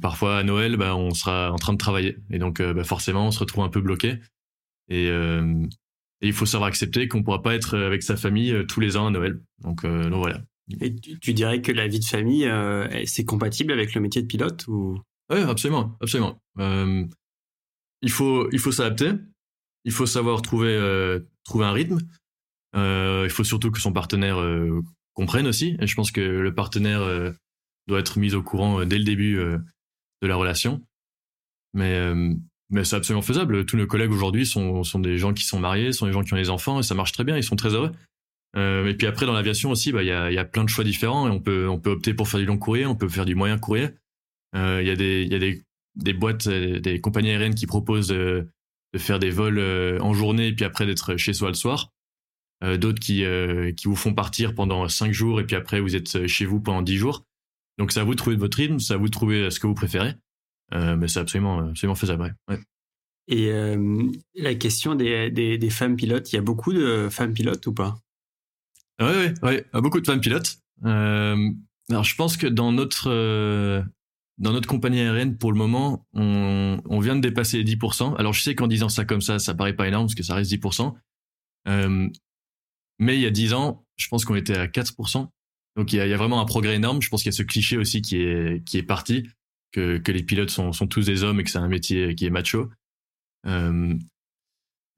parfois 0.00 0.38
à 0.38 0.42
Noël, 0.42 0.76
bah, 0.76 0.96
on 0.96 1.12
sera 1.12 1.52
en 1.52 1.56
train 1.56 1.72
de 1.72 1.78
travailler. 1.78 2.16
Et 2.30 2.38
donc, 2.38 2.60
euh, 2.60 2.72
bah, 2.72 2.84
forcément, 2.84 3.26
on 3.26 3.30
se 3.30 3.38
retrouve 3.38 3.64
un 3.64 3.68
peu 3.68 3.80
bloqué. 3.80 4.18
Et, 4.88 5.08
euh, 5.08 5.66
il 6.22 6.32
faut 6.32 6.46
savoir 6.46 6.68
accepter 6.68 7.08
qu'on 7.08 7.22
pourra 7.22 7.42
pas 7.42 7.54
être 7.54 7.76
avec 7.76 8.02
sa 8.02 8.16
famille 8.16 8.54
tous 8.68 8.80
les 8.80 8.96
ans 8.96 9.08
à 9.08 9.10
Noël. 9.10 9.40
Donc, 9.58 9.84
donc 9.84 10.22
voilà. 10.22 10.40
Et 10.80 10.94
tu, 10.94 11.34
dirais 11.34 11.60
que 11.60 11.72
la 11.72 11.88
vie 11.88 12.00
de 12.00 12.04
famille, 12.04 12.46
euh, 12.46 12.88
c'est 13.06 13.24
compatible 13.24 13.72
avec 13.72 13.94
le 13.94 14.00
métier 14.00 14.22
de 14.22 14.26
pilote 14.26 14.66
ou? 14.68 14.98
Oui, 15.30 15.40
absolument, 15.40 15.96
absolument. 16.00 16.40
Euh, 16.58 17.04
il 18.02 18.10
faut, 18.10 18.50
il 18.50 18.58
faut 18.58 18.72
s'adapter. 18.72 19.12
Il 19.84 19.92
faut 19.92 20.06
savoir 20.06 20.42
trouver, 20.42 20.78
trouver 21.44 21.64
un 21.64 21.72
rythme. 21.72 21.98
il 22.74 23.30
faut 23.30 23.44
surtout 23.44 23.70
que 23.70 23.80
son 23.80 23.92
partenaire 23.92 24.38
comprenne 25.14 25.46
aussi. 25.46 25.76
Et 25.80 25.86
je 25.86 25.94
pense 25.94 26.12
que 26.12 26.20
le 26.20 26.54
partenaire 26.54 27.32
doit 27.88 27.98
être 27.98 28.18
mis 28.18 28.34
au 28.34 28.42
courant 28.42 28.84
dès 28.84 28.98
le 28.98 29.04
début 29.04 29.34
de 29.34 30.26
la 30.26 30.36
relation. 30.36 30.82
Mais 31.74 32.12
mais 32.72 32.84
c'est 32.84 32.96
absolument 32.96 33.22
faisable. 33.22 33.66
Tous 33.66 33.76
nos 33.76 33.86
collègues 33.86 34.10
aujourd'hui 34.10 34.46
sont, 34.46 34.82
sont 34.82 34.98
des 34.98 35.18
gens 35.18 35.34
qui 35.34 35.44
sont 35.44 35.60
mariés, 35.60 35.92
sont 35.92 36.06
des 36.06 36.12
gens 36.12 36.22
qui 36.22 36.32
ont 36.32 36.38
des 36.38 36.48
enfants 36.48 36.80
et 36.80 36.82
ça 36.82 36.94
marche 36.94 37.12
très 37.12 37.22
bien. 37.22 37.36
Ils 37.36 37.44
sont 37.44 37.54
très 37.54 37.74
heureux. 37.74 37.92
Euh, 38.56 38.86
et 38.86 38.94
puis 38.94 39.06
après, 39.06 39.26
dans 39.26 39.32
l'aviation 39.32 39.70
aussi, 39.70 39.92
bah, 39.92 40.02
il 40.02 40.08
y, 40.08 40.12
a, 40.12 40.30
y 40.30 40.38
a 40.38 40.44
plein 40.44 40.64
de 40.64 40.68
choix 40.68 40.84
différents. 40.84 41.28
Et 41.28 41.30
on 41.30 41.40
peut, 41.40 41.68
on 41.68 41.78
peut 41.78 41.90
opter 41.90 42.14
pour 42.14 42.28
faire 42.28 42.40
du 42.40 42.46
long 42.46 42.58
courrier, 42.58 42.86
on 42.86 42.96
peut 42.96 43.08
faire 43.08 43.24
du 43.24 43.34
moyen 43.34 43.58
courrier. 43.58 43.88
Euh, 44.54 44.80
il 44.82 44.88
y 44.88 44.90
a 44.90 44.96
des, 44.96 45.24
y 45.24 45.34
a 45.34 45.38
des, 45.38 45.62
des 45.96 46.12
boîtes, 46.12 46.46
euh, 46.46 46.80
des 46.80 47.00
compagnies 47.00 47.30
aériennes 47.30 47.54
qui 47.54 47.66
proposent 47.66 48.08
de, 48.08 48.48
faire 48.98 49.18
des 49.18 49.30
vols 49.30 49.58
euh, 49.58 49.98
en 50.00 50.12
journée 50.12 50.48
et 50.48 50.52
puis 50.54 50.66
après 50.66 50.84
d'être 50.84 51.16
chez 51.16 51.32
soi 51.32 51.48
le 51.48 51.54
soir. 51.54 51.90
D'autres 52.78 53.00
qui, 53.00 53.24
qui 53.76 53.88
vous 53.88 53.96
font 53.96 54.14
partir 54.14 54.54
pendant 54.54 54.86
cinq 54.88 55.12
jours 55.12 55.40
et 55.40 55.44
puis 55.44 55.56
après 55.56 55.80
vous 55.80 55.96
êtes 55.96 56.28
chez 56.28 56.44
vous 56.44 56.60
pendant 56.60 56.80
dix 56.80 56.96
jours. 56.96 57.24
Donc 57.76 57.90
c'est 57.90 57.98
à 57.98 58.04
vous 58.04 58.12
de 58.12 58.18
trouver 58.18 58.36
votre 58.36 58.56
rythme, 58.56 58.78
c'est 58.78 58.94
à 58.94 58.98
vous 58.98 59.06
de 59.06 59.10
trouver 59.10 59.50
ce 59.50 59.58
que 59.58 59.66
vous 59.66 59.74
préférez. 59.74 60.14
mais 60.70 61.08
c'est 61.08 61.18
absolument, 61.18 61.70
absolument 61.70 61.96
faisable. 61.96 62.36
Et 63.26 63.50
la 64.36 64.54
question 64.54 64.94
des, 64.94 65.28
des, 65.32 65.58
des 65.58 65.70
femmes 65.70 65.96
pilotes, 65.96 66.32
il 66.32 66.36
y 66.36 66.38
a 66.38 66.42
beaucoup 66.42 66.72
de 66.72 67.08
femmes 67.10 67.34
pilotes 67.34 67.66
ou 67.66 67.74
pas? 67.74 67.98
Oui, 69.02 69.34
oui, 69.42 69.48
ouais. 69.48 69.80
beaucoup 69.80 70.00
de 70.00 70.06
femmes 70.06 70.20
pilotes. 70.20 70.58
Euh, 70.84 71.50
alors, 71.90 72.04
je 72.04 72.14
pense 72.14 72.36
que 72.36 72.46
dans 72.46 72.72
notre 72.72 73.10
euh, 73.10 73.82
dans 74.38 74.52
notre 74.52 74.68
compagnie 74.68 75.00
aérienne, 75.00 75.36
pour 75.36 75.52
le 75.52 75.58
moment, 75.58 76.06
on, 76.14 76.80
on 76.86 77.00
vient 77.00 77.16
de 77.16 77.20
dépasser 77.20 77.62
les 77.62 77.76
10%. 77.76 78.16
Alors, 78.16 78.32
je 78.32 78.42
sais 78.42 78.54
qu'en 78.54 78.66
disant 78.66 78.88
ça 78.88 79.04
comme 79.04 79.20
ça, 79.20 79.38
ça 79.38 79.54
paraît 79.54 79.76
pas 79.76 79.88
énorme 79.88 80.06
parce 80.06 80.14
que 80.14 80.22
ça 80.22 80.34
reste 80.34 80.50
10%. 80.50 80.94
Euh, 81.68 82.08
mais 82.98 83.16
il 83.16 83.20
y 83.20 83.26
a 83.26 83.30
10 83.30 83.52
ans, 83.54 83.84
je 83.96 84.08
pense 84.08 84.24
qu'on 84.24 84.34
était 84.34 84.56
à 84.56 84.66
4%. 84.66 85.28
Donc, 85.76 85.92
il 85.92 85.96
y 85.96 86.00
a, 86.00 86.06
il 86.06 86.10
y 86.10 86.14
a 86.14 86.16
vraiment 86.16 86.40
un 86.40 86.44
progrès 86.44 86.74
énorme. 86.74 87.00
Je 87.02 87.08
pense 87.08 87.22
qu'il 87.22 87.30
y 87.30 87.34
a 87.34 87.36
ce 87.36 87.42
cliché 87.42 87.76
aussi 87.76 88.02
qui 88.02 88.16
est 88.16 88.64
qui 88.64 88.78
est 88.78 88.82
parti 88.82 89.28
que 89.72 89.98
que 89.98 90.12
les 90.12 90.22
pilotes 90.22 90.50
sont 90.50 90.72
sont 90.72 90.86
tous 90.86 91.06
des 91.06 91.22
hommes 91.22 91.40
et 91.40 91.44
que 91.44 91.50
c'est 91.50 91.58
un 91.58 91.68
métier 91.68 92.14
qui 92.14 92.26
est 92.26 92.30
macho. 92.30 92.70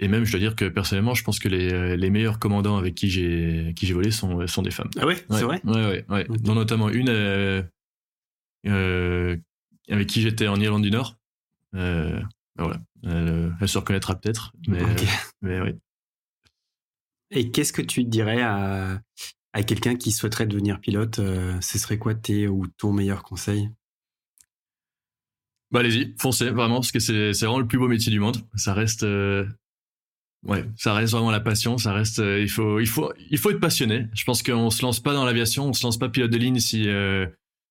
Euh, 0.00 0.04
et 0.04 0.08
même, 0.08 0.24
je 0.24 0.32
dois 0.32 0.40
dire 0.40 0.56
que 0.56 0.66
personnellement, 0.66 1.14
je 1.14 1.22
pense 1.22 1.38
que 1.38 1.48
les, 1.48 1.72
euh, 1.72 1.96
les 1.96 2.10
meilleurs 2.10 2.38
commandants 2.38 2.76
avec 2.76 2.94
qui 2.94 3.08
j'ai 3.08 3.72
qui 3.76 3.86
j'ai 3.86 3.94
volé 3.94 4.10
sont 4.10 4.46
sont 4.46 4.62
des 4.62 4.70
femmes. 4.70 4.90
Ah 4.98 5.06
ouais, 5.06 5.16
c'est 5.30 5.42
vrai. 5.42 5.60
Ouais, 5.64 5.86
ouais, 5.86 6.04
ouais. 6.08 6.26
Dont 6.40 6.54
notamment 6.54 6.88
une 6.88 7.08
euh, 7.08 7.62
euh, 8.66 9.36
avec 9.88 10.08
qui 10.08 10.20
j'étais 10.20 10.48
en 10.48 10.60
Irlande 10.60 10.82
du 10.82 10.90
Nord. 10.90 11.16
Euh, 11.74 12.20
ben 12.56 12.64
voilà, 12.64 12.80
elle, 13.02 13.52
elle, 13.60 13.68
se 13.68 13.78
reconnaîtra 13.78 14.14
peut-être, 14.14 14.52
mais 14.68 14.82
okay. 14.82 15.06
mais 15.42 15.60
oui. 15.60 15.70
Et 17.30 17.50
qu'est-ce 17.50 17.72
que 17.72 17.82
tu 17.82 18.04
dirais 18.04 18.42
à 18.42 19.00
à 19.52 19.62
quelqu'un 19.62 19.96
qui 19.96 20.12
souhaiterait 20.12 20.46
devenir 20.46 20.80
pilote 20.80 21.16
Ce 21.60 21.78
serait 21.78 21.98
quoi 21.98 22.14
tes 22.14 22.48
ou 22.48 22.66
ton 22.66 22.92
meilleur 22.92 23.22
conseil? 23.22 23.70
Bah 25.70 25.80
allez-y, 25.80 26.14
foncez 26.18 26.50
vraiment 26.50 26.76
parce 26.76 26.92
que 26.92 27.00
c'est 27.00 27.32
c'est 27.32 27.46
vraiment 27.46 27.58
le 27.58 27.66
plus 27.66 27.78
beau 27.78 27.88
métier 27.88 28.12
du 28.12 28.20
monde. 28.20 28.36
Ça 28.54 28.72
reste 28.72 29.04
Ouais, 30.44 30.64
ça 30.76 30.92
reste 30.92 31.12
vraiment 31.12 31.30
la 31.30 31.40
passion. 31.40 31.78
Ça 31.78 31.92
reste, 31.92 32.18
euh, 32.18 32.40
il 32.40 32.50
faut, 32.50 32.78
il 32.78 32.86
faut, 32.86 33.12
il 33.30 33.38
faut 33.38 33.50
être 33.50 33.60
passionné. 33.60 34.06
Je 34.14 34.24
pense 34.24 34.42
qu'on 34.42 34.70
se 34.70 34.82
lance 34.82 35.00
pas 35.00 35.14
dans 35.14 35.24
l'aviation, 35.24 35.66
on 35.68 35.72
se 35.72 35.84
lance 35.84 35.98
pas 35.98 36.08
pilote 36.08 36.30
de 36.30 36.36
ligne 36.36 36.58
si 36.58 36.88
euh, 36.88 37.26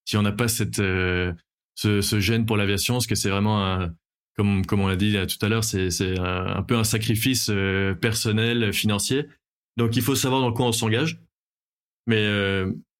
si 0.05 0.17
on 0.17 0.23
n'a 0.23 0.31
pas 0.31 0.47
cette 0.47 0.79
euh, 0.79 1.33
ce, 1.75 2.01
ce 2.01 2.19
gène 2.19 2.45
pour 2.45 2.57
l'aviation, 2.57 2.95
parce 2.95 3.07
que 3.07 3.15
c'est 3.15 3.29
vraiment 3.29 3.63
un, 3.63 3.93
comme 4.35 4.65
comme 4.65 4.81
on 4.81 4.87
l'a 4.87 4.95
dit 4.95 5.15
tout 5.27 5.45
à 5.45 5.49
l'heure, 5.49 5.63
c'est 5.63 5.91
c'est 5.91 6.19
un, 6.19 6.63
peu 6.63 6.75
un 6.75 6.83
sacrifice 6.83 7.51
personnel, 8.01 8.73
financier. 8.73 9.27
Donc 9.77 9.95
il 9.95 10.01
faut 10.01 10.15
savoir 10.15 10.41
dans 10.41 10.51
quoi 10.51 10.65
on 10.65 10.71
s'engage. 10.71 11.19
Mais 12.07 12.27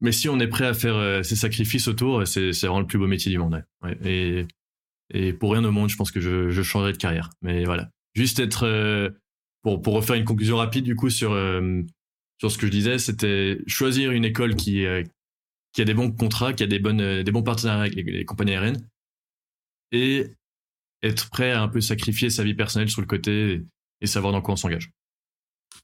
mais 0.02 0.12
si 0.12 0.30
on 0.30 0.40
est 0.40 0.48
prêt 0.48 0.66
à 0.66 0.74
faire 0.74 1.26
ces 1.26 1.36
sacrifices 1.36 1.88
autour, 1.88 2.28
c'est 2.28 2.54
c'est 2.54 2.68
vraiment 2.68 2.82
le 2.82 2.88
plus 2.88 3.00
beau 3.00 3.08
métier 3.08 3.32
du 3.32 3.40
monde. 3.40 3.64
Et 4.04 4.46
et 5.14 5.34
pour 5.34 5.52
rien 5.52 5.64
au 5.64 5.72
monde, 5.72 5.90
je 5.90 5.96
pense 5.96 6.12
que 6.12 6.20
je 6.20 6.64
changerai 6.64 6.94
de 6.94 6.98
carrière. 6.98 7.32
Mais 7.42 7.66
voilà, 7.66 7.90
juste 8.16 8.40
être 8.40 9.12
pour, 9.64 9.82
pour 9.82 9.96
refaire 9.96 10.16
une 10.16 10.26
conclusion 10.26 10.58
rapide 10.58 10.84
du 10.84 10.96
coup 10.96 11.10
sur, 11.10 11.32
euh, 11.32 11.82
sur 12.38 12.52
ce 12.52 12.58
que 12.58 12.68
je 12.68 12.72
disais, 12.72 13.00
c'était 13.00 13.60
choisir 13.66 14.12
une 14.12 14.26
école 14.26 14.56
qui, 14.56 14.86
euh, 14.86 15.04
qui 15.74 15.82
a 15.82 15.86
des 15.86 15.94
bons 15.94 16.12
contrats, 16.12 16.54
qui 16.54 16.64
a 16.64 16.68
des, 16.68 16.80
bonnes, 16.80 17.02
euh, 17.02 17.24
des 17.24 17.32
bons 17.32 17.44
partenariats 17.44 17.84
avec 17.84 17.96
les, 17.96 18.26
compagnies 18.26 18.52
aériennes 18.52 18.88
et 19.92 20.28
être 21.02 21.30
prêt 21.30 21.52
à 21.52 21.62
un 21.62 21.68
peu 21.68 21.82
sacrifier 21.82 22.30
sa 22.30 22.44
vie 22.44 22.54
personnelle 22.54 22.90
sur 22.90 23.02
le 23.02 23.08
côté 23.08 23.62
et, 24.02 24.08
savoir 24.08 24.34
dans 24.34 24.42
quoi 24.42 24.54
on 24.54 24.58
s'engage. 24.58 24.92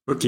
Ok. 0.08 0.28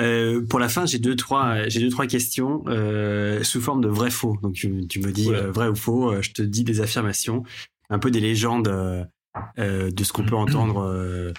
Euh, 0.00 0.46
pour 0.46 0.60
la 0.60 0.68
fin, 0.68 0.86
j'ai 0.86 1.00
deux 1.00 1.16
trois, 1.16 1.68
j'ai 1.68 1.80
deux 1.80 1.88
trois 1.88 2.06
questions 2.06 2.62
euh, 2.68 3.42
sous 3.42 3.60
forme 3.60 3.80
de 3.80 3.88
vrai 3.88 4.10
faux. 4.10 4.38
Donc 4.42 4.54
tu, 4.54 4.86
tu 4.86 5.00
me 5.00 5.10
dis 5.10 5.32
euh, 5.32 5.50
vrai 5.50 5.68
ou 5.68 5.74
faux. 5.74 6.22
je 6.22 6.30
te 6.30 6.42
dis 6.42 6.62
des 6.62 6.80
affirmations, 6.80 7.42
un 7.90 7.98
peu 7.98 8.12
des 8.12 8.20
légendes 8.20 8.68
euh, 9.58 9.90
de 9.90 10.04
ce 10.04 10.12
qu'on 10.12 10.24
peut 10.24 10.36
entendre 10.36 10.82
euh, 10.82 11.32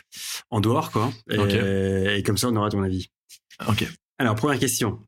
en 0.49 0.59
dehors, 0.61 0.91
quoi. 0.91 1.11
Et, 1.29 2.23
comme 2.23 2.37
ça, 2.37 2.49
on 2.49 2.55
aura 2.55 2.69
ton 2.69 2.83
avis. 2.83 3.09
Ok. 3.67 3.85
Alors, 4.17 4.35
première 4.35 4.59
question. 4.59 5.01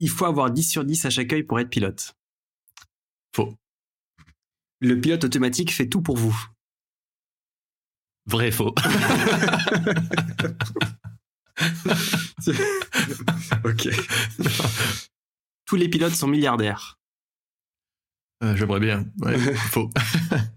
Il 0.00 0.10
faut 0.10 0.26
avoir 0.26 0.50
10 0.50 0.62
sur 0.64 0.84
10 0.84 1.06
à 1.06 1.10
chaque 1.10 1.32
œil 1.32 1.42
pour 1.42 1.58
être 1.58 1.70
pilote. 1.70 2.14
Faux. 3.34 3.54
Le 4.80 5.00
pilote 5.00 5.24
automatique 5.24 5.72
fait 5.72 5.88
tout 5.88 6.02
pour 6.02 6.16
vous. 6.16 6.38
Vrai 8.26 8.50
faux. 8.50 8.74
ok. 13.64 13.88
Tous 15.64 15.76
les 15.76 15.88
pilotes 15.88 16.14
sont 16.14 16.26
milliardaires. 16.26 16.98
Euh, 18.42 18.54
J'aimerais 18.56 18.80
bien. 18.80 19.06
Ouais, 19.20 19.38
faux. 19.54 19.90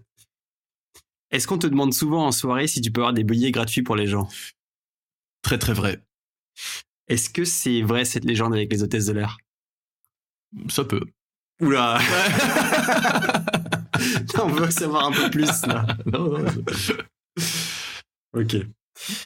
Est-ce 1.31 1.47
qu'on 1.47 1.57
te 1.57 1.67
demande 1.67 1.93
souvent 1.93 2.25
en 2.25 2.31
soirée 2.31 2.67
si 2.67 2.81
tu 2.81 2.91
peux 2.91 3.01
avoir 3.01 3.13
des 3.13 3.23
billets 3.23 3.51
gratuits 3.51 3.83
pour 3.83 3.95
les 3.95 4.07
gens? 4.07 4.27
Très 5.41 5.57
très 5.57 5.73
vrai. 5.73 6.01
Est-ce 7.07 7.29
que 7.29 7.45
c'est 7.45 7.81
vrai 7.81 8.05
cette 8.05 8.25
légende 8.25 8.53
avec 8.53 8.71
les 8.71 8.83
hôtesses 8.83 9.05
de 9.05 9.13
l'air? 9.13 9.37
Ça 10.69 10.83
peut. 10.83 11.01
Oula 11.61 11.99
On 14.43 14.47
veut 14.47 14.71
savoir 14.71 15.07
un 15.07 15.11
peu 15.11 15.29
plus 15.29 15.65
là. 15.65 15.85
non, 16.05 16.39
non. 16.39 16.45
ok. 18.33 18.55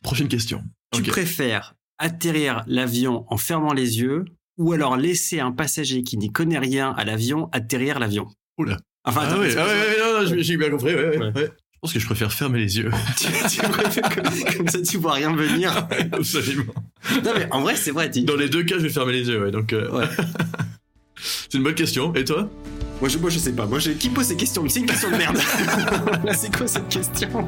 Prochaine 0.02 0.28
question. 0.28 0.64
Tu 0.92 1.02
okay. 1.02 1.12
préfères 1.12 1.76
atterrir 2.00 2.64
l'avion 2.68 3.26
en 3.30 3.38
fermant 3.38 3.74
les 3.74 4.00
yeux 4.00 4.26
ou 4.58 4.74
alors 4.74 4.98
laisser 4.98 5.40
un 5.40 5.52
passager 5.52 6.04
qui 6.04 6.18
n'y 6.18 6.32
connaît 6.32 6.60
rien 6.60 6.92
à 6.92 7.06
l'avion 7.06 7.50
atterrir 7.52 8.00
l'avion? 8.00 8.28
Oula. 8.58 8.78
Enfin, 9.06 9.24
ah, 9.26 9.38
oui, 9.40 9.50
ah, 9.58 10.22
j'ai 10.26 10.58
bien 10.58 10.70
compris. 10.70 10.96
Ouais, 10.96 11.18
ouais. 11.18 11.32
ouais. 11.34 11.52
Je 11.84 11.88
pense 11.88 11.94
que 11.96 12.00
je 12.00 12.06
préfère 12.06 12.32
fermer 12.32 12.60
les 12.60 12.78
yeux. 12.78 12.92
tu, 13.18 13.28
tu 13.50 13.62
préfères 13.62 14.10
comme, 14.10 14.56
comme, 14.58 14.68
ça, 14.70 14.82
tu 14.82 14.98
vois 14.98 15.14
rien 15.14 15.36
venir. 15.36 15.86
Absolument. 16.14 16.74
Non, 17.26 17.32
mais 17.36 17.46
en 17.52 17.60
vrai, 17.60 17.76
c'est 17.76 17.92
vrai. 17.92 18.10
Tu... 18.10 18.22
Dans 18.22 18.38
les 18.38 18.48
deux 18.48 18.64
cas, 18.64 18.76
je 18.78 18.84
vais 18.84 18.90
fermer 18.90 19.12
les 19.12 19.28
yeux, 19.28 19.44
ouais. 19.44 19.52
Donc, 19.52 19.74
euh... 19.74 19.92
ouais. 19.92 20.06
c'est 21.18 21.58
une 21.58 21.64
bonne 21.64 21.76
question. 21.76 22.14
Et 22.16 22.24
toi? 22.24 22.50
Moi 23.02 23.10
je, 23.10 23.18
moi, 23.18 23.30
je 23.30 23.38
sais 23.38 23.52
pas. 23.52 23.66
Moi, 23.66 23.80
je... 23.80 23.92
qui 23.92 24.08
pose 24.08 24.28
ces 24.28 24.38
questions? 24.38 24.64
C'est 24.70 24.80
une 24.80 24.86
question 24.86 25.12
de 25.12 25.18
merde. 25.18 25.38
C'est 26.34 26.56
quoi 26.56 26.68
cette 26.68 26.88
question? 26.88 27.46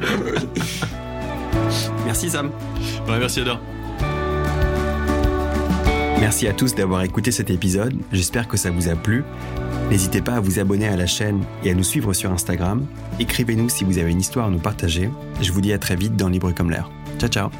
Merci, 2.04 2.28
Sam. 2.28 2.50
Ouais, 3.08 3.18
merci, 3.18 3.40
Adore. 3.40 3.62
Merci 6.26 6.48
à 6.48 6.52
tous 6.52 6.74
d'avoir 6.74 7.02
écouté 7.02 7.30
cet 7.30 7.50
épisode. 7.50 7.94
J'espère 8.10 8.48
que 8.48 8.56
ça 8.56 8.72
vous 8.72 8.88
a 8.88 8.96
plu. 8.96 9.22
N'hésitez 9.90 10.20
pas 10.20 10.32
à 10.32 10.40
vous 10.40 10.58
abonner 10.58 10.88
à 10.88 10.96
la 10.96 11.06
chaîne 11.06 11.44
et 11.62 11.70
à 11.70 11.74
nous 11.74 11.84
suivre 11.84 12.12
sur 12.14 12.32
Instagram. 12.32 12.84
Écrivez-nous 13.20 13.68
si 13.68 13.84
vous 13.84 13.98
avez 13.98 14.10
une 14.10 14.18
histoire 14.18 14.48
à 14.48 14.50
nous 14.50 14.58
partager. 14.58 15.08
Je 15.40 15.52
vous 15.52 15.60
dis 15.60 15.72
à 15.72 15.78
très 15.78 15.94
vite 15.94 16.16
dans 16.16 16.28
Libre 16.28 16.50
comme 16.50 16.72
l'air. 16.72 16.90
Ciao 17.20 17.30
ciao 17.30 17.50